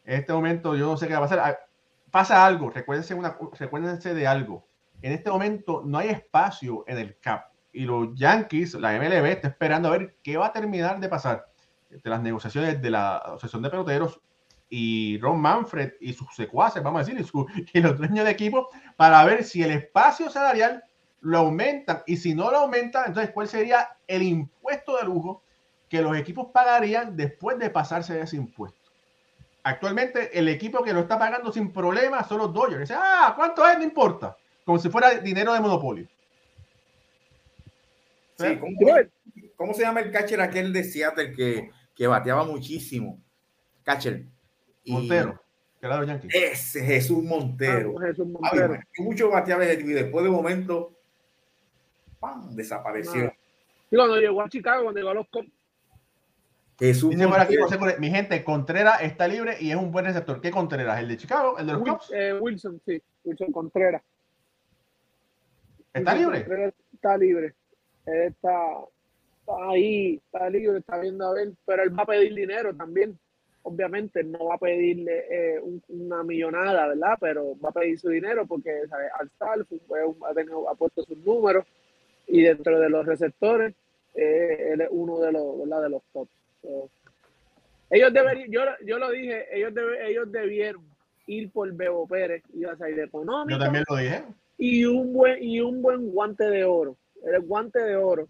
En 0.04 0.20
este 0.20 0.32
momento 0.32 0.76
yo 0.76 0.86
no 0.86 0.96
sé 0.96 1.06
qué 1.06 1.14
va 1.14 1.18
a 1.18 1.22
pasar. 1.22 1.38
Ah, 1.40 1.58
Pasa 2.10 2.44
algo, 2.44 2.70
recuérdense, 2.70 3.14
una, 3.14 3.36
recuérdense 3.58 4.14
de 4.14 4.26
algo. 4.26 4.66
En 5.00 5.12
este 5.12 5.30
momento 5.30 5.82
no 5.84 5.98
hay 5.98 6.08
espacio 6.08 6.84
en 6.88 6.98
el 6.98 7.18
CAP. 7.18 7.52
Y 7.72 7.84
los 7.84 8.14
Yankees, 8.16 8.74
la 8.74 8.98
MLB, 8.98 9.26
está 9.26 9.48
esperando 9.48 9.88
a 9.88 9.92
ver 9.92 10.16
qué 10.22 10.36
va 10.36 10.46
a 10.46 10.52
terminar 10.52 10.98
de 10.98 11.08
pasar 11.08 11.46
entre 11.88 12.10
las 12.10 12.20
negociaciones 12.20 12.82
de 12.82 12.90
la 12.90 13.16
Asociación 13.18 13.62
de 13.62 13.70
Peloteros 13.70 14.20
y 14.70 15.18
Ron 15.18 15.40
Manfred 15.40 15.94
y 16.00 16.12
sus 16.12 16.32
secuaces, 16.34 16.82
vamos 16.82 17.00
a 17.02 17.04
decir, 17.04 17.20
y, 17.20 17.24
su- 17.24 17.46
y 17.74 17.80
los 17.80 17.98
dueños 17.98 18.24
de 18.24 18.30
equipo, 18.30 18.68
para 18.96 19.24
ver 19.24 19.44
si 19.44 19.62
el 19.62 19.72
espacio 19.72 20.30
salarial 20.30 20.84
lo 21.20 21.38
aumentan 21.38 22.02
y 22.06 22.16
si 22.16 22.34
no 22.34 22.50
lo 22.50 22.58
aumentan, 22.58 23.04
entonces 23.08 23.32
cuál 23.34 23.48
sería 23.48 23.88
el 24.06 24.22
impuesto 24.22 24.96
de 24.96 25.04
lujo 25.04 25.42
que 25.88 26.00
los 26.00 26.16
equipos 26.16 26.48
pagarían 26.54 27.16
después 27.16 27.58
de 27.58 27.68
pasarse 27.68 28.14
de 28.14 28.22
ese 28.22 28.36
impuesto. 28.36 28.78
Actualmente 29.64 30.38
el 30.38 30.48
equipo 30.48 30.82
que 30.82 30.92
lo 30.94 31.00
está 31.00 31.18
pagando 31.18 31.52
sin 31.52 31.72
problema 31.72 32.24
son 32.24 32.38
los 32.38 32.54
Dodgers. 32.54 32.80
Dice, 32.80 32.94
ah, 32.96 33.34
¿cuánto 33.36 33.68
es? 33.68 33.76
No 33.76 33.84
importa. 33.84 34.36
Como 34.64 34.78
si 34.78 34.88
fuera 34.88 35.10
dinero 35.18 35.52
de 35.52 35.60
monopolio. 35.60 36.08
Sí, 38.38 38.56
¿cómo, 38.58 38.76
Bueno, 38.80 39.10
cómo 39.56 39.74
se 39.74 39.82
llama 39.82 40.00
el 40.00 40.10
catcher 40.10 40.40
aquel 40.40 40.72
de 40.72 40.84
Seattle 40.84 41.32
que, 41.32 41.70
que 41.94 42.06
bateaba 42.06 42.44
muchísimo? 42.44 43.20
Catcher. 43.82 44.24
Montero, 44.90 45.40
Yankees. 46.04 46.34
Ese 46.34 46.84
Jesús 46.84 47.22
Montero. 47.22 47.94
ah, 47.98 48.06
Jesús 48.06 48.26
Ay, 48.26 48.32
Montero. 48.32 48.68
man, 48.74 48.84
que 48.92 49.02
mucho 49.02 49.30
bateaba 49.30 49.64
y 49.64 49.76
después 49.76 50.24
de 50.24 50.30
momento 50.30 50.92
¡pam! 52.18 52.54
desapareció. 52.54 53.32
Y 53.90 53.96
cuando 53.96 54.16
llegó 54.18 54.42
a 54.42 54.48
Chicago, 54.48 54.82
cuando 54.84 54.98
llegó 55.00 55.10
a 55.10 55.14
los 55.14 55.28
Cubs, 55.28 55.48
Jesús 56.78 57.10
Dice 57.10 57.26
por 57.28 57.34
aquí, 57.40 57.56
Montero. 57.58 57.64
José 57.64 57.78
Correa, 57.78 57.98
mi 57.98 58.10
gente, 58.10 58.42
Contreras 58.44 59.02
está 59.02 59.28
libre 59.28 59.56
y 59.60 59.70
es 59.70 59.76
un 59.76 59.90
buen 59.92 60.04
receptor. 60.06 60.40
¿Qué 60.40 60.50
Contreras? 60.50 60.98
¿El 61.00 61.08
de 61.08 61.16
Chicago? 61.18 61.58
¿El 61.58 61.66
de 61.66 61.72
los 61.74 61.82
Wil- 61.82 61.92
Cubs? 61.92 62.10
eh, 62.14 62.38
Wilson, 62.40 62.80
sí, 62.86 63.02
Wilson 63.24 63.52
Contreras. 63.52 64.02
¿Está 65.92 66.12
Wilson 66.12 66.18
libre? 66.32 66.38
Contreras 66.46 66.74
Está 66.94 67.16
libre. 67.16 67.54
Él 68.06 68.22
está, 68.28 68.56
está 69.40 69.52
ahí, 69.70 70.20
está 70.24 70.48
libre, 70.50 70.78
está 70.78 70.98
viendo 70.98 71.26
a 71.26 71.34
ver, 71.34 71.52
pero 71.66 71.82
él 71.82 71.98
va 71.98 72.02
a 72.02 72.06
pedir 72.06 72.34
dinero 72.34 72.74
también. 72.74 73.18
Obviamente 73.62 74.24
no 74.24 74.46
va 74.46 74.54
a 74.54 74.58
pedirle 74.58 75.24
eh, 75.30 75.60
un- 75.60 75.82
una 75.88 76.22
millonada, 76.22 76.88
¿verdad? 76.88 77.18
Pero 77.20 77.58
va 77.60 77.68
a 77.68 77.72
pedir 77.72 77.98
su 77.98 78.08
dinero 78.08 78.46
porque 78.46 78.86
¿sabes? 78.88 79.10
Alstar 79.18 79.66
fue 79.86 80.04
un- 80.04 80.16
ha, 80.26 80.32
tenido- 80.32 80.68
ha 80.68 80.74
puesto 80.74 81.02
sus 81.04 81.18
números 81.18 81.66
y 82.26 82.42
dentro 82.42 82.78
de 82.80 82.88
los 82.88 83.04
receptores 83.04 83.74
eh, 84.14 84.70
él 84.72 84.80
es 84.80 84.88
uno 84.90 85.20
de 85.20 85.32
los, 85.32 85.58
¿verdad? 85.60 85.82
De 85.82 85.88
los 85.90 86.02
top. 86.12 86.28
So, 86.62 86.88
ellos 87.90 88.12
deberían, 88.12 88.50
yo, 88.50 88.60
yo 88.84 88.98
lo 88.98 89.10
dije, 89.10 89.46
ellos, 89.56 89.74
debe- 89.74 90.08
ellos 90.08 90.30
debieron 90.32 90.82
ir 91.26 91.50
por 91.50 91.72
Bebo 91.72 92.06
Pérez 92.06 92.42
y 92.54 92.64
a 92.64 92.76
salir 92.76 92.98
económico 93.00 93.58
Yo 93.58 93.64
también 93.64 93.84
lo 93.88 93.96
dije. 93.96 94.22
y 94.58 94.84
un 94.84 95.12
buen 95.12 95.42
y 95.42 95.60
un 95.60 95.80
buen 95.82 96.10
guante 96.12 96.44
de 96.44 96.64
oro. 96.64 96.96
El 97.24 97.40
guante 97.42 97.80
de 97.80 97.96
oro. 97.96 98.26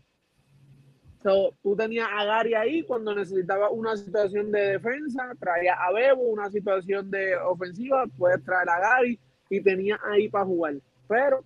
So, 1.23 1.55
tú 1.63 1.77
tenías 1.77 2.09
a 2.11 2.25
Gary 2.25 2.55
ahí 2.55 2.83
cuando 2.83 3.15
necesitaba 3.15 3.71
una 3.71 3.97
situación 3.97 4.51
de 4.51 4.79
defensa, 4.79 5.33
traía 5.39 5.75
a 5.75 5.93
Bebo, 5.93 6.23
una 6.23 6.51
situación 6.51 7.11
de 7.11 7.37
ofensiva, 7.37 8.07
puedes 8.17 8.43
traer 8.45 8.69
a 8.71 8.81
Gary 8.81 9.21
y 9.51 9.63
tenía 9.63 10.01
ahí 10.05 10.29
para 10.29 10.47
jugar. 10.47 10.75
Pero 11.09 11.45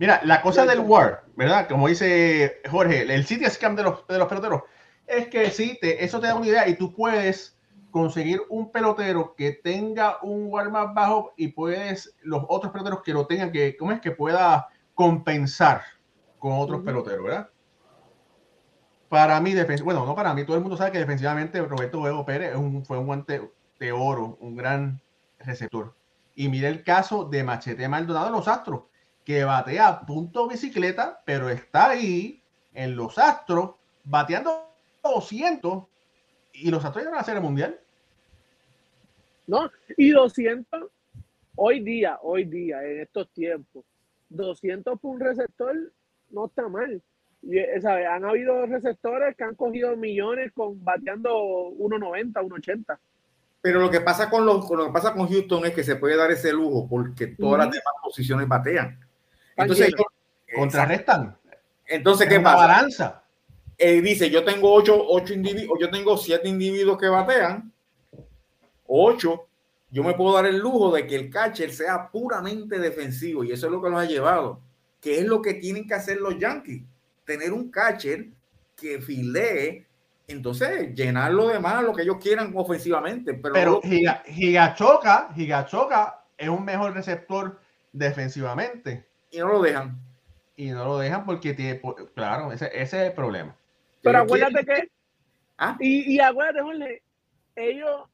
Mira, 0.00 0.18
la 0.24 0.40
cosa 0.40 0.64
del 0.64 0.80
WAR, 0.80 1.24
¿verdad? 1.36 1.68
Como 1.68 1.86
dice 1.86 2.62
Jorge, 2.70 3.02
el 3.02 3.26
City 3.26 3.44
Scam 3.44 3.76
de 3.76 3.82
los, 3.82 4.06
de 4.06 4.16
los 4.16 4.28
peloteros, 4.28 4.62
es 5.06 5.28
que 5.28 5.50
sí, 5.50 5.76
te, 5.78 6.02
eso 6.02 6.18
te 6.20 6.28
da 6.28 6.36
una 6.36 6.46
idea 6.46 6.66
y 6.66 6.74
tú 6.74 6.94
puedes 6.94 7.58
conseguir 7.90 8.40
un 8.48 8.72
pelotero 8.72 9.34
que 9.36 9.52
tenga 9.52 10.16
un 10.22 10.46
WAR 10.50 10.70
más 10.70 10.94
bajo 10.94 11.34
y 11.36 11.48
puedes, 11.48 12.16
los 12.22 12.46
otros 12.48 12.72
peloteros 12.72 13.02
que 13.02 13.12
lo 13.12 13.26
tengan, 13.26 13.52
que, 13.52 13.76
¿cómo 13.76 13.92
es? 13.92 14.00
Que 14.00 14.12
pueda 14.12 14.68
compensar 14.94 15.82
con 16.38 16.52
otros 16.52 16.82
peloteros, 16.82 17.22
¿verdad? 17.22 17.50
Para 19.10 19.40
mí, 19.40 19.52
bueno, 19.82 20.06
no 20.06 20.14
para 20.14 20.32
mí, 20.34 20.44
todo 20.46 20.54
el 20.56 20.62
mundo 20.62 20.76
sabe 20.76 20.92
que 20.92 20.98
defensivamente 20.98 21.60
Roberto 21.62 22.00
Bebo 22.00 22.24
Pérez 22.24 22.54
un- 22.54 22.84
fue 22.84 22.96
un 22.96 23.06
guante 23.06 23.50
de 23.80 23.90
oro, 23.92 24.38
un 24.40 24.54
gran 24.56 25.00
receptor. 25.40 25.92
Y 26.36 26.48
mira 26.48 26.68
el 26.68 26.84
caso 26.84 27.24
de 27.24 27.42
Machete 27.42 27.88
Maldonado 27.88 28.28
en 28.28 28.32
los 28.34 28.46
Astros, 28.46 28.84
que 29.24 29.42
batea 29.42 29.88
a 29.88 30.06
punto 30.06 30.46
bicicleta, 30.48 31.20
pero 31.26 31.48
está 31.50 31.90
ahí 31.90 32.40
en 32.72 32.94
los 32.94 33.18
Astros 33.18 33.72
bateando 34.04 34.70
200 35.02 35.84
y 36.52 36.70
los 36.70 36.84
Astros 36.84 37.02
llegan 37.02 37.14
a 37.14 37.18
la 37.18 37.24
Serie 37.24 37.40
Mundial. 37.40 37.80
no, 39.48 39.68
y 39.96 40.10
200 40.10 40.84
hoy 41.56 41.80
día, 41.80 42.20
hoy 42.22 42.44
día 42.44 42.80
en 42.84 43.00
estos 43.00 43.28
tiempos, 43.30 43.84
200 44.28 45.00
por 45.00 45.16
un 45.16 45.20
receptor 45.20 45.74
no 46.30 46.46
está 46.46 46.68
mal. 46.68 47.02
Y, 47.42 47.58
eh, 47.58 47.80
¿sabe? 47.80 48.06
Han 48.06 48.24
habido 48.24 48.66
receptores 48.66 49.36
que 49.36 49.44
han 49.44 49.54
cogido 49.54 49.96
millones 49.96 50.52
con 50.52 50.82
bateando 50.84 51.30
1.90, 51.78 52.32
1.80. 52.32 52.98
Pero 53.62 53.80
lo 53.80 53.90
que 53.90 54.00
pasa 54.00 54.30
con 54.30 54.46
los, 54.46 54.68
lo 54.70 54.86
que 54.86 54.92
pasa 54.92 55.12
con 55.12 55.28
Houston 55.28 55.66
es 55.66 55.72
que 55.72 55.84
se 55.84 55.96
puede 55.96 56.16
dar 56.16 56.30
ese 56.30 56.52
lujo 56.52 56.86
porque 56.88 57.28
todas 57.28 57.58
las 57.58 57.70
demás 57.70 57.94
posiciones 58.02 58.48
batean. 58.48 58.98
Entonces 59.56 59.94
contrarrestan. 60.54 61.36
Entonces, 61.86 62.28
¿qué 62.28 62.40
pasa? 62.40 62.56
Balanza. 62.56 63.22
Eh, 63.76 64.00
dice, 64.00 64.30
yo 64.30 64.44
tengo 64.44 64.72
ocho, 64.72 65.06
ocho 65.08 65.32
individuos, 65.32 65.78
yo 65.80 65.90
tengo 65.90 66.16
siete 66.16 66.48
individuos 66.48 66.98
que 66.98 67.08
batean, 67.08 67.72
ocho, 68.86 69.46
yo 69.90 70.04
me 70.04 70.12
puedo 70.14 70.34
dar 70.34 70.46
el 70.46 70.58
lujo 70.58 70.92
de 70.92 71.06
que 71.06 71.16
el 71.16 71.30
catcher 71.30 71.72
sea 71.72 72.10
puramente 72.10 72.78
defensivo 72.78 73.42
y 73.42 73.52
eso 73.52 73.66
es 73.66 73.72
lo 73.72 73.82
que 73.82 73.88
los 73.88 73.98
ha 73.98 74.04
llevado, 74.04 74.60
que 75.00 75.18
es 75.18 75.24
lo 75.24 75.40
que 75.40 75.54
tienen 75.54 75.88
que 75.88 75.94
hacer 75.94 76.18
los 76.18 76.38
Yankees, 76.38 76.82
tener 77.30 77.52
un 77.52 77.70
catcher 77.70 78.26
que 78.76 79.00
filee, 79.00 79.86
entonces 80.26 80.94
llenar 80.94 81.32
lo 81.32 81.48
demás, 81.48 81.84
lo 81.84 81.94
que 81.94 82.02
ellos 82.02 82.16
quieran 82.20 82.52
ofensivamente. 82.56 83.34
Pero, 83.34 83.54
pero 83.54 83.80
Gigachoca, 84.26 85.32
Gigachoca 85.34 86.24
es 86.36 86.48
un 86.48 86.64
mejor 86.64 86.92
receptor 86.94 87.60
defensivamente. 87.92 89.06
Y 89.30 89.38
no 89.38 89.48
lo 89.48 89.62
dejan. 89.62 89.96
Y 90.56 90.70
no 90.70 90.84
lo 90.84 90.98
dejan 90.98 91.24
porque 91.24 91.54
tiene, 91.54 91.80
claro, 92.14 92.52
ese, 92.52 92.66
ese 92.66 93.02
es 93.02 93.08
el 93.08 93.12
problema. 93.12 93.54
Pero 94.02 94.18
acuérdate 94.18 94.64
que. 94.64 94.90
¿Ah? 95.56 95.76
Y, 95.78 96.14
y 96.14 96.20
acuérdate, 96.20 96.62
Jorge, 96.62 97.02
ellos, 97.54 98.08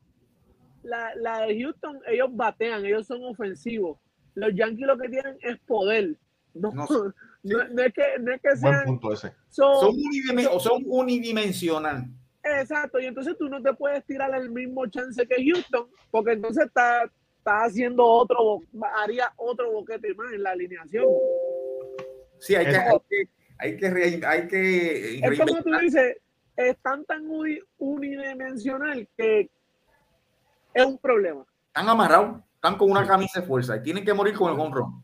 la, 0.82 1.14
la, 1.14 1.46
de 1.46 1.62
Houston, 1.62 2.00
ellos 2.06 2.28
batean, 2.32 2.84
ellos 2.84 3.06
son 3.06 3.24
ofensivos. 3.24 3.98
Los 4.34 4.54
Yankees 4.54 4.86
lo 4.86 4.98
que 4.98 5.08
tienen 5.08 5.38
es 5.40 5.58
poder. 5.60 6.16
No, 6.54 6.72
no, 6.72 6.86
no, 7.46 7.82
es, 7.82 7.92
que, 7.92 8.02
no 8.20 8.32
es 8.32 8.40
que 8.40 8.56
sean. 8.56 8.84
punto 8.84 9.12
ese. 9.12 9.32
Son, 9.48 9.76
son, 9.80 10.60
son 10.60 10.82
unidimensional. 10.86 12.06
Exacto, 12.42 13.00
y 13.00 13.06
entonces 13.06 13.36
tú 13.38 13.48
no 13.48 13.60
te 13.60 13.72
puedes 13.74 14.04
tirar 14.04 14.32
el 14.34 14.50
mismo 14.50 14.86
chance 14.86 15.26
que 15.26 15.44
Houston, 15.44 15.88
porque 16.10 16.32
entonces 16.32 16.66
está, 16.66 17.04
está 17.38 17.64
haciendo 17.64 18.04
otro, 18.04 18.60
haría 19.02 19.32
otro 19.36 19.72
boquete 19.72 20.14
más 20.14 20.32
en 20.32 20.42
la 20.42 20.50
alineación. 20.50 21.06
Sí, 22.38 22.54
hay 22.54 22.66
que, 22.66 22.76
hay 22.76 23.76
que, 23.76 23.86
hay 23.86 24.18
que, 24.18 24.26
hay 24.26 24.48
que 24.48 25.18
es 25.18 25.38
como 25.38 25.62
tú 25.62 25.70
dices, 25.80 26.18
están 26.56 27.04
tan 27.04 27.28
unidimensional 27.78 29.08
que 29.16 29.50
es 30.72 30.84
un 30.84 30.98
problema. 30.98 31.44
Están 31.68 31.88
amarrados, 31.88 32.42
están 32.54 32.76
con 32.76 32.90
una 32.90 33.06
camisa 33.06 33.40
de 33.40 33.46
fuerza 33.46 33.76
y 33.76 33.82
tienen 33.82 34.04
que 34.04 34.14
morir 34.14 34.34
con 34.34 34.52
el 34.52 34.60
home 34.60 35.02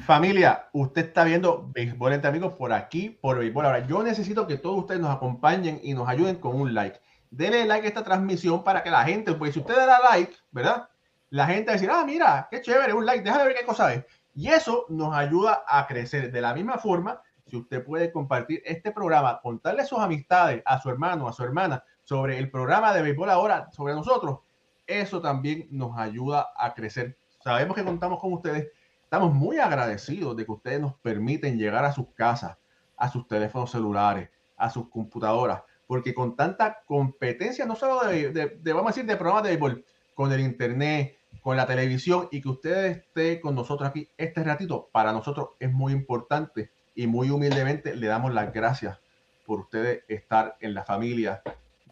Familia, 0.00 0.68
usted 0.72 1.06
está 1.06 1.24
viendo 1.24 1.70
Béisbol 1.72 2.12
entre 2.12 2.28
amigos 2.28 2.54
por 2.54 2.72
aquí, 2.72 3.10
por 3.10 3.38
Béisbol. 3.38 3.66
Ahora, 3.66 3.86
yo 3.86 4.02
necesito 4.02 4.46
que 4.46 4.56
todos 4.56 4.78
ustedes 4.78 5.00
nos 5.00 5.14
acompañen 5.14 5.80
y 5.82 5.94
nos 5.94 6.08
ayuden 6.08 6.36
con 6.36 6.60
un 6.60 6.74
like. 6.74 7.00
Denle 7.30 7.66
like 7.66 7.86
a 7.86 7.88
esta 7.88 8.04
transmisión 8.04 8.64
para 8.64 8.82
que 8.82 8.90
la 8.90 9.04
gente, 9.04 9.34
pues 9.34 9.54
si 9.54 9.60
usted 9.60 9.76
da 9.76 9.98
like, 10.10 10.34
¿verdad? 10.50 10.88
La 11.30 11.46
gente 11.46 11.66
va 11.66 11.72
a 11.72 11.74
decir, 11.74 11.90
ah, 11.92 12.04
mira, 12.06 12.48
qué 12.50 12.60
chévere, 12.62 12.92
un 12.92 13.04
like, 13.04 13.22
déjame 13.22 13.44
ver 13.44 13.56
qué 13.58 13.66
cosa 13.66 13.92
es. 13.92 14.04
Y 14.34 14.48
eso 14.48 14.86
nos 14.88 15.14
ayuda 15.14 15.64
a 15.66 15.86
crecer. 15.86 16.30
De 16.32 16.40
la 16.40 16.54
misma 16.54 16.78
forma, 16.78 17.20
si 17.46 17.56
usted 17.56 17.84
puede 17.84 18.12
compartir 18.12 18.62
este 18.64 18.92
programa, 18.92 19.40
contarle 19.42 19.82
a 19.82 19.86
sus 19.86 19.98
amistades, 19.98 20.62
a 20.64 20.80
su 20.80 20.90
hermano, 20.90 21.28
a 21.28 21.32
su 21.32 21.42
hermana, 21.42 21.82
sobre 22.04 22.38
el 22.38 22.50
programa 22.50 22.92
de 22.92 23.02
Béisbol 23.02 23.30
ahora, 23.30 23.70
sobre 23.72 23.94
nosotros, 23.94 24.40
eso 24.86 25.20
también 25.20 25.68
nos 25.70 25.98
ayuda 25.98 26.48
a 26.56 26.72
crecer. 26.72 27.18
Sabemos 27.40 27.76
que 27.76 27.84
contamos 27.84 28.18
con 28.20 28.32
ustedes. 28.32 28.68
Estamos 29.08 29.32
muy 29.32 29.56
agradecidos 29.56 30.36
de 30.36 30.44
que 30.44 30.52
ustedes 30.52 30.82
nos 30.82 30.92
permiten 30.96 31.56
llegar 31.56 31.82
a 31.82 31.94
sus 31.94 32.08
casas, 32.12 32.58
a 32.94 33.08
sus 33.08 33.26
teléfonos 33.26 33.70
celulares, 33.70 34.28
a 34.58 34.68
sus 34.68 34.90
computadoras, 34.90 35.62
porque 35.86 36.12
con 36.12 36.36
tanta 36.36 36.82
competencia, 36.84 37.64
no 37.64 37.74
solo 37.74 38.06
de, 38.06 38.30
de 38.30 38.72
vamos 38.74 38.90
a 38.90 38.94
decir, 38.94 39.06
de 39.06 39.16
programas 39.16 39.44
de 39.44 39.48
béisbol, 39.48 39.82
con 40.12 40.30
el 40.30 40.40
internet, 40.40 41.16
con 41.40 41.56
la 41.56 41.64
televisión 41.64 42.28
y 42.30 42.42
que 42.42 42.50
ustedes 42.50 42.98
esté 42.98 43.40
con 43.40 43.54
nosotros 43.54 43.88
aquí 43.88 44.10
este 44.18 44.44
ratito, 44.44 44.90
para 44.92 45.10
nosotros 45.10 45.52
es 45.58 45.72
muy 45.72 45.94
importante 45.94 46.70
y 46.94 47.06
muy 47.06 47.30
humildemente 47.30 47.96
le 47.96 48.08
damos 48.08 48.34
las 48.34 48.52
gracias 48.52 48.98
por 49.46 49.60
ustedes 49.60 50.04
estar 50.08 50.58
en 50.60 50.74
la 50.74 50.84
familia 50.84 51.40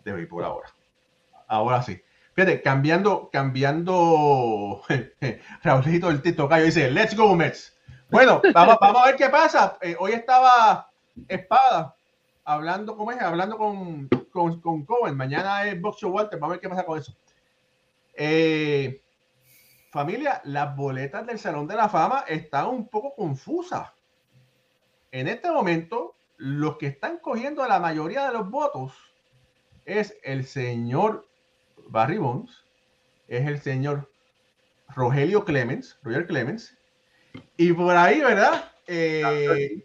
de 0.04 0.12
Béisbol 0.12 0.44
ahora. 0.44 0.68
Ahora 1.48 1.80
sí. 1.80 1.98
Fíjate, 2.36 2.60
cambiando, 2.60 3.30
cambiando, 3.32 4.82
Raulito 5.62 6.10
el 6.10 6.20
Tito 6.20 6.46
Cayo 6.46 6.66
dice, 6.66 6.90
let's 6.90 7.16
go 7.16 7.34
Mets. 7.34 7.74
Bueno, 8.10 8.42
vamos, 8.52 8.76
vamos 8.80 9.02
a 9.02 9.06
ver 9.06 9.16
qué 9.16 9.30
pasa. 9.30 9.78
Eh, 9.80 9.96
hoy 9.98 10.12
estaba 10.12 10.90
Espada 11.28 11.96
hablando, 12.44 12.94
¿cómo 12.94 13.10
es? 13.10 13.22
Hablando 13.22 13.56
con, 13.56 14.10
con, 14.30 14.60
con 14.60 14.84
Cohen. 14.84 15.16
Mañana 15.16 15.64
es 15.64 15.80
Box 15.80 16.02
Walter. 16.02 16.38
Vamos 16.38 16.52
a 16.52 16.56
ver 16.56 16.60
qué 16.60 16.68
pasa 16.68 16.84
con 16.84 16.98
eso. 16.98 17.16
Eh, 18.12 19.00
Familia, 19.90 20.42
las 20.44 20.76
boletas 20.76 21.26
del 21.26 21.38
Salón 21.38 21.66
de 21.66 21.76
la 21.76 21.88
Fama 21.88 22.26
están 22.28 22.66
un 22.66 22.86
poco 22.88 23.14
confusas. 23.14 23.88
En 25.10 25.26
este 25.26 25.50
momento, 25.50 26.16
los 26.36 26.76
que 26.76 26.88
están 26.88 27.16
cogiendo 27.16 27.66
la 27.66 27.80
mayoría 27.80 28.26
de 28.26 28.34
los 28.34 28.50
votos 28.50 28.92
es 29.86 30.18
el 30.22 30.44
señor 30.44 31.26
Barry 31.88 32.18
Bonds, 32.18 32.64
es 33.28 33.46
el 33.46 33.60
señor 33.60 34.10
Rogelio 34.94 35.44
Clemens, 35.44 35.98
Roger 36.02 36.26
Clemens, 36.26 36.76
y 37.56 37.72
por 37.72 37.96
ahí, 37.96 38.20
¿verdad? 38.20 38.72
Eh, 38.86 39.84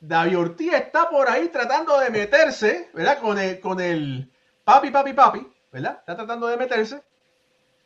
David 0.00 0.38
Ortiz 0.38 0.72
está 0.72 1.08
por 1.08 1.28
ahí 1.28 1.48
tratando 1.48 1.98
de 2.00 2.10
meterse, 2.10 2.90
¿verdad? 2.94 3.18
Con 3.20 3.38
el, 3.38 3.60
con 3.60 3.80
el 3.80 4.30
papi, 4.64 4.90
papi, 4.90 5.12
papi, 5.12 5.46
¿verdad? 5.70 5.98
Está 6.00 6.16
tratando 6.16 6.46
de 6.48 6.56
meterse 6.56 7.02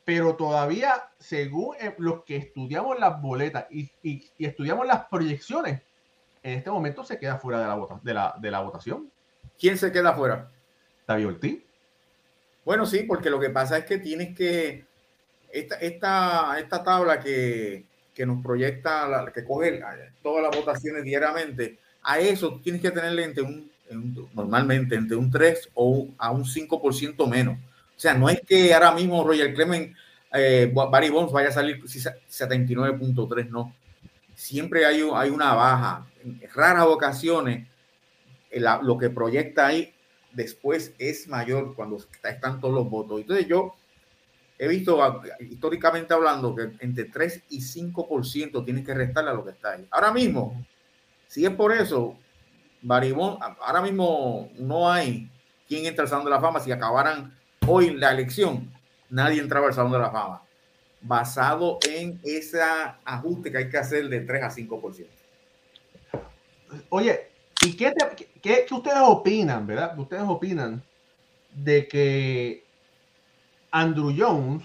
pero 0.06 0.36
todavía, 0.36 1.10
según 1.18 1.74
eh, 1.80 1.92
los 1.98 2.22
que 2.22 2.36
estudiamos 2.36 2.96
las 2.96 3.20
boletas 3.20 3.66
y, 3.70 3.90
estudiamos 4.38 4.86
las 4.86 5.06
proyecciones, 5.06 5.82
en 6.44 6.58
este 6.58 6.70
momento 6.70 7.02
se 7.02 7.18
queda 7.18 7.38
fuera 7.38 7.58
de 7.58 7.66
la, 7.66 8.00
de 8.02 8.14
la, 8.14 8.34
de 8.38 8.50
la 8.52 8.60
votación. 8.60 9.10
¿Quién 9.58 9.76
se 9.76 9.90
queda 9.90 10.12
fuera? 10.14 10.48
David 11.08 11.26
Ortiz. 11.26 11.65
Bueno, 12.66 12.84
sí, 12.84 13.04
porque 13.04 13.30
lo 13.30 13.38
que 13.38 13.50
pasa 13.50 13.78
es 13.78 13.84
que 13.84 13.98
tienes 13.98 14.36
que. 14.36 14.84
Esta, 15.52 15.76
esta, 15.76 16.58
esta 16.58 16.82
tabla 16.82 17.20
que, 17.20 17.84
nos 18.26 18.42
proyecta, 18.42 19.06
la, 19.06 19.32
que 19.32 19.44
coge 19.44 19.80
todas 20.20 20.42
las 20.42 20.54
votaciones 20.54 21.04
diariamente, 21.04 21.78
a 22.02 22.18
eso 22.18 22.60
tienes 22.62 22.82
que 22.82 22.90
tenerle 22.90 23.22
entre 23.22 23.44
un, 23.44 23.70
normalmente 24.34 24.96
entre 24.96 25.16
un 25.16 25.30
3 25.30 25.70
o 25.74 26.08
a 26.18 26.32
un 26.32 26.44
5% 26.44 27.28
menos. 27.28 27.56
O 27.56 28.00
sea, 28.00 28.14
no 28.14 28.28
es 28.28 28.40
que 28.40 28.74
ahora 28.74 28.92
mismo 28.92 29.22
Roger 29.22 29.54
Clemens, 29.54 29.96
eh, 30.34 30.70
Barry 30.74 31.08
Bonds 31.08 31.32
vaya 31.32 31.50
a 31.50 31.52
salir 31.52 31.80
79.3, 31.84 33.48
no. 33.48 33.72
Siempre 34.34 34.84
hay, 34.84 35.08
hay 35.14 35.30
una 35.30 35.54
baja. 35.54 36.04
En 36.24 36.40
raras 36.52 36.86
ocasiones, 36.86 37.68
lo 38.82 38.98
que 38.98 39.08
proyecta 39.08 39.68
ahí 39.68 39.94
después 40.36 40.94
es 40.98 41.26
mayor 41.28 41.74
cuando 41.74 41.96
están 42.22 42.60
todos 42.60 42.74
los 42.74 42.88
votos. 42.88 43.20
Entonces 43.20 43.48
yo 43.48 43.74
he 44.58 44.68
visto 44.68 45.22
históricamente 45.40 46.14
hablando 46.14 46.54
que 46.54 46.70
entre 46.80 47.04
3 47.04 47.44
y 47.50 47.60
5% 47.60 48.64
tiene 48.64 48.84
que 48.84 48.94
restarle 48.94 49.30
a 49.30 49.34
lo 49.34 49.44
que 49.44 49.50
está 49.50 49.72
ahí. 49.72 49.86
Ahora 49.90 50.12
mismo, 50.12 50.64
si 51.26 51.44
es 51.44 51.50
por 51.50 51.72
eso, 51.72 52.16
Barry 52.82 53.12
Bonds, 53.12 53.40
ahora 53.60 53.80
mismo 53.82 54.50
no 54.58 54.90
hay 54.90 55.30
quien 55.66 55.86
entra 55.86 56.04
al 56.04 56.08
Salón 56.08 56.26
de 56.26 56.30
la 56.30 56.40
Fama 56.40 56.60
si 56.60 56.70
acabaran 56.70 57.36
hoy 57.66 57.94
la 57.94 58.12
elección, 58.12 58.70
nadie 59.08 59.40
entraba 59.40 59.66
al 59.66 59.74
Salón 59.74 59.92
de 59.92 59.98
la 59.98 60.10
Fama, 60.10 60.42
basado 61.00 61.78
en 61.88 62.20
ese 62.22 62.60
ajuste 63.04 63.50
que 63.50 63.58
hay 63.58 63.68
que 63.70 63.78
hacer 63.78 64.08
de 64.08 64.20
3 64.20 64.42
a 64.44 64.50
5%. 64.50 65.06
Oye, 66.90 67.30
¿y 67.66 67.76
qué, 67.76 67.92
qué, 68.42 68.66
ustedes 68.70 68.98
opinan, 69.00 69.66
verdad? 69.66 69.98
Ustedes 69.98 70.22
opinan 70.26 70.82
de 71.52 71.88
que 71.88 72.64
Andrew 73.70 74.14
Jones 74.16 74.64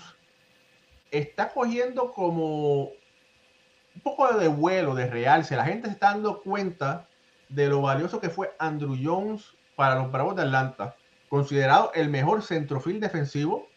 está 1.09 1.49
cogiendo 1.49 2.11
como 2.11 2.83
un 2.83 4.01
poco 4.03 4.31
de 4.37 4.47
vuelo, 4.47 4.95
de 4.95 5.07
realce. 5.07 5.55
La 5.55 5.65
gente 5.65 5.87
se 5.87 5.93
está 5.93 6.11
dando 6.11 6.41
cuenta 6.41 7.07
de 7.49 7.67
lo 7.67 7.81
valioso 7.81 8.21
que 8.21 8.29
fue 8.29 8.53
Andrew 8.59 8.95
Jones 9.01 9.45
para 9.75 9.95
los 9.95 10.11
Bravos 10.11 10.35
de 10.35 10.43
Atlanta 10.43 10.95
considerado 11.31 11.93
el 11.95 12.09
mejor 12.09 12.43
centrofil 12.43 12.99
defensivo 12.99 13.69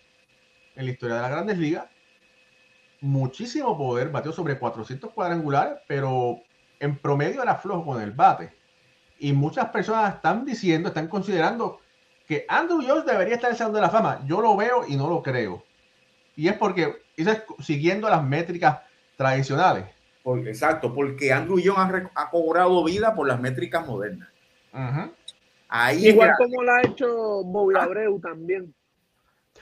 en 0.75 0.87
la 0.87 0.91
historia 0.91 1.15
de 1.15 1.23
las 1.23 1.31
grandes 1.31 1.57
ligas. 1.57 1.87
Muchísimo 3.01 3.79
poder, 3.79 4.09
batió 4.09 4.33
sobre 4.33 4.59
400 4.59 5.13
cuadrangulares, 5.13 5.79
pero 5.87 6.41
en 6.81 6.99
promedio 6.99 7.45
era 7.45 7.55
flojo 7.55 7.85
con 7.87 8.03
el 8.03 8.11
bate. 8.11 8.53
Y 9.19 9.33
muchas 9.33 9.71
personas 9.71 10.17
están 10.17 10.45
diciendo, 10.45 10.89
están 10.89 11.09
considerando 11.09 11.81
que 12.27 12.45
Andrew 12.49 12.83
Jones 12.87 13.05
debería 13.05 13.35
estar 13.35 13.51
en 13.51 13.55
el 13.55 13.59
Salón 13.59 13.75
de 13.75 13.81
la 13.81 13.91
Fama. 13.91 14.23
Yo 14.27 14.41
lo 14.41 14.57
veo 14.57 14.85
y 14.87 14.97
no 14.97 15.09
lo 15.09 15.23
creo. 15.23 15.65
Y 16.37 16.49
es 16.49 16.55
porque, 16.55 17.03
es 17.17 17.43
siguiendo 17.61 18.09
las 18.09 18.25
métricas 18.25 18.81
tradicionales. 19.17 19.87
exacto, 20.47 20.93
porque 20.93 21.33
Andrew 21.33 21.61
Jones 21.65 22.09
ha, 22.15 22.31
cobrado 22.31 22.85
vida 22.85 23.15
por 23.15 23.29
las 23.29 23.41
métricas 23.41 23.87
modernas. 23.87 24.29
Igual 25.99 26.33
como 26.37 26.63
lo 26.63 26.73
ha 26.73 26.83
hecho 26.83 27.43
Bobby 27.45 27.75
ah. 27.77 27.83
Abreu 27.85 28.21
también. 28.21 28.75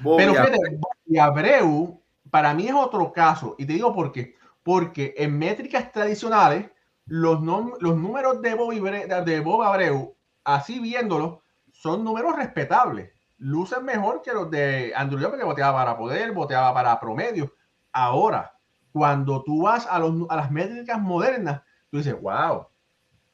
Pero 0.03 0.35
fíjate, 0.35 0.59
y 1.07 1.19
Abreu, 1.19 2.01
para 2.31 2.55
mí 2.55 2.67
es 2.67 2.75
otro 2.75 3.13
caso. 3.13 3.55
Y 3.59 3.67
te 3.67 3.75
digo 3.75 3.95
por 3.95 4.13
qué. 4.13 4.35
Porque 4.63 5.15
en 5.17 5.39
métricas 5.39 5.91
tradicionales, 5.93 6.67
los, 7.07 7.41
los 7.81 7.97
números 7.97 8.41
de 8.43 8.55
Bob, 8.55 8.73
de 8.73 9.41
Bob 9.41 9.63
Abreu, 9.63 10.17
así 10.45 10.79
viéndolos, 10.79 11.39
son 11.73 12.05
números 12.05 12.37
respetables. 12.37 13.11
Lucen 13.39 13.85
mejor 13.85 14.23
que 14.23 14.33
los 14.33 14.51
de 14.51 14.93
Andrew 14.95 15.21
Young, 15.21 15.37
que 15.37 15.45
boteaba 15.45 15.79
para 15.79 15.97
poder, 15.97 16.33
boteaba 16.33 16.73
para 16.73 17.01
promedio. 17.01 17.53
Ahora, 17.93 18.57
cuando 18.93 19.43
tú 19.43 19.63
vas 19.63 19.87
a, 19.87 19.99
los, 19.99 20.29
a 20.29 20.37
las 20.37 20.51
métricas 20.51 21.01
modernas, 21.01 21.63
tú 21.91 21.99
dices, 21.99 22.15
wow, 22.21 22.67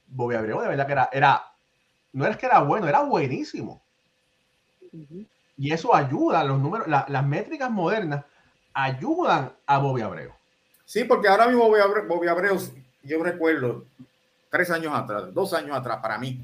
Bobby 0.06 0.34
Abreu 0.34 0.60
de 0.60 0.68
verdad 0.68 0.86
que 0.86 0.92
era, 0.92 1.10
era 1.12 1.48
no 2.12 2.26
es 2.26 2.36
que 2.36 2.46
era 2.46 2.60
bueno, 2.60 2.88
era 2.88 3.02
buenísimo. 3.02 3.82
Y 5.56 5.72
eso 5.72 5.94
ayuda, 5.94 6.44
los 6.44 6.58
números, 6.58 6.86
las 6.86 7.26
métricas 7.26 7.70
modernas 7.70 8.24
ayudan 8.72 9.52
a 9.66 9.78
Bobby 9.78 10.02
Abreu. 10.02 10.32
Sí, 10.84 11.04
porque 11.04 11.28
ahora 11.28 11.46
mismo 11.46 11.68
Bobby 11.68 12.28
Abreu, 12.28 12.58
yo 13.02 13.22
recuerdo 13.22 13.84
tres 14.50 14.70
años 14.70 14.92
atrás, 14.94 15.32
dos 15.32 15.52
años 15.52 15.76
atrás, 15.76 15.98
para 16.02 16.18
mí, 16.18 16.40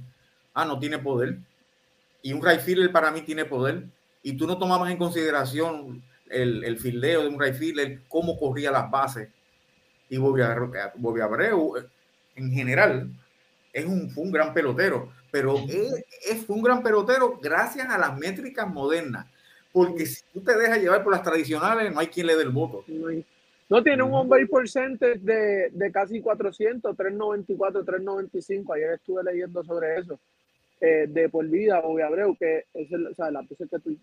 ah, 0.54 0.64
no 0.64 0.78
tiene 0.78 0.98
poder. 0.98 1.38
Y 2.22 2.32
un 2.32 2.44
right 2.44 2.60
fielder 2.60 2.90
para 2.92 3.10
mí 3.10 3.22
tiene 3.22 3.44
poder. 3.44 3.84
Y 4.22 4.36
tú 4.36 4.46
no 4.46 4.58
tomabas 4.58 4.90
en 4.90 4.96
consideración 4.96 6.02
el, 6.30 6.64
el 6.64 6.78
fildeo 6.78 7.22
de 7.22 7.28
un 7.28 7.40
right 7.40 7.54
fielder, 7.54 8.00
cómo 8.08 8.38
corría 8.38 8.70
las 8.70 8.90
bases. 8.90 9.28
Y 10.08 10.16
Bobby 10.16 10.42
Abreu, 11.20 11.76
eh, 11.76 11.86
en 12.36 12.50
general, 12.50 13.10
es 13.72 13.84
un, 13.84 14.10
fue 14.10 14.24
un 14.24 14.32
gran 14.32 14.54
pelotero 14.54 15.12
pero 15.34 15.56
es, 15.68 16.44
un 16.46 16.62
gran 16.62 16.80
pelotero 16.80 17.40
gracias 17.42 17.88
a 17.88 17.98
las 17.98 18.16
métricas 18.16 18.72
modernas. 18.72 19.26
Porque 19.72 20.06
si 20.06 20.22
tú 20.32 20.40
te 20.40 20.56
dejas 20.56 20.78
llevar 20.78 21.02
por 21.02 21.12
las 21.12 21.24
tradicionales, 21.24 21.92
no 21.92 21.98
hay 21.98 22.06
quien 22.06 22.28
le 22.28 22.36
dé 22.36 22.44
el 22.44 22.50
voto. 22.50 22.84
Tiene 23.82 24.02
un 24.02 24.12
on-base 24.12 24.46
percentage 24.46 25.18
de, 25.20 25.70
de, 25.70 25.92
casi 25.92 26.20
400, 26.20 26.96
394, 26.96 27.84
395. 27.84 28.72
Ayer 28.74 28.90
estuve 28.92 29.22
leyendo 29.24 29.64
sobre 29.64 29.98
eso. 29.98 30.18
Eh, 30.80 31.06
de 31.08 31.28
por 31.28 31.48
vida, 31.48 31.80
Bobby 31.80 32.02
Abreu, 32.02 32.36
que 32.36 32.64
es 32.74 32.92
el, 32.92 33.06
o 33.06 33.14
sea, 33.14 33.30
la 33.30 33.42
que 33.46 33.78
tú 33.78 33.96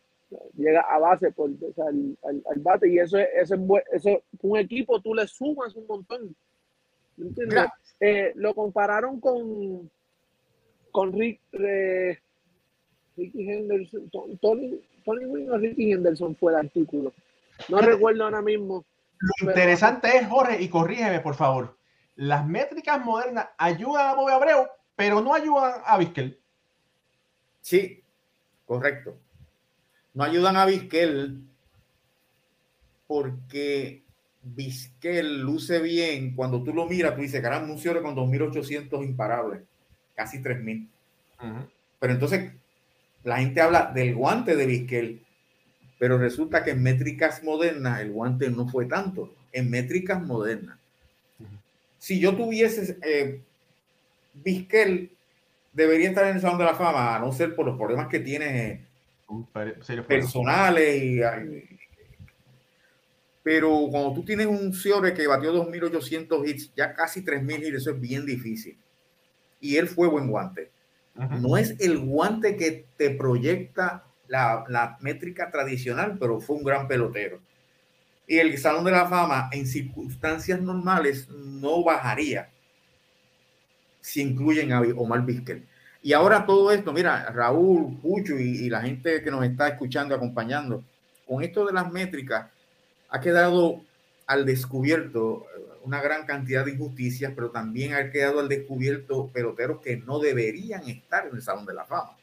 llegas 0.58 0.86
a 0.90 0.98
base 0.98 1.32
por, 1.32 1.50
o 1.50 1.74
sea, 1.74 1.86
al, 1.86 2.60
bate. 2.60 2.90
Y 2.90 3.00
eso, 3.00 3.20
es 3.20 3.52
eso, 3.92 4.24
un 4.42 4.58
equipo 4.58 5.00
tú 5.00 5.14
le 5.14 5.28
sumas 5.28 5.76
un 5.76 5.86
montón. 5.86 6.36
Eh, 8.00 8.32
lo 8.36 8.56
compararon 8.56 9.20
con 9.20 9.92
con 10.92 11.14
Rick, 11.14 11.40
eh, 11.54 12.20
Ricky 13.18 13.50
Henderson, 13.50 14.10
Tony, 14.42 14.80
Tony 15.06 15.50
o 15.50 15.58
Ricky 15.58 15.94
Henderson 15.94 16.36
fue 16.36 16.52
el 16.52 16.60
artículo. 16.60 17.14
No 17.70 17.80
recuerdo 17.80 18.24
ahora 18.24 18.42
mismo. 18.42 18.86
Lo 19.22 19.50
interesante 19.50 20.18
es, 20.18 20.28
Jorge, 20.28 20.62
y 20.62 20.70
corrígeme 20.70 21.20
por 21.20 21.36
favor, 21.36 21.78
las 22.16 22.46
métricas 22.46 23.04
modernas 23.04 23.48
ayudan 23.58 24.08
a 24.08 24.14
Bobby 24.16 24.32
Abreu, 24.32 24.68
pero 24.96 25.22
no 25.22 25.34
ayudan 25.34 25.82
a 25.86 25.98
Vizquel. 25.98 26.40
Sí, 27.62 28.04
correcto. 28.66 29.18
No 30.14 30.24
ayudan 30.24 30.58
a 30.58 30.66
Vizquel 30.66 31.44
porque 33.08 34.04
Vizquel 34.42 35.42
luce 35.42 35.80
bien. 35.80 36.36
Cuando 36.36 36.64
tú 36.64 36.74
lo 36.74 36.88
miras, 36.88 37.16
tú 37.16 37.22
dices, 37.22 37.42
caramba, 37.42 37.72
un 37.72 37.80
cierre 37.80 38.02
con 38.02 38.16
2.800 38.16 39.04
imparables 39.04 39.62
casi 40.16 40.42
3.000. 40.42 40.88
Pero 42.00 42.14
entonces 42.14 42.54
la 43.24 43.38
gente 43.38 43.62
habla 43.62 43.92
del 43.94 44.16
guante 44.16 44.56
de 44.56 44.66
Vizquel, 44.66 45.26
pero 46.02 46.18
resulta 46.18 46.64
que 46.64 46.72
en 46.72 46.82
métricas 46.82 47.44
modernas 47.44 48.02
el 48.02 48.12
guante 48.12 48.50
no 48.50 48.68
fue 48.68 48.88
tanto. 48.88 49.36
En 49.54 49.70
métricas 49.70 50.20
modernas. 50.20 50.80
Si 52.00 52.20
yo 52.20 52.36
tuviese 52.36 52.98
eh, 53.04 53.40
Vizquel, 54.34 55.12
debería 55.72 56.10
estar 56.10 56.26
en 56.26 56.38
el 56.38 56.42
Salón 56.42 56.58
de 56.58 56.64
la 56.64 56.74
Fama, 56.74 57.16
a 57.16 57.20
no 57.20 57.32
ser 57.32 57.56
por 57.56 57.68
los 57.68 57.78
problemas 57.78 58.08
que 58.08 58.20
tiene 58.20 58.88
personales. 60.08 61.04
Y, 61.04 61.22
pero 63.44 63.88
cuando 63.92 64.16
tú 64.16 64.26
tienes 64.26 64.48
un 64.48 64.74
Ciore 64.74 65.14
que 65.14 65.28
batió 65.28 65.54
2.800 65.54 66.50
hits, 66.50 66.72
ya 66.76 66.96
casi 66.96 67.24
3.000 67.24 67.60
hits, 67.60 67.76
eso 67.76 67.92
es 67.92 68.02
bien 68.02 68.26
difícil 68.26 68.76
y 69.60 69.78
él 69.78 69.88
fue 69.88 70.08
buen 70.08 70.28
guante. 70.28 70.72
No 71.14 71.58
es 71.58 71.80
el 71.80 72.00
guante 72.00 72.58
que 72.58 72.88
te 72.98 73.12
proyecta 73.12 74.06
la, 74.32 74.98
métrica 75.02 75.52
tradicional, 75.52 76.18
pero 76.20 76.40
fue 76.40 76.56
un 76.56 76.64
gran 76.64 76.88
pelotero. 76.88 77.40
Y 78.28 78.38
el 78.38 78.58
Salón 78.58 78.86
de 78.86 78.92
la 78.92 79.08
Fama 79.08 79.50
en 79.52 79.68
circunstancias 79.68 80.62
normales 80.62 81.28
no 81.30 81.84
bajaría 81.84 82.50
si 84.00 84.22
incluyen 84.22 84.72
a 84.72 84.82
Omar 84.82 85.26
Vizquel. 85.26 85.68
Y 86.02 86.14
ahora 86.14 86.46
todo 86.46 86.72
esto, 86.72 86.94
mira, 86.94 87.30
Raúl, 87.32 88.00
Pucho 88.00 88.40
y, 88.40 88.66
y, 88.66 88.70
la 88.70 88.82
gente 88.82 89.22
que 89.22 89.30
nos 89.30 89.44
está 89.46 89.68
escuchando, 89.68 90.16
acompañando, 90.16 90.84
con 91.28 91.44
esto 91.44 91.66
de 91.66 91.74
las 91.74 91.92
métricas, 91.92 92.50
ha 93.10 93.20
quedado 93.20 93.82
al 94.26 94.46
descubierto 94.46 95.46
una 95.84 96.02
gran 96.02 96.26
cantidad 96.26 96.66
de 96.66 96.72
injusticias, 96.72 97.34
pero 97.36 97.52
también 97.52 97.94
ha 97.94 98.10
quedado 98.10 98.40
al 98.40 98.48
descubierto 98.48 99.28
peloteros 99.28 99.82
que 99.82 99.98
no 99.98 100.20
deberían 100.20 100.88
estar 100.88 101.28
en 101.28 101.36
el 101.36 101.42
Salón 101.42 101.66
de 101.66 101.74
la 101.74 101.86
Fama. 101.86 102.16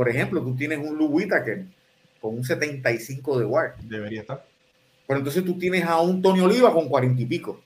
Por 0.00 0.08
ejemplo, 0.08 0.40
tú 0.40 0.56
tienes 0.56 0.78
un 0.78 0.96
Lou 0.96 1.14
que 1.18 1.66
con 2.22 2.34
un 2.34 2.42
75 2.42 3.38
de 3.38 3.44
WAR. 3.44 3.76
Debería 3.82 4.22
estar. 4.22 4.46
Pero 5.06 5.18
entonces 5.18 5.44
tú 5.44 5.58
tienes 5.58 5.84
a 5.84 6.00
un 6.00 6.22
Tony 6.22 6.40
Oliva 6.40 6.72
con 6.72 6.88
40 6.88 7.20
y 7.20 7.26
pico. 7.26 7.60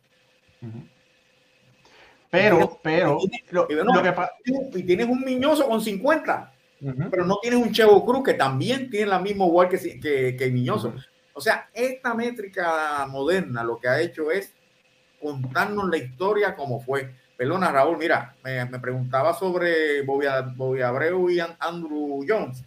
Pero, 2.33 2.81
pero, 2.83 3.21
y, 3.23 4.83
tienes 4.83 5.07
un 5.07 5.21
Miñoso 5.21 5.69
con 5.69 5.81
50, 5.81 6.53
pero 7.09 7.25
no 7.25 7.39
tienes 7.41 7.61
un 7.61 7.71
Chevo 7.71 8.05
Cruz 8.05 8.25
que 8.25 8.35
también 8.35 8.91
tiene 8.91 9.07
la 9.07 9.21
misma 9.21 9.45
WAR 9.45 9.69
que, 9.69 10.01
que, 10.01 10.35
que 10.37 10.51
Miñoso. 10.51 10.93
O 11.35 11.41
sea, 11.41 11.71
esta 11.73 12.15
métrica 12.15 13.07
moderna 13.07 13.63
lo 13.63 13.79
que 13.79 13.87
ha 13.87 14.01
hecho 14.01 14.33
es 14.33 14.53
contarnos 15.23 15.89
la 15.89 15.99
historia 15.99 16.57
como 16.57 16.81
fue. 16.81 17.15
Perdona, 17.37 17.73
Raúl, 17.73 17.99
mira, 17.99 18.37
me, 18.45 18.79
preguntaba 18.79 19.35
sobre 19.35 20.03
Bobby, 20.03 20.81
Abreu 20.81 21.31
y 21.31 21.41
Andrew 21.41 22.25
Jones. 22.27 22.65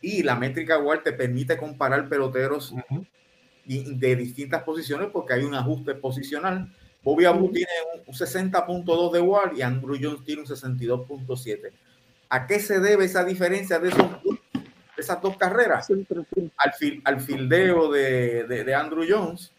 Y 0.00 0.22
la 0.22 0.36
métrica 0.36 0.78
igual 0.78 1.02
te 1.02 1.12
permite 1.12 1.56
comparar 1.56 2.08
peloteros 2.08 2.74
de 3.64 4.16
distintas 4.16 4.62
posiciones 4.62 5.08
porque 5.12 5.34
hay 5.34 5.44
un 5.44 5.54
ajuste 5.54 5.94
posicional. 5.94 6.72
Bobby 7.02 7.24
Abreu 7.24 7.50
tiene 7.50 7.72
un 8.06 8.14
60.2 8.14 9.12
de 9.12 9.20
WAR 9.20 9.52
y 9.56 9.62
Andrew 9.62 9.96
Jones 10.00 10.24
tiene 10.24 10.42
un 10.42 10.48
62.7. 10.48 11.72
¿A 12.28 12.46
qué 12.46 12.60
se 12.60 12.80
debe 12.80 13.04
esa 13.04 13.24
diferencia 13.24 13.78
de 13.78 13.88
esos 13.88 14.06
esas 14.96 15.20
dos 15.20 15.36
carreras 15.36 15.88
al, 15.90 16.72
al 17.04 17.20
fildeo 17.20 17.90
de, 17.90 18.44
de, 18.44 18.74
Andrew 18.74 19.04
Jones, 19.08 19.52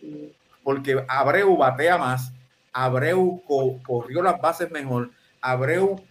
porque 0.64 1.04
Abreu 1.08 1.56
batea 1.58 1.98
más, 1.98 2.32
Abreu 2.74 3.42
corrió 3.84 4.22
las 4.22 4.42
bases 4.42 4.70
mejor, 4.72 5.12
Abreu 5.42 6.04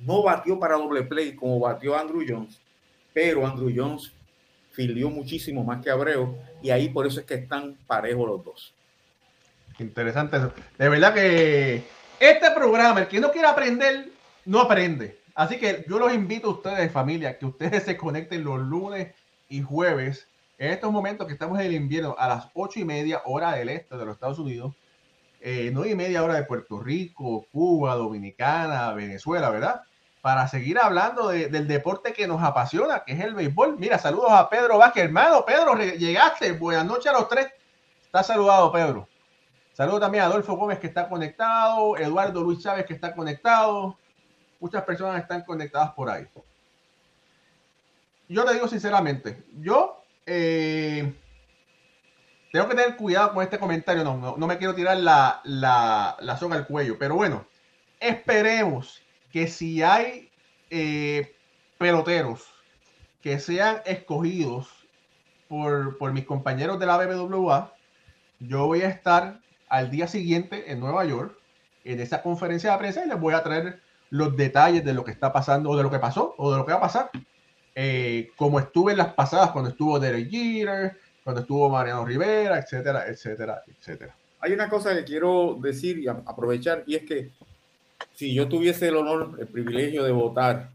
no 0.00 0.22
batió 0.22 0.58
para 0.58 0.76
doble 0.76 1.02
play 1.02 1.34
como 1.34 1.60
batió 1.60 1.96
Andrew 1.96 2.24
Jones, 2.26 2.60
pero 3.12 3.46
Andrew 3.46 3.70
Jones 3.74 4.12
fildeó 4.72 5.10
muchísimo 5.10 5.62
más 5.64 5.82
que 5.82 5.90
Abreu 5.90 6.36
y 6.62 6.70
ahí 6.70 6.88
por 6.88 7.06
eso 7.06 7.20
es 7.20 7.26
que 7.26 7.34
están 7.34 7.76
parejos 7.86 8.26
los 8.26 8.44
dos. 8.44 8.74
Interesante 9.78 10.36
eso. 10.38 10.52
De 10.76 10.88
verdad 10.88 11.14
que 11.14 11.84
este 12.18 12.50
programa, 12.52 13.00
el 13.00 13.08
que 13.08 13.20
no 13.20 13.30
quiere 13.30 13.48
aprender, 13.48 14.10
no 14.44 14.60
aprende. 14.60 15.18
Así 15.34 15.56
que 15.58 15.84
yo 15.88 15.98
los 15.98 16.12
invito 16.12 16.48
a 16.48 16.52
ustedes, 16.52 16.90
familia, 16.90 17.38
que 17.38 17.46
ustedes 17.46 17.84
se 17.84 17.96
conecten 17.96 18.42
los 18.42 18.58
lunes 18.60 19.14
y 19.48 19.62
jueves, 19.62 20.26
en 20.58 20.72
estos 20.72 20.90
momentos 20.90 21.26
que 21.26 21.32
estamos 21.32 21.60
en 21.60 21.66
el 21.66 21.74
invierno, 21.74 22.16
a 22.18 22.28
las 22.28 22.48
ocho 22.54 22.80
y 22.80 22.84
media 22.84 23.22
hora 23.24 23.52
del 23.52 23.68
este 23.68 23.96
de 23.96 24.04
los 24.04 24.14
Estados 24.14 24.40
Unidos, 24.40 24.74
eh, 25.40 25.70
nueve 25.72 25.90
y 25.90 25.94
media 25.94 26.22
hora 26.22 26.34
de 26.34 26.44
Puerto 26.44 26.80
Rico, 26.80 27.46
Cuba, 27.52 27.94
Dominicana, 27.94 28.92
Venezuela, 28.92 29.50
¿verdad? 29.50 29.82
Para 30.20 30.48
seguir 30.48 30.78
hablando 30.78 31.28
del 31.28 31.68
deporte 31.68 32.12
que 32.12 32.26
nos 32.26 32.42
apasiona, 32.42 33.04
que 33.04 33.12
es 33.12 33.20
el 33.20 33.34
béisbol. 33.34 33.78
Mira, 33.78 33.98
saludos 33.98 34.30
a 34.30 34.50
Pedro 34.50 34.78
Vázquez, 34.78 35.04
hermano. 35.04 35.44
Pedro, 35.44 35.74
llegaste. 35.76 36.52
Buenas 36.52 36.84
noches 36.84 37.06
a 37.06 37.12
los 37.12 37.28
tres. 37.28 37.48
Está 38.04 38.22
saludado, 38.22 38.72
Pedro. 38.72 39.08
Saludos 39.72 40.00
también 40.00 40.24
a 40.24 40.26
Adolfo 40.26 40.56
Gómez, 40.56 40.80
que 40.80 40.88
está 40.88 41.08
conectado. 41.08 41.96
Eduardo 41.96 42.42
Luis 42.42 42.62
Chávez, 42.62 42.84
que 42.84 42.94
está 42.94 43.14
conectado 43.14 43.96
muchas 44.60 44.82
personas 44.84 45.22
están 45.22 45.42
conectadas 45.42 45.92
por 45.92 46.10
ahí. 46.10 46.26
Yo 48.28 48.44
te 48.44 48.54
digo 48.54 48.68
sinceramente, 48.68 49.44
yo 49.60 50.02
eh, 50.26 51.14
tengo 52.58 52.70
que 52.70 52.82
tener 52.82 52.96
cuidado 52.96 53.34
con 53.34 53.44
este 53.44 53.58
comentario, 53.58 54.02
no, 54.02 54.36
no, 54.36 54.46
me 54.48 54.58
quiero 54.58 54.74
tirar 54.74 54.96
la, 54.96 55.40
la, 55.44 56.16
la 56.18 56.36
soga 56.36 56.56
al 56.56 56.66
cuello, 56.66 56.98
pero 56.98 57.14
bueno, 57.14 57.46
esperemos 58.00 59.00
que 59.32 59.46
si 59.46 59.80
hay 59.82 60.28
eh, 60.70 61.36
peloteros 61.78 62.48
que 63.22 63.38
sean 63.38 63.80
escogidos 63.86 64.68
por, 65.48 65.98
por 65.98 66.12
mis 66.12 66.24
compañeros 66.24 66.80
de 66.80 66.86
la 66.86 66.96
BBWA, 66.96 67.72
yo 68.40 68.66
voy 68.66 68.82
a 68.82 68.88
estar 68.88 69.38
al 69.68 69.92
día 69.92 70.08
siguiente 70.08 70.72
en 70.72 70.80
Nueva 70.80 71.04
York 71.04 71.38
en 71.84 72.00
esa 72.00 72.22
conferencia 72.22 72.72
de 72.72 72.78
prensa 72.78 73.04
y 73.04 73.08
les 73.08 73.20
voy 73.20 73.34
a 73.34 73.44
traer 73.44 73.80
los 74.10 74.36
detalles 74.36 74.84
de 74.84 74.94
lo 74.94 75.04
que 75.04 75.12
está 75.12 75.32
pasando 75.32 75.70
o 75.70 75.76
de 75.76 75.84
lo 75.84 75.92
que 75.92 76.00
pasó 76.00 76.34
o 76.38 76.50
de 76.50 76.58
lo 76.58 76.66
que 76.66 76.72
va 76.72 76.78
a 76.78 76.82
pasar. 76.82 77.10
Eh, 77.76 78.32
como 78.34 78.58
estuve 78.58 78.92
en 78.92 78.98
las 78.98 79.14
pasadas, 79.14 79.52
cuando 79.52 79.70
estuvo 79.70 80.00
Derek 80.00 80.28
Jeter, 80.28 80.98
cuando 81.28 81.42
estuvo 81.42 81.68
Mariano 81.68 82.06
Rivera, 82.06 82.58
etcétera, 82.58 83.06
etcétera, 83.06 83.62
etcétera. 83.66 84.16
Hay 84.40 84.54
una 84.54 84.70
cosa 84.70 84.94
que 84.94 85.04
quiero 85.04 85.58
decir 85.60 85.98
y 85.98 86.08
aprovechar 86.08 86.84
y 86.86 86.94
es 86.94 87.02
que 87.02 87.32
si 88.14 88.32
yo 88.32 88.48
tuviese 88.48 88.88
el 88.88 88.96
honor, 88.96 89.36
el 89.38 89.46
privilegio 89.46 90.04
de 90.04 90.10
votar, 90.10 90.70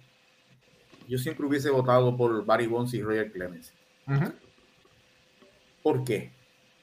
yo 1.07 1.17
siempre 1.17 1.47
hubiese 1.47 1.71
votado 1.71 2.15
por 2.15 2.45
Barry 2.45 2.67
Bonds 2.67 2.93
y 2.93 3.01
Roger 3.01 3.31
Clemens. 3.31 3.73
¿Por 5.81 6.03
qué? 6.03 6.29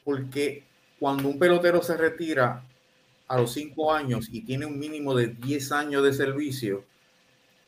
Porque 0.03 0.64
cuando 0.99 1.29
un 1.29 1.39
pelotero 1.39 1.81
se 1.81 1.97
retira 1.97 2.64
a 3.29 3.37
los 3.39 3.53
cinco 3.53 3.95
años 3.95 4.29
y 4.33 4.41
tiene 4.41 4.66
un 4.66 4.81
mínimo 4.81 5.14
de 5.14 5.29
10 5.29 5.71
años 5.71 6.03
de 6.03 6.12
servicio, 6.12 6.83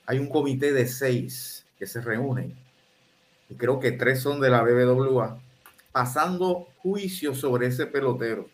hay 0.06 0.18
un 0.18 0.28
comité 0.28 0.72
de 0.72 0.88
seis 0.88 1.64
que 1.78 1.86
se 1.86 2.00
reúnen. 2.00 2.56
Y 3.48 3.54
creo 3.54 3.78
que 3.78 3.92
tres 3.92 4.20
son 4.20 4.40
de 4.40 4.50
la 4.50 4.62
BBWA, 4.62 5.40
pasando 5.92 6.68
juicio 6.78 7.34
sobre 7.34 7.68
ese 7.68 7.86
pelotero. 7.86 8.48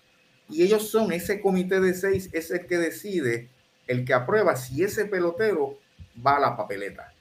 Y 0.48 0.62
ellos 0.62 0.90
son, 0.90 1.12
ese 1.12 1.40
comité 1.40 1.80
de 1.80 1.94
seis 1.94 2.28
es 2.32 2.50
el 2.50 2.66
que 2.66 2.78
decide, 2.78 3.48
el 3.86 4.04
que 4.04 4.14
aprueba 4.14 4.56
si 4.56 4.82
ese 4.82 5.06
pelotero 5.06 5.78
va 6.24 6.36
a 6.36 6.40
la 6.40 6.56
papeleta. 6.56 7.12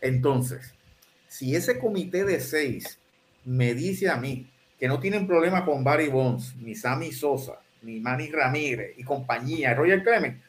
Entonces, 0.00 0.74
si 1.28 1.54
ese 1.54 1.78
comité 1.78 2.24
de 2.24 2.40
seis 2.40 3.00
me 3.44 3.74
dice 3.74 4.08
a 4.08 4.16
mí 4.16 4.50
que 4.78 4.88
no 4.88 5.00
tienen 5.00 5.26
problema 5.26 5.64
con 5.64 5.84
Barry 5.84 6.08
Bonds, 6.08 6.54
ni 6.56 6.74
Sammy 6.74 7.12
Sosa, 7.12 7.60
ni 7.82 8.00
Manny 8.00 8.30
Ramírez 8.30 8.94
y 8.98 9.04
compañía, 9.04 9.74
Roger 9.74 10.02
Clemens, 10.02 10.42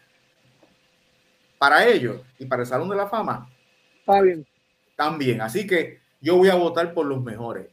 para 1.57 1.87
ellos 1.87 2.21
y 2.37 2.45
para 2.45 2.63
el 2.63 2.67
Salón 2.67 2.89
de 2.89 2.95
la 2.95 3.07
Fama, 3.07 3.49
está 3.99 4.21
bien. 4.21 4.45
También. 4.95 5.41
Así 5.41 5.65
que 5.65 5.99
yo 6.19 6.35
voy 6.37 6.49
a 6.49 6.55
votar 6.55 6.93
por 6.93 7.05
los 7.05 7.23
mejores. 7.23 7.67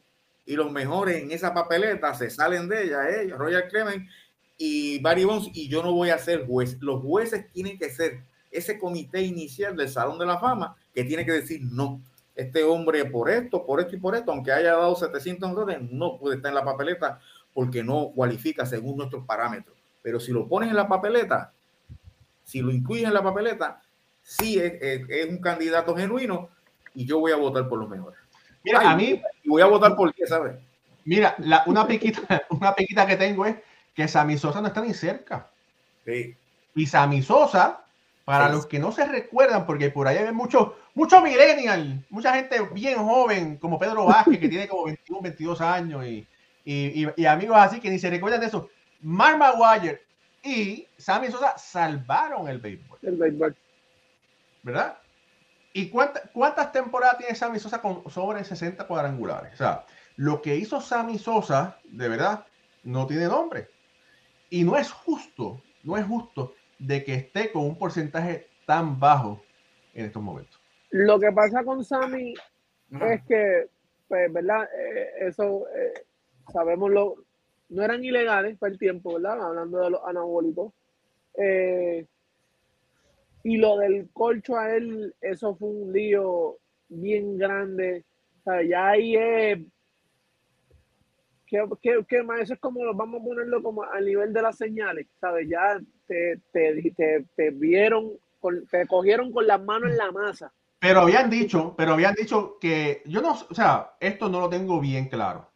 Y 0.45 0.55
los 0.55 0.71
mejores 0.71 1.21
en 1.21 1.31
esa 1.31 1.53
papeleta 1.53 2.13
se 2.13 2.29
salen 2.29 2.67
de 2.67 2.83
ella, 2.83 3.21
ellos, 3.21 3.37
Roger 3.37 3.67
Clemens 3.67 4.09
y 4.57 4.99
Barry 4.99 5.23
Bonds, 5.23 5.49
y 5.53 5.67
yo 5.67 5.81
no 5.83 5.91
voy 5.91 6.11
a 6.11 6.17
ser 6.17 6.45
juez. 6.45 6.77
Los 6.81 7.01
jueces 7.01 7.51
tienen 7.51 7.77
que 7.77 7.89
ser 7.89 8.23
ese 8.51 8.79
comité 8.79 9.21
inicial 9.21 9.75
del 9.75 9.89
Salón 9.89 10.19
de 10.19 10.25
la 10.25 10.39
Fama 10.39 10.75
que 10.93 11.03
tiene 11.03 11.25
que 11.25 11.33
decir 11.33 11.61
no 11.63 12.01
este 12.35 12.63
hombre 12.63 13.05
por 13.05 13.29
esto, 13.29 13.65
por 13.65 13.79
esto 13.79 13.95
y 13.95 13.99
por 13.99 14.15
esto, 14.15 14.31
aunque 14.31 14.51
haya 14.51 14.73
dado 14.73 14.95
700 14.95 15.55
dólares, 15.55 15.87
no 15.89 16.17
puede 16.19 16.35
estar 16.35 16.49
en 16.49 16.55
la 16.55 16.65
papeleta 16.65 17.19
porque 17.53 17.83
no 17.83 18.11
cualifica 18.13 18.65
según 18.65 18.97
nuestros 18.97 19.25
parámetros. 19.25 19.75
Pero 20.01 20.19
si 20.19 20.31
lo 20.31 20.47
pones 20.47 20.69
en 20.69 20.75
la 20.75 20.87
papeleta, 20.87 21.53
si 22.43 22.61
lo 22.61 22.71
incluyes 22.71 23.07
en 23.07 23.13
la 23.13 23.23
papeleta, 23.23 23.81
sí 24.21 24.59
es, 24.59 25.29
un 25.29 25.39
candidato 25.39 25.95
genuino 25.95 26.49
y 26.93 27.05
yo 27.05 27.19
voy 27.19 27.31
a 27.31 27.37
votar 27.37 27.69
por 27.69 27.79
los 27.79 27.89
mejores. 27.89 28.19
Mira, 28.65 28.89
a 28.91 28.95
mí 28.95 29.21
voy 29.45 29.61
a 29.61 29.67
votar 29.67 29.95
por 29.95 30.13
qué, 30.13 30.25
¿sabes? 30.25 30.55
Mira, 31.05 31.35
una 31.67 31.85
piquita, 31.85 32.43
una 32.49 32.73
piquita 32.73 33.05
que 33.05 33.15
tengo 33.15 33.45
es 33.45 33.55
que 33.93 34.07
Sammy 34.07 34.37
Sosa 34.37 34.59
no 34.59 34.67
está 34.67 34.81
ni 34.81 34.93
cerca. 34.93 35.49
Sí. 36.03 36.35
Y 36.73 36.85
Sammy 36.87 37.21
Sosa 37.21 37.85
para 38.25 38.49
los 38.49 38.65
que 38.65 38.79
no 38.79 38.91
se 38.91 39.05
recuerdan, 39.05 39.67
porque 39.67 39.91
por 39.91 40.07
ahí 40.07 40.17
hay 40.17 40.33
mucho, 40.33 40.75
mucho 40.95 41.21
millennial, 41.21 42.03
mucha 42.09 42.33
gente 42.33 42.59
bien 42.73 42.97
joven, 42.97 43.57
como 43.57 43.77
Pedro 43.77 44.05
Vázquez, 44.07 44.39
que 44.39 44.49
tiene 44.49 44.67
como 44.67 44.85
21, 44.85 45.21
22 45.21 45.61
años, 45.61 46.05
y, 46.07 46.27
y, 46.65 47.05
y, 47.15 47.25
amigos 47.27 47.55
así 47.59 47.79
que 47.79 47.91
ni 47.91 47.99
se 47.99 48.09
recuerdan 48.09 48.41
de 48.41 48.47
eso. 48.47 48.67
Mark 49.01 49.37
Maguire 49.37 50.01
y 50.41 50.87
Sammy 50.97 51.29
Sosa 51.29 51.55
salvaron 51.55 52.47
el 52.49 52.57
béisbol. 52.57 52.97
El 53.03 53.15
béisbol. 53.15 53.55
¿Verdad? 54.63 54.97
¿Y 55.77 55.89
cuántas 55.89 56.71
temporadas 56.71 57.17
tiene 57.17 57.35
Sammy 57.35 57.59
Sosa 57.59 57.81
con 57.81 58.09
sobre 58.09 58.45
60 58.45 58.87
cuadrangulares? 58.87 59.55
O 59.55 59.57
sea, 59.57 59.85
lo 60.15 60.41
que 60.41 60.55
hizo 60.55 60.79
Sammy 60.79 61.19
Sosa, 61.19 61.77
de 61.83 62.07
verdad, 62.07 62.45
no 62.83 63.05
tiene 63.05 63.25
nombre. 63.25 63.67
Y 64.49 64.63
no 64.63 64.77
es 64.77 64.89
justo, 64.89 65.61
no 65.83 65.97
es 65.97 66.05
justo 66.05 66.53
de 66.79 67.03
que 67.03 67.15
esté 67.15 67.51
con 67.51 67.63
un 67.63 67.77
porcentaje 67.77 68.47
tan 68.65 69.01
bajo 69.01 69.41
en 69.93 70.05
estos 70.05 70.23
momentos. 70.23 70.61
Lo 70.91 71.19
que 71.19 71.29
pasa 71.33 71.61
con 71.65 71.83
Sammy 71.83 72.35
es 72.91 73.23
que, 73.25 73.67
pues, 74.07 74.31
¿verdad? 74.31 74.69
Eh, 74.79 75.27
eso 75.27 75.67
eh, 75.75 76.05
sabemos 76.53 76.89
lo, 76.89 77.17
no 77.67 77.83
eran 77.83 78.01
ilegales 78.01 78.57
para 78.57 78.71
el 78.71 78.79
tiempo, 78.79 79.15
¿verdad? 79.15 79.41
Hablando 79.41 79.79
de 79.79 79.89
los 79.89 80.01
anabólicos. 80.05 80.71
Eh, 81.37 82.05
y 83.45 83.57
lo 83.57 83.77
del 83.77 84.09
colcho 84.11 84.57
a 84.57 84.75
él, 84.75 85.13
eso 85.21 85.55
fue 85.55 85.69
un 85.69 85.93
lío 85.93 86.57
bien 86.89 87.37
grande. 87.37 88.03
O 88.43 88.59
ya 88.59 88.87
ahí 88.87 89.15
es. 89.15 89.59
¿Qué, 91.45 92.23
más? 92.23 92.41
Eso 92.41 92.55
es 92.55 92.59
como, 92.59 92.91
vamos 92.95 93.21
a 93.21 93.23
ponerlo 93.23 93.61
como 93.61 93.83
al 93.83 94.03
nivel 94.03 94.33
de 94.33 94.41
las 94.41 94.57
señales, 94.57 95.05
¿sabes? 95.21 95.47
Ya 95.47 95.79
te, 96.07 96.41
te, 96.51 97.23
te, 97.35 97.51
vieron, 97.51 98.13
te 98.71 98.87
cogieron 98.87 99.31
con 99.31 99.45
las 99.45 99.63
manos 99.63 99.91
en 99.91 99.97
la 99.97 100.11
masa. 100.11 100.51
Pero 100.79 101.01
habían 101.01 101.29
dicho, 101.29 101.75
pero 101.77 101.93
habían 101.93 102.15
dicho 102.15 102.57
que 102.59 103.03
yo 103.05 103.21
no, 103.21 103.33
o 103.33 103.53
sea, 103.53 103.91
esto 103.99 104.27
no 104.27 104.39
lo 104.39 104.49
tengo 104.49 104.79
bien 104.79 105.07
claro. 105.07 105.51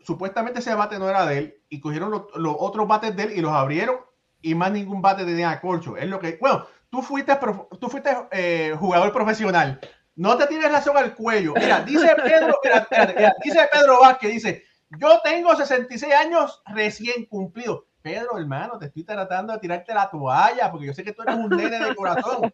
Supuestamente 0.00 0.58
ese 0.58 0.74
bate 0.74 0.98
no 0.98 1.08
era 1.08 1.24
de 1.24 1.38
él 1.38 1.54
y 1.70 1.80
cogieron 1.80 2.10
los, 2.10 2.56
otros 2.58 2.86
bates 2.86 3.16
de 3.16 3.22
él 3.22 3.32
y 3.38 3.40
los 3.40 3.52
abrieron 3.52 3.96
y 4.44 4.54
más 4.54 4.70
ningún 4.70 5.00
bate 5.00 5.24
tenía 5.24 5.58
colcho. 5.58 5.96
Es 5.96 6.06
lo 6.06 6.20
que, 6.20 6.36
bueno, 6.38 6.66
tú 6.94 7.02
fuiste, 7.02 7.36
tú 7.80 7.88
fuiste 7.88 8.16
eh, 8.30 8.72
jugador 8.78 9.12
profesional. 9.12 9.80
No 10.14 10.36
te 10.36 10.46
tienes 10.46 10.70
razón 10.70 10.96
al 10.96 11.12
cuello. 11.12 11.52
Mira, 11.56 11.80
dice 11.80 12.14
Pedro, 12.22 12.56
dice 13.44 13.68
Pedro 13.72 14.00
Vázquez, 14.00 14.30
dice, 14.30 14.64
yo 14.96 15.20
tengo 15.24 15.56
66 15.56 16.14
años 16.14 16.62
recién 16.66 17.26
cumplidos. 17.26 17.82
Pedro, 18.00 18.38
hermano, 18.38 18.78
te 18.78 18.86
estoy 18.86 19.02
tratando 19.02 19.52
de 19.52 19.58
tirarte 19.58 19.92
la 19.92 20.08
toalla 20.08 20.70
porque 20.70 20.86
yo 20.86 20.94
sé 20.94 21.02
que 21.02 21.12
tú 21.12 21.22
eres 21.22 21.34
un 21.34 21.48
nene 21.48 21.84
de 21.84 21.96
corazón. 21.96 22.52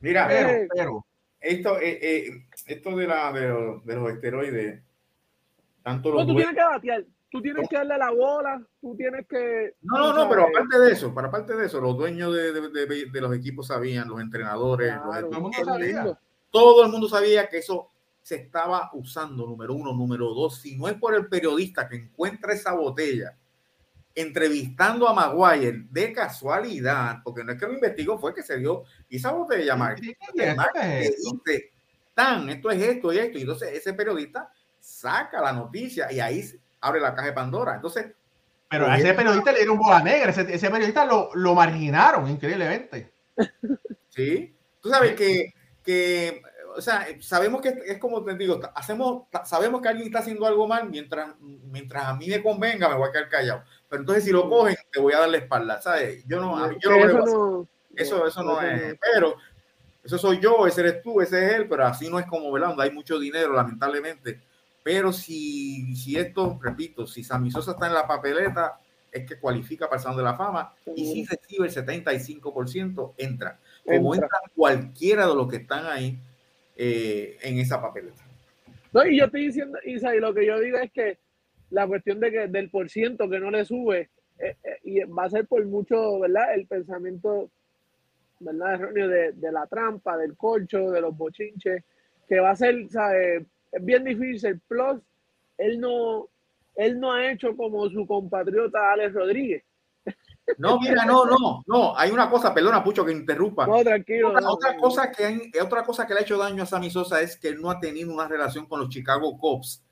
Mira, 0.00 0.26
pero, 0.26 0.68
pero 0.74 1.06
esto, 1.40 1.78
eh, 1.78 1.98
eh, 2.02 2.46
esto 2.66 2.96
de, 2.96 3.06
la, 3.06 3.32
de, 3.32 3.94
los, 3.94 4.12
esteroides, 4.12 4.82
tanto 5.84 6.10
los. 6.10 6.22
No, 6.22 6.32
tú 6.32 6.36
tienes 6.36 6.56
que 6.56 6.64
batear, 6.64 7.04
tú 7.34 7.42
tienes 7.42 7.68
que 7.68 7.76
darle 7.76 7.98
la 7.98 8.12
bola, 8.12 8.64
tú 8.80 8.94
tienes 8.94 9.26
que. 9.26 9.74
No, 9.82 9.98
no, 9.98 10.12
no, 10.12 10.28
pero 10.28 10.46
aparte 10.46 10.78
de 10.78 10.92
eso, 10.92 11.12
para 11.12 11.26
aparte 11.26 11.56
de 11.56 11.66
eso, 11.66 11.80
los 11.80 11.96
dueños 11.96 12.32
de, 12.32 12.52
de 13.10 13.20
los 13.20 13.34
equipos 13.34 13.66
sabían, 13.66 14.08
los 14.08 14.20
entrenadores, 14.20 14.94
los 14.94 15.02
todo, 15.02 15.18
el 15.18 15.40
mundo 15.42 15.64
sabía. 15.64 16.18
todo 16.52 16.84
el 16.84 16.92
mundo 16.92 17.08
sabía 17.08 17.48
que 17.48 17.58
eso 17.58 17.88
se 18.22 18.36
estaba 18.36 18.88
usando, 18.92 19.48
número 19.48 19.74
uno. 19.74 19.92
Número 19.92 20.32
dos, 20.32 20.60
si 20.60 20.76
no 20.76 20.86
es 20.86 20.94
por 20.94 21.12
el 21.12 21.26
periodista 21.26 21.88
que 21.88 21.96
encuentra 21.96 22.52
esa 22.52 22.72
botella 22.72 23.36
entrevistando 24.14 25.08
a 25.08 25.12
Maguire 25.12 25.86
de 25.90 26.12
casualidad, 26.12 27.18
porque 27.24 27.42
no 27.42 27.50
es 27.50 27.58
que 27.58 27.66
lo 27.66 27.72
investigó, 27.72 28.16
fue 28.16 28.32
que 28.32 28.44
se 28.44 28.58
dio 28.58 28.84
esa 29.10 29.32
botella, 29.32 29.74
Mark, 29.74 30.00
dice, 30.00 30.22
tan, 32.14 32.48
esto 32.48 32.70
es 32.70 32.80
esto 32.80 33.12
y 33.12 33.18
esto, 33.18 33.38
y 33.38 33.40
entonces 33.40 33.72
ese 33.72 33.92
periodista 33.92 34.52
saca 34.78 35.40
la 35.40 35.52
noticia 35.52 36.12
y 36.12 36.20
ahí 36.20 36.48
abre 36.84 37.00
la 37.00 37.14
caja 37.14 37.28
de 37.28 37.32
Pandora. 37.32 37.74
Entonces, 37.74 38.12
pero 38.68 38.86
a 38.86 38.98
ese 38.98 39.14
periodista 39.14 39.52
le 39.52 39.58
dieron 39.58 39.78
bola 39.78 40.02
negra, 40.02 40.30
ese, 40.30 40.52
ese 40.52 40.70
periodista 40.70 41.04
lo, 41.04 41.30
lo, 41.34 41.54
marginaron 41.54 42.28
increíblemente. 42.28 43.12
Sí, 44.08 44.56
tú 44.80 44.88
sabes 44.88 45.14
que, 45.14 45.52
que 45.82 46.42
o 46.76 46.80
sea, 46.80 47.06
sabemos 47.20 47.60
que 47.60 47.82
es 47.86 47.98
como 47.98 48.24
te 48.24 48.34
digo, 48.34 48.60
hacemos, 48.74 49.24
sabemos 49.44 49.80
que 49.80 49.88
alguien 49.88 50.06
está 50.06 50.20
haciendo 50.20 50.46
algo 50.46 50.66
mal, 50.66 50.88
mientras, 50.88 51.34
mientras 51.40 52.04
a 52.04 52.14
mí 52.14 52.28
me 52.28 52.42
convenga, 52.42 52.88
me 52.88 52.96
voy 52.96 53.08
a 53.08 53.12
quedar 53.12 53.28
callado. 53.28 53.62
Pero 53.88 54.00
entonces 54.00 54.24
si 54.24 54.32
lo 54.32 54.48
cogen, 54.48 54.76
te 54.90 55.00
voy 55.00 55.12
a 55.12 55.20
dar 55.20 55.28
la 55.28 55.38
espalda, 55.38 55.80
¿sabes? 55.80 56.24
Yo 56.26 56.40
no, 56.40 56.70
yo 56.78 56.90
no, 56.90 56.96
eso, 56.96 57.18
no 57.18 57.68
eso, 57.94 58.26
eso 58.26 58.42
no 58.42 58.60
es, 58.60 58.96
pero 59.00 59.36
eso 60.02 60.18
soy 60.18 60.40
yo, 60.40 60.66
ese 60.66 60.80
eres 60.80 61.02
tú, 61.02 61.20
ese 61.20 61.44
es 61.46 61.52
él, 61.54 61.68
pero 61.68 61.86
así 61.86 62.08
no 62.08 62.18
es 62.18 62.26
como, 62.26 62.50
¿verdad? 62.50 62.74
hay 62.78 62.90
mucho 62.90 63.18
dinero, 63.18 63.52
lamentablemente. 63.52 64.40
Pero 64.84 65.14
si, 65.14 65.96
si 65.96 66.16
esto, 66.16 66.60
repito, 66.62 67.06
si 67.06 67.24
Sammy 67.24 67.50
Sosa 67.50 67.72
está 67.72 67.86
en 67.86 67.94
la 67.94 68.06
papeleta, 68.06 68.78
es 69.10 69.26
que 69.26 69.40
cualifica 69.40 69.86
para 69.86 69.96
el 69.96 70.02
Salón 70.02 70.18
de 70.18 70.24
la 70.24 70.36
Fama, 70.36 70.74
y 70.94 71.06
si 71.06 71.24
recibe 71.24 71.66
el 71.66 71.72
75%, 71.72 73.14
entra. 73.16 73.58
Como 73.82 74.14
entra 74.14 74.28
cualquiera 74.54 75.26
de 75.26 75.34
los 75.34 75.48
que 75.48 75.56
están 75.56 75.86
ahí, 75.86 76.18
eh, 76.76 77.38
en 77.40 77.58
esa 77.60 77.80
papeleta. 77.80 78.22
No, 78.92 79.06
y 79.06 79.18
yo 79.18 79.24
estoy 79.24 79.46
diciendo, 79.46 79.78
Isa, 79.86 80.14
y 80.14 80.20
lo 80.20 80.34
que 80.34 80.44
yo 80.44 80.60
digo 80.60 80.76
es 80.76 80.92
que 80.92 81.16
la 81.70 81.86
cuestión 81.86 82.20
de 82.20 82.30
que 82.30 82.48
del 82.48 82.68
por 82.68 82.90
ciento 82.90 83.30
que 83.30 83.40
no 83.40 83.50
le 83.50 83.64
sube, 83.64 84.10
eh, 84.38 84.56
eh, 84.62 84.78
y 84.82 85.00
va 85.04 85.24
a 85.24 85.30
ser 85.30 85.46
por 85.46 85.64
mucho, 85.64 86.20
¿verdad? 86.20 86.54
El 86.54 86.66
pensamiento, 86.66 87.48
¿verdad? 88.38 88.74
Erróneo 88.74 89.08
de, 89.08 89.32
de, 89.32 89.50
la 89.52 89.66
trampa, 89.66 90.18
del 90.18 90.36
colcho, 90.36 90.90
de 90.90 91.00
los 91.00 91.16
bochinches, 91.16 91.82
que 92.28 92.40
va 92.40 92.50
a 92.50 92.56
ser, 92.56 92.90
¿sabes? 92.90 93.44
Es 93.74 93.84
bien 93.84 94.04
difícil. 94.04 94.60
Plus, 94.68 95.00
él 95.58 95.80
no, 95.80 96.28
él 96.76 96.98
no 97.00 97.12
ha 97.12 97.30
hecho 97.30 97.56
como 97.56 97.88
su 97.90 98.06
compatriota 98.06 98.92
Alex 98.92 99.14
Rodríguez. 99.14 99.62
No, 100.58 100.78
mira, 100.78 101.06
no, 101.06 101.24
no, 101.24 101.62
no. 101.66 101.96
Hay 101.96 102.10
una 102.10 102.28
cosa, 102.28 102.52
perdona, 102.52 102.84
Pucho, 102.84 103.04
que 103.04 103.12
interrumpa. 103.12 103.66
No, 103.66 103.82
tranquilo. 103.82 104.28
Otra, 104.28 104.40
no, 104.42 104.52
otra 104.52 104.74
no. 104.74 104.80
cosa 104.80 105.10
que 105.10 105.24
hay- 105.24 105.50
otra 105.62 105.82
cosa 105.84 106.06
que 106.06 106.12
le 106.12 106.20
ha 106.20 106.22
hecho 106.22 106.36
daño 106.36 106.62
a 106.62 106.66
Sammy 106.66 106.90
Sosa 106.90 107.22
es 107.22 107.38
que 107.38 107.48
él 107.48 107.60
no 107.62 107.70
ha 107.70 107.80
tenido 107.80 108.12
una 108.12 108.28
relación 108.28 108.66
con 108.66 108.80
los 108.80 108.90
Chicago 108.90 109.36
Cubs. 109.38 109.82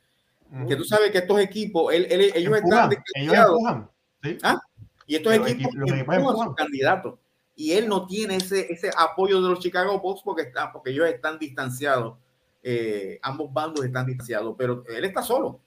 Que 0.68 0.76
tú 0.76 0.84
sabes 0.84 1.10
que 1.10 1.18
estos 1.18 1.40
equipos, 1.40 1.94
él- 1.94 2.06
él- 2.10 2.30
ellos 2.34 2.54
Empujan, 2.58 2.62
están 2.62 2.92
ellos 2.92 3.02
desquiciados 3.06 3.58
empujan. 3.58 3.90
¿sí? 4.22 4.38
¿Ah? 4.42 4.60
y 5.06 5.16
estos 5.16 5.34
Los 5.38 5.50
equipos 5.50 5.72
equipos 5.74 5.90
empujan 5.98 6.10
a 6.10 6.20
sus 6.20 6.28
empujan. 6.40 6.54
candidatos. 6.54 7.14
Y 7.56 7.72
él 7.72 7.88
no 7.88 8.06
tiene 8.06 8.36
ese, 8.36 8.70
ese 8.70 8.90
apoyo 8.94 9.40
de 9.40 9.48
los 9.48 9.60
Chicago 9.60 10.02
Cubs 10.02 10.20
porque, 10.22 10.42
está, 10.42 10.70
porque 10.70 10.90
ellos 10.90 11.08
están 11.08 11.38
distanciados. 11.38 12.18
Eh, 12.62 13.18
ambos 13.22 13.52
bandos 13.52 13.84
están 13.84 14.06
distanciados, 14.06 14.54
pero 14.56 14.84
él 14.88 15.04
está 15.04 15.22
solo. 15.22 15.60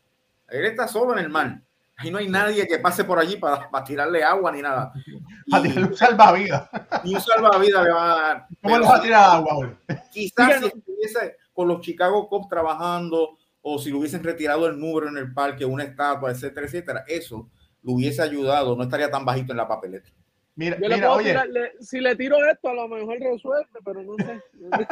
Él 0.47 0.65
está 0.65 0.87
solo 0.87 1.13
en 1.13 1.19
el 1.19 1.29
mar. 1.29 1.61
Ahí 1.97 2.11
no 2.11 2.17
hay 2.17 2.27
nadie 2.27 2.67
que 2.67 2.79
pase 2.79 3.03
por 3.03 3.19
allí 3.19 3.37
para, 3.37 3.69
para 3.69 3.83
tirarle 3.83 4.23
agua 4.23 4.51
ni 4.51 4.61
nada. 4.61 4.91
Tirarle 5.45 5.83
un 5.83 5.95
salvavidas. 5.95 6.69
ni 7.03 7.15
un 7.15 7.21
salvavidas 7.21 7.83
le 7.83 7.91
va 7.91 8.03
a 8.03 8.21
dar. 8.21 8.47
¿Cómo 8.61 8.75
Pero 8.75 8.79
le 8.79 8.85
va 8.87 8.95
a 8.95 9.01
tirar 9.01 9.29
agua, 9.35 9.53
Jorge? 9.53 9.75
Quizás 10.11 10.47
Mira, 10.47 10.59
si 10.59 10.65
estuviese 10.65 11.37
con 11.53 11.67
los 11.67 11.81
Chicago 11.81 12.27
Cubs 12.27 12.49
trabajando 12.49 13.37
o 13.61 13.79
si 13.79 13.89
le 13.89 13.97
hubiesen 13.97 14.23
retirado 14.23 14.67
el 14.67 14.79
número 14.79 15.07
en 15.07 15.17
el 15.17 15.33
parque, 15.33 15.65
una 15.65 15.83
estatua, 15.83 16.31
etcétera, 16.31 16.67
etcétera, 16.67 17.05
eso 17.07 17.49
lo 17.81 17.93
hubiese 17.93 18.21
ayudado, 18.21 18.75
no 18.75 18.83
estaría 18.83 19.09
tan 19.09 19.23
bajito 19.23 19.53
en 19.53 19.57
la 19.57 19.67
papeleta. 19.67 20.09
Mira, 20.55 20.77
Yo 20.79 20.87
le 20.87 20.97
puedo 20.97 21.13
oye, 21.13 21.31
tirar- 21.31 21.47
le- 21.49 21.71
si 21.81 21.99
le 21.99 22.15
tiro 22.15 22.37
esto, 22.49 22.69
a 22.69 22.73
lo 22.73 22.87
mejor 22.87 23.19
resuelve, 23.19 23.67
pero 23.83 24.03
no 24.03 24.15
sé. 24.15 24.41
No 24.53 24.69
sé. 24.77 24.87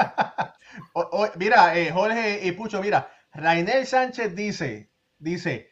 o- 0.94 1.10
o- 1.12 1.30
mira, 1.38 1.78
eh, 1.78 1.92
Jorge 1.92 2.46
y 2.46 2.52
Pucho, 2.52 2.82
mira, 2.82 3.10
Rainel 3.34 3.86
Sánchez 3.86 4.36
dice, 4.36 4.92
dice, 5.18 5.70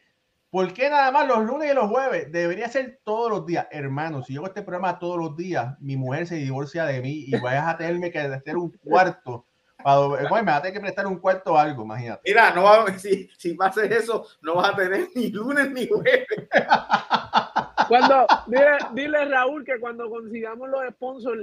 ¿por 0.50 0.72
qué 0.72 0.88
nada 0.88 1.10
más 1.12 1.26
los 1.28 1.44
lunes 1.44 1.70
y 1.70 1.74
los 1.74 1.88
jueves? 1.90 2.32
Debería 2.32 2.68
ser 2.68 3.00
todos 3.04 3.30
los 3.30 3.46
días. 3.46 3.66
Hermano, 3.70 4.22
si 4.22 4.32
yo 4.34 4.40
hago 4.40 4.48
este 4.48 4.62
programa 4.62 4.98
todos 4.98 5.18
los 5.18 5.36
días, 5.36 5.76
mi 5.80 5.96
mujer 5.96 6.26
se 6.26 6.36
divorcia 6.36 6.84
de 6.86 7.00
mí 7.02 7.24
y 7.26 7.38
vayas 7.38 7.66
a 7.68 7.76
tenerme 7.76 8.10
que 8.10 8.18
hacer 8.18 8.56
un 8.56 8.70
cuarto. 8.70 9.46
Para, 9.82 9.98
bueno, 10.28 10.44
me 10.44 10.52
va 10.52 10.56
a 10.56 10.62
tener 10.62 10.74
que 10.74 10.80
prestar 10.80 11.06
un 11.06 11.18
cuarto 11.18 11.52
o 11.52 11.58
algo, 11.58 11.84
imagínate. 11.84 12.22
Mira, 12.24 12.50
no 12.54 12.62
va, 12.64 12.86
si, 12.98 13.28
si 13.36 13.54
va 13.56 13.66
a 13.66 13.68
hacer 13.68 13.92
eso, 13.92 14.26
no 14.42 14.54
vas 14.56 14.70
a 14.70 14.76
tener 14.76 15.08
ni 15.14 15.30
lunes 15.30 15.70
ni 15.70 15.86
jueves. 15.88 16.26
Cuando, 17.88 18.26
dile, 18.46 18.78
dile 18.94 19.24
Raúl 19.26 19.64
que 19.64 19.78
cuando 19.80 20.08
consigamos 20.08 20.68
los 20.70 20.80
sponsors 20.94 21.40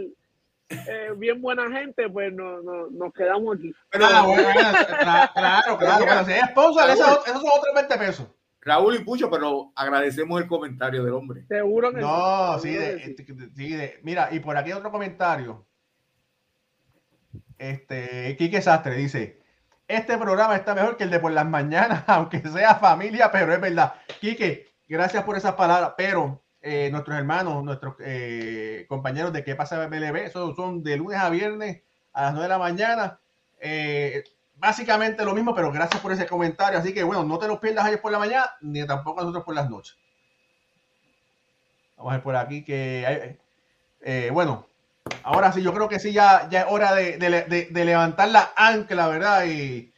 eh, 0.69 1.11
bien 1.17 1.41
buena 1.41 1.69
gente, 1.71 2.09
pues 2.09 2.31
no, 2.33 2.61
no, 2.61 2.87
nos 2.91 3.13
quedamos 3.13 3.57
aquí. 3.57 3.73
Pero, 3.91 4.05
Ah, 4.07 4.23
bueno, 4.25 4.43
claro, 5.33 5.77
claro. 5.77 6.05
Bueno, 6.05 6.25
si 6.25 6.31
es 6.31 6.41
sponsor, 6.51 6.89
esos, 6.89 7.27
esos 7.27 7.41
son 7.41 7.51
otros 7.57 7.75
20 7.75 7.97
pesos. 7.97 8.27
Raúl 8.61 8.95
y 8.95 8.99
Pucho, 8.99 9.29
pero 9.29 9.71
agradecemos 9.75 10.41
el 10.41 10.47
comentario 10.47 11.03
del 11.03 11.13
hombre. 11.13 11.45
Seguro 11.47 11.91
que 11.93 12.01
No, 12.01 12.59
sí. 12.59 12.69
sí, 12.69 12.75
seguro 12.77 12.85
de, 12.95 13.15
que 13.15 13.23
sí. 13.25 13.33
de- 13.33 13.49
sí, 13.55 13.69
de- 13.75 13.99
mira, 14.03 14.29
y 14.31 14.39
por 14.39 14.57
aquí 14.57 14.71
otro 14.73 14.91
comentario. 14.91 15.65
Este, 17.59 18.37
Quique 18.37 18.61
Sastre 18.61 18.95
dice, 18.95 19.39
este 19.89 20.17
programa 20.17 20.55
está 20.55 20.73
mejor 20.73 20.95
que 20.95 21.03
el 21.03 21.09
de 21.09 21.19
por 21.19 21.31
las 21.31 21.45
mañanas, 21.45 22.03
aunque 22.07 22.39
sea 22.41 22.75
familia, 22.75 23.31
pero 23.31 23.53
es 23.53 23.59
verdad. 23.59 23.95
Quique, 24.21 24.71
gracias 24.87 25.23
por 25.23 25.37
esas 25.37 25.55
palabras, 25.55 25.93
pero 25.97 26.41
eh, 26.61 26.89
nuestros 26.89 27.17
hermanos, 27.17 27.63
nuestros 27.63 27.95
eh, 27.99 28.85
compañeros 28.87 29.33
de 29.33 29.43
¿Qué 29.43 29.55
pasa 29.55 29.87
MLB? 29.87 30.15
Esos 30.15 30.55
son 30.55 30.83
de 30.83 30.95
lunes 30.95 31.19
a 31.19 31.29
viernes 31.29 31.81
a 32.13 32.23
las 32.23 32.33
9 32.33 32.43
de 32.43 32.49
la 32.49 32.59
mañana. 32.59 33.19
Eh, 33.59 34.23
básicamente 34.55 35.25
lo 35.25 35.33
mismo, 35.33 35.53
pero 35.53 35.69
gracias 35.69 36.01
por 36.01 36.13
ese 36.13 36.25
comentario. 36.27 36.79
Así 36.79 36.93
que 36.93 37.03
bueno, 37.03 37.25
no 37.25 37.37
te 37.39 37.47
los 37.47 37.59
pierdas 37.59 37.85
ayer 37.85 37.99
por 37.99 38.13
la 38.13 38.19
mañana, 38.19 38.51
ni 38.61 38.87
tampoco 38.87 39.19
nosotros 39.19 39.43
por 39.43 39.53
las 39.53 39.69
noches. 39.69 39.97
Vamos 41.97 42.13
a 42.13 42.15
ver 42.15 42.23
por 42.23 42.37
aquí 42.37 42.63
que 42.63 43.37
hay, 44.01 44.29
bueno, 44.29 44.68
ahora 45.33 45.51
sí, 45.51 45.61
yo 45.61 45.73
creo 45.73 45.89
que 45.89 45.99
sí, 45.99 46.13
ya, 46.13 46.47
ya 46.49 46.61
es 46.61 46.65
hora 46.69 46.93
de, 46.93 47.17
de- 47.17 47.43
de- 47.43 47.67
de 47.71 47.85
levantar 47.85 48.29
la 48.29 48.51
ancla, 48.55 49.07
¿verdad? 49.07 49.45
Y, 49.45 49.93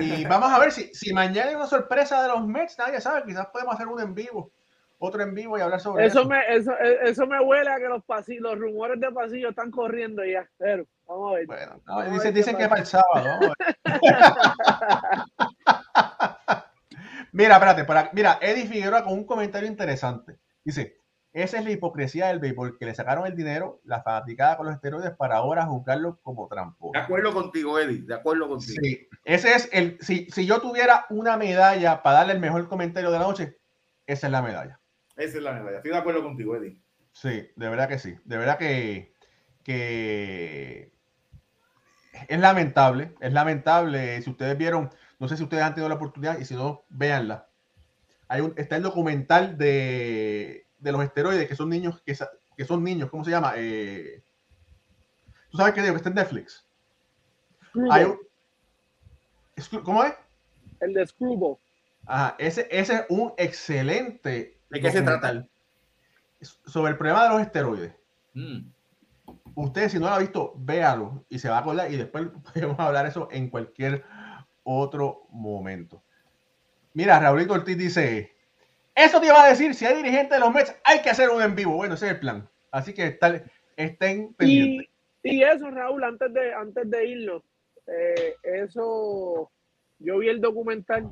y 0.00 0.24
vamos 0.24 0.52
a 0.52 0.58
ver 0.58 0.72
si, 0.72 0.92
si 0.94 1.12
mañana 1.12 1.50
hay 1.50 1.56
una 1.56 1.66
sorpresa 1.66 2.22
de 2.22 2.28
los 2.28 2.46
Mets, 2.46 2.78
nadie 2.78 3.00
sabe, 3.00 3.24
quizás 3.26 3.46
podemos 3.48 3.74
hacer 3.74 3.88
uno 3.88 4.02
en 4.02 4.14
vivo, 4.14 4.52
otro 4.98 5.22
en 5.22 5.34
vivo 5.34 5.58
y 5.58 5.60
hablar 5.60 5.80
sobre 5.80 6.06
eso. 6.06 6.20
Eso 6.20 6.28
me, 6.28 6.40
eso, 6.54 6.72
eso 6.78 7.26
me 7.26 7.40
huele 7.40 7.70
a 7.70 7.76
que 7.78 7.88
los 7.88 8.04
pasillos, 8.04 8.42
los 8.42 8.58
rumores 8.58 9.00
de 9.00 9.10
pasillo 9.12 9.50
están 9.50 9.70
corriendo 9.70 10.24
ya. 10.24 10.48
Pero, 10.56 10.86
vamos 11.06 11.32
a 11.32 11.34
ver. 11.36 11.46
Bueno, 11.46 11.72
no, 11.86 11.96
Vamos 11.96 12.06
a 12.06 12.10
dicen, 12.12 12.34
ver 12.34 12.34
dicen 12.34 12.56
que 12.56 12.68
pasa. 12.68 13.02
para 13.12 13.24
el 13.24 13.26
sábado. 13.32 13.52
mira, 17.32 17.54
espérate, 17.54 17.84
para, 17.84 18.10
mira, 18.12 18.38
Eddie 18.40 18.66
Figueroa 18.66 19.04
con 19.04 19.14
un 19.14 19.24
comentario 19.26 19.68
interesante. 19.68 20.38
Dice, 20.64 21.00
esa 21.36 21.58
es 21.58 21.64
la 21.64 21.70
hipocresía 21.70 22.28
del 22.28 22.38
béisbol, 22.38 22.78
que 22.78 22.86
le 22.86 22.94
sacaron 22.94 23.26
el 23.26 23.36
dinero, 23.36 23.82
la 23.84 24.02
fanaticada 24.02 24.56
con 24.56 24.64
los 24.64 24.74
esteroides 24.74 25.14
para 25.16 25.36
ahora 25.36 25.66
juzgarlo 25.66 26.18
como 26.22 26.48
tramposo. 26.48 26.92
De 26.94 26.98
acuerdo 26.98 27.34
contigo, 27.34 27.78
Eddie, 27.78 28.06
de 28.06 28.14
acuerdo 28.14 28.48
contigo. 28.48 28.80
Sí, 28.82 29.06
ese 29.22 29.54
es 29.54 29.68
el. 29.70 29.98
Si, 30.00 30.30
si 30.30 30.46
yo 30.46 30.62
tuviera 30.62 31.04
una 31.10 31.36
medalla 31.36 32.02
para 32.02 32.20
darle 32.20 32.32
el 32.32 32.40
mejor 32.40 32.66
comentario 32.68 33.10
de 33.10 33.18
la 33.18 33.24
noche, 33.26 33.58
esa 34.06 34.28
es 34.28 34.30
la 34.30 34.40
medalla. 34.40 34.80
Esa 35.14 35.36
es 35.36 35.42
la 35.42 35.52
medalla. 35.52 35.76
Estoy 35.76 35.90
de 35.90 35.98
acuerdo 35.98 36.22
contigo, 36.22 36.56
Eddie. 36.56 36.80
Sí, 37.12 37.50
de 37.54 37.68
verdad 37.68 37.88
que 37.90 37.98
sí. 37.98 38.16
De 38.24 38.38
verdad 38.38 38.56
que, 38.56 39.12
que 39.62 40.90
es 42.28 42.40
lamentable. 42.40 43.14
Es 43.20 43.34
lamentable. 43.34 44.22
Si 44.22 44.30
ustedes 44.30 44.56
vieron, 44.56 44.88
no 45.18 45.28
sé 45.28 45.36
si 45.36 45.42
ustedes 45.42 45.64
han 45.64 45.74
tenido 45.74 45.90
la 45.90 45.96
oportunidad 45.96 46.38
y 46.38 46.46
si 46.46 46.54
no, 46.54 46.86
véanla. 46.88 47.50
Hay 48.28 48.40
un, 48.40 48.54
está 48.56 48.76
el 48.76 48.82
documental 48.82 49.58
de, 49.58 50.65
de 50.86 50.92
los 50.92 51.02
esteroides, 51.02 51.48
que 51.48 51.56
son 51.56 51.68
niños, 51.68 52.00
que, 52.06 52.14
son 52.64 52.84
niños, 52.84 53.10
¿cómo 53.10 53.24
se 53.24 53.32
llama? 53.32 53.54
Eh, 53.56 54.22
¿Tú 55.50 55.58
sabes 55.58 55.74
qué? 55.74 55.82
Que 55.82 55.88
está 55.88 56.10
en 56.10 56.14
Netflix. 56.14 56.64
Hay 57.90 58.04
un- 58.04 58.20
¿Cómo 59.82 60.04
es? 60.04 60.14
El 60.80 60.94
de 60.94 61.06
Screwball. 61.06 61.58
Ajá, 62.06 62.36
ese, 62.38 62.68
ese 62.70 62.94
es 62.94 63.04
un 63.08 63.32
excelente. 63.36 64.60
¿De 64.70 64.80
qué 64.80 64.90
se 64.92 65.02
trata? 65.02 65.44
Sobre 66.40 66.92
el 66.92 66.98
problema 66.98 67.24
de 67.24 67.30
los 67.30 67.40
esteroides. 67.40 67.92
Mm. 68.34 68.70
Usted, 69.56 69.88
si 69.88 69.98
no 69.98 70.06
lo 70.06 70.12
ha 70.12 70.18
visto, 70.18 70.52
véalo 70.56 71.24
y 71.28 71.40
se 71.40 71.48
va 71.48 71.56
a 71.56 71.60
acordar 71.60 71.90
y 71.90 71.96
después 71.96 72.28
podemos 72.54 72.78
hablar 72.78 73.06
eso 73.06 73.28
en 73.32 73.50
cualquier 73.50 74.04
otro 74.62 75.26
momento. 75.30 76.04
Mira, 76.94 77.18
Raulito 77.18 77.54
Ortiz 77.54 77.76
dice: 77.76 78.35
Eso 78.96 79.20
te 79.20 79.26
iba 79.26 79.44
a 79.44 79.48
decir, 79.48 79.74
si 79.74 79.84
hay 79.86 79.96
dirigente 79.96 80.34
de 80.34 80.40
los 80.40 80.52
Mets, 80.52 80.74
hay 80.82 81.02
que 81.02 81.10
hacer 81.10 81.30
un 81.30 81.42
en 81.42 81.54
vivo. 81.54 81.76
Bueno, 81.76 81.94
ese 81.94 82.06
es 82.06 82.12
el 82.12 82.18
plan. 82.20 82.48
Así 82.72 82.94
que 82.94 83.06
está- 83.06 83.42
estén 83.76 84.34
pendientes. 84.34 84.86
Y, 85.22 85.36
y 85.36 85.42
eso, 85.44 85.70
Raúl, 85.70 86.02
antes 86.02 86.32
de, 86.32 86.54
antes 86.54 86.90
de 86.90 87.06
irnos, 87.06 87.42
eh, 87.86 88.34
eso, 88.42 89.50
yo 89.98 90.18
vi 90.18 90.28
el 90.30 90.40
documental 90.40 91.08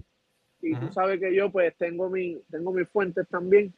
y 0.62 0.74
tú 0.74 0.84
Ujú. 0.84 0.94
sabes 0.94 1.20
que 1.20 1.34
yo 1.34 1.50
pues 1.52 1.74
tengo, 1.76 2.08
mi, 2.08 2.40
tengo 2.50 2.72
mis 2.72 2.88
fuentes 2.88 3.28
también, 3.28 3.72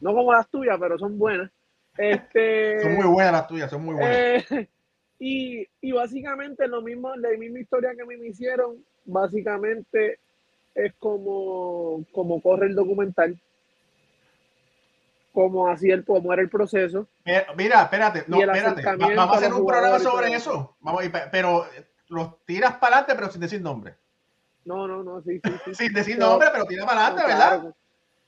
no 0.00 0.14
como 0.14 0.32
las 0.32 0.48
tuyas, 0.48 0.78
pero 0.80 0.96
son 0.98 1.18
buenas. 1.18 1.50
Este, 1.98 2.78
Son 2.82 2.94
muy 2.94 3.06
buenas 3.06 3.32
las 3.32 3.46
tuyas, 3.48 3.70
son 3.70 3.84
muy 3.84 3.94
buenas. 3.94 4.18
eh, 4.18 4.68
y, 5.18 5.66
y 5.80 5.92
básicamente 5.92 6.68
lo 6.68 6.82
mismo, 6.82 7.14
la 7.16 7.30
misma 7.30 7.58
historia 7.58 7.94
que 7.96 8.04
me 8.04 8.14
hicieron, 8.28 8.84
básicamente 9.04 10.20
es 10.74 10.94
como, 10.98 12.04
como 12.12 12.40
corre 12.40 12.66
el 12.66 12.74
documental, 12.74 13.38
como 15.32 15.68
así 15.68 15.90
el, 15.90 16.04
cómo 16.04 16.32
era 16.32 16.42
el 16.42 16.48
proceso. 16.50 17.06
Mira, 17.24 17.46
mira, 17.56 17.82
espérate, 17.82 18.24
no, 18.26 18.40
espérate. 18.40 18.82
va- 18.84 18.96
vamos 18.96 19.34
a 19.34 19.38
hacer 19.38 19.52
un 19.54 19.66
programa 19.66 19.98
sobre 20.00 20.34
eso. 20.34 20.76
Vamos, 20.80 21.04
pero 21.30 21.66
eh, 21.66 21.84
los 22.08 22.44
tiras 22.44 22.76
para 22.76 22.96
adelante, 22.98 23.14
pero 23.20 23.30
sin 23.32 23.40
decir 23.40 23.60
nombre. 23.62 23.94
No, 24.64 24.86
no, 24.88 25.02
no, 25.02 25.22
sí, 25.22 25.40
sí, 25.42 25.50
sí. 25.66 25.74
Sin 25.74 25.92
decir 25.92 26.16
Pero- 26.16 26.28
nombre, 26.30 26.48
pero 26.52 26.64
tira 26.66 26.84
para 26.84 27.06
adelante, 27.06 27.22
No, 27.22 27.28
¿verdad? 27.28 27.60
claro. 27.60 27.76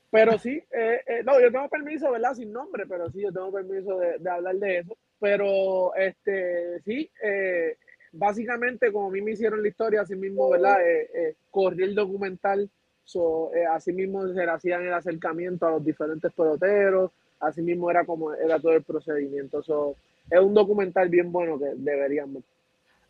Pero 0.09 0.37
sí, 0.39 0.63
eh, 0.71 1.01
eh, 1.07 1.21
no, 1.23 1.39
yo 1.39 1.51
tengo 1.51 1.67
permiso, 1.69 2.11
¿verdad? 2.11 2.33
Sin 2.35 2.51
nombre, 2.53 2.85
pero 2.87 3.09
sí, 3.11 3.21
yo 3.21 3.31
tengo 3.31 3.51
permiso 3.51 3.97
de, 3.97 4.17
de 4.19 4.29
hablar 4.29 4.55
de 4.55 4.79
eso. 4.79 4.97
Pero, 5.19 5.93
este, 5.95 6.81
sí, 6.83 7.09
eh, 7.23 7.77
básicamente, 8.13 8.91
como 8.93 9.07
a 9.07 9.11
mí 9.11 9.21
me 9.21 9.31
hicieron 9.31 9.61
la 9.61 9.67
historia, 9.67 10.01
así 10.01 10.15
mismo, 10.15 10.49
¿verdad? 10.49 10.81
Eh, 10.81 11.09
eh, 11.13 11.35
corrí 11.51 11.83
el 11.83 11.95
documental, 11.95 12.69
so, 13.03 13.53
eh, 13.53 13.65
así 13.65 13.91
mismo 13.91 14.25
se 14.27 14.45
le 14.45 14.49
hacían 14.49 14.83
el 14.83 14.93
acercamiento 14.93 15.67
a 15.67 15.71
los 15.71 15.83
diferentes 15.83 16.31
peloteros, 16.31 17.11
así 17.39 17.61
mismo 17.61 17.89
era 17.89 18.05
como 18.05 18.33
era 18.33 18.59
todo 18.59 18.73
el 18.73 18.83
procedimiento. 18.83 19.61
So, 19.63 19.95
es 20.29 20.39
un 20.39 20.53
documental 20.53 21.09
bien 21.09 21.31
bueno 21.31 21.59
que 21.59 21.73
deberían 21.75 22.33
ver. 22.33 22.43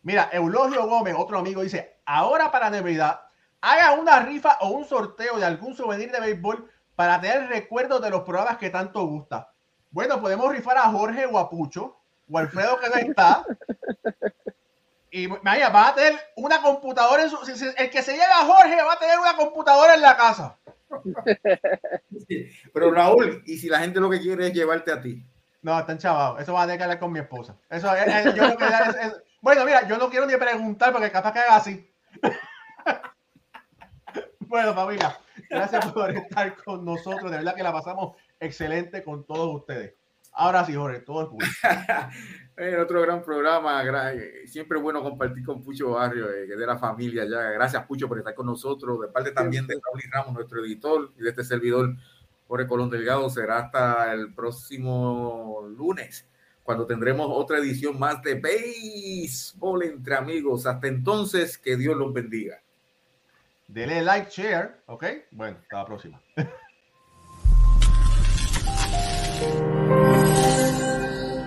Mira, 0.02 0.28
Eulogio 0.32 0.86
Gómez, 0.88 1.14
otro 1.16 1.38
amigo, 1.38 1.62
dice: 1.62 1.94
Ahora 2.04 2.50
para 2.50 2.70
Navidad, 2.70 3.20
haga 3.60 3.92
una 3.92 4.20
rifa 4.20 4.58
o 4.60 4.70
un 4.70 4.84
sorteo 4.84 5.38
de 5.38 5.44
algún 5.44 5.74
souvenir 5.74 6.10
de 6.10 6.20
béisbol 6.20 6.68
para 6.96 7.20
tener 7.20 7.48
recuerdos 7.48 8.02
de 8.02 8.10
los 8.10 8.22
programas 8.22 8.58
que 8.58 8.70
tanto 8.70 9.06
gusta. 9.06 9.50
Bueno, 9.90 10.20
podemos 10.20 10.50
rifar 10.50 10.76
a 10.78 10.90
Jorge 10.90 11.26
o 11.26 11.38
a 11.38 11.48
Pucho, 11.48 11.96
o 12.30 12.38
Alfredo 12.38 12.78
que 12.78 12.88
no 12.88 12.96
está. 12.96 13.44
y 15.16 15.28
vaya, 15.28 15.68
va 15.68 15.90
a 15.90 15.94
tener 15.94 16.14
una 16.34 16.60
computadora 16.60 17.22
en 17.22 17.30
su. 17.30 17.36
El 17.76 17.88
que 17.88 18.02
se 18.02 18.14
lleva 18.14 18.40
a 18.40 18.46
Jorge 18.46 18.82
va 18.82 18.94
a 18.94 18.98
tener 18.98 19.16
una 19.20 19.36
computadora 19.36 19.94
en 19.94 20.00
la 20.00 20.16
casa. 20.16 20.58
pero 22.74 22.90
Raúl, 22.90 23.40
¿y 23.46 23.56
si 23.56 23.68
la 23.68 23.78
gente 23.78 24.00
lo 24.00 24.10
que 24.10 24.20
quiere 24.20 24.48
es 24.48 24.52
llevarte 24.52 24.90
a 24.90 25.00
ti? 25.00 25.24
No, 25.62 25.78
están 25.78 25.98
chavados. 25.98 26.42
Eso 26.42 26.52
va 26.52 26.62
a 26.62 26.64
tener 26.64 26.78
que 26.78 26.82
hablar 26.82 26.98
con 26.98 27.12
mi 27.12 27.20
esposa. 27.20 27.56
Eso 27.70 27.86
yo 28.34 28.56
que 28.56 28.64
es, 28.64 29.22
Bueno, 29.40 29.64
mira, 29.64 29.86
yo 29.86 29.98
no 29.98 30.10
quiero 30.10 30.26
ni 30.26 30.36
preguntar 30.36 30.92
porque 30.92 31.12
capaz 31.12 31.32
que 31.32 31.38
haga 31.38 31.56
así. 31.56 31.88
bueno, 34.40 34.74
familia, 34.74 35.16
gracias 35.48 35.92
por 35.92 36.10
estar 36.10 36.56
con 36.64 36.84
nosotros. 36.84 37.30
De 37.30 37.36
verdad 37.36 37.54
que 37.54 37.62
la 37.62 37.72
pasamos 37.72 38.16
excelente 38.40 39.04
con 39.04 39.24
todos 39.24 39.60
ustedes. 39.60 39.94
Ahora 40.34 40.64
sí, 40.64 40.74
Jorge, 40.74 41.00
todo 41.00 41.22
es 41.22 41.28
público. 41.28 41.52
Eh, 42.56 42.76
otro 42.76 43.02
gran 43.02 43.20
programa, 43.20 43.82
eh, 44.12 44.46
siempre 44.46 44.78
bueno 44.78 45.02
compartir 45.02 45.44
con 45.44 45.60
Pucho 45.60 45.90
Barrio, 45.90 46.30
eh, 46.30 46.46
de 46.46 46.64
la 46.64 46.78
familia 46.78 47.24
ya. 47.24 47.50
Gracias, 47.50 47.84
Pucho, 47.84 48.06
por 48.06 48.16
estar 48.16 48.32
con 48.32 48.46
nosotros. 48.46 49.00
De 49.00 49.08
parte 49.08 49.32
también 49.32 49.66
de 49.66 49.74
Raúl 49.74 50.00
Ramos, 50.12 50.34
nuestro 50.34 50.64
editor, 50.64 51.12
y 51.18 51.22
de 51.22 51.30
este 51.30 51.42
servidor, 51.42 51.96
Jorge 52.46 52.68
Colón 52.68 52.90
Delgado. 52.90 53.28
Será 53.28 53.58
hasta 53.58 54.12
el 54.12 54.32
próximo 54.34 55.66
lunes, 55.76 56.28
cuando 56.62 56.86
tendremos 56.86 57.26
otra 57.28 57.58
edición 57.58 57.98
más 57.98 58.22
de 58.22 58.34
Béisbol 58.34 59.82
entre 59.82 60.14
amigos. 60.14 60.64
Hasta 60.64 60.86
entonces, 60.86 61.58
que 61.58 61.76
Dios 61.76 61.96
los 61.96 62.12
bendiga. 62.12 62.62
Dele 63.66 64.00
like, 64.00 64.30
share, 64.30 64.80
¿ok? 64.86 65.04
Bueno, 65.32 65.58
hasta 65.60 65.76
la 65.76 65.86
próxima. 65.86 66.22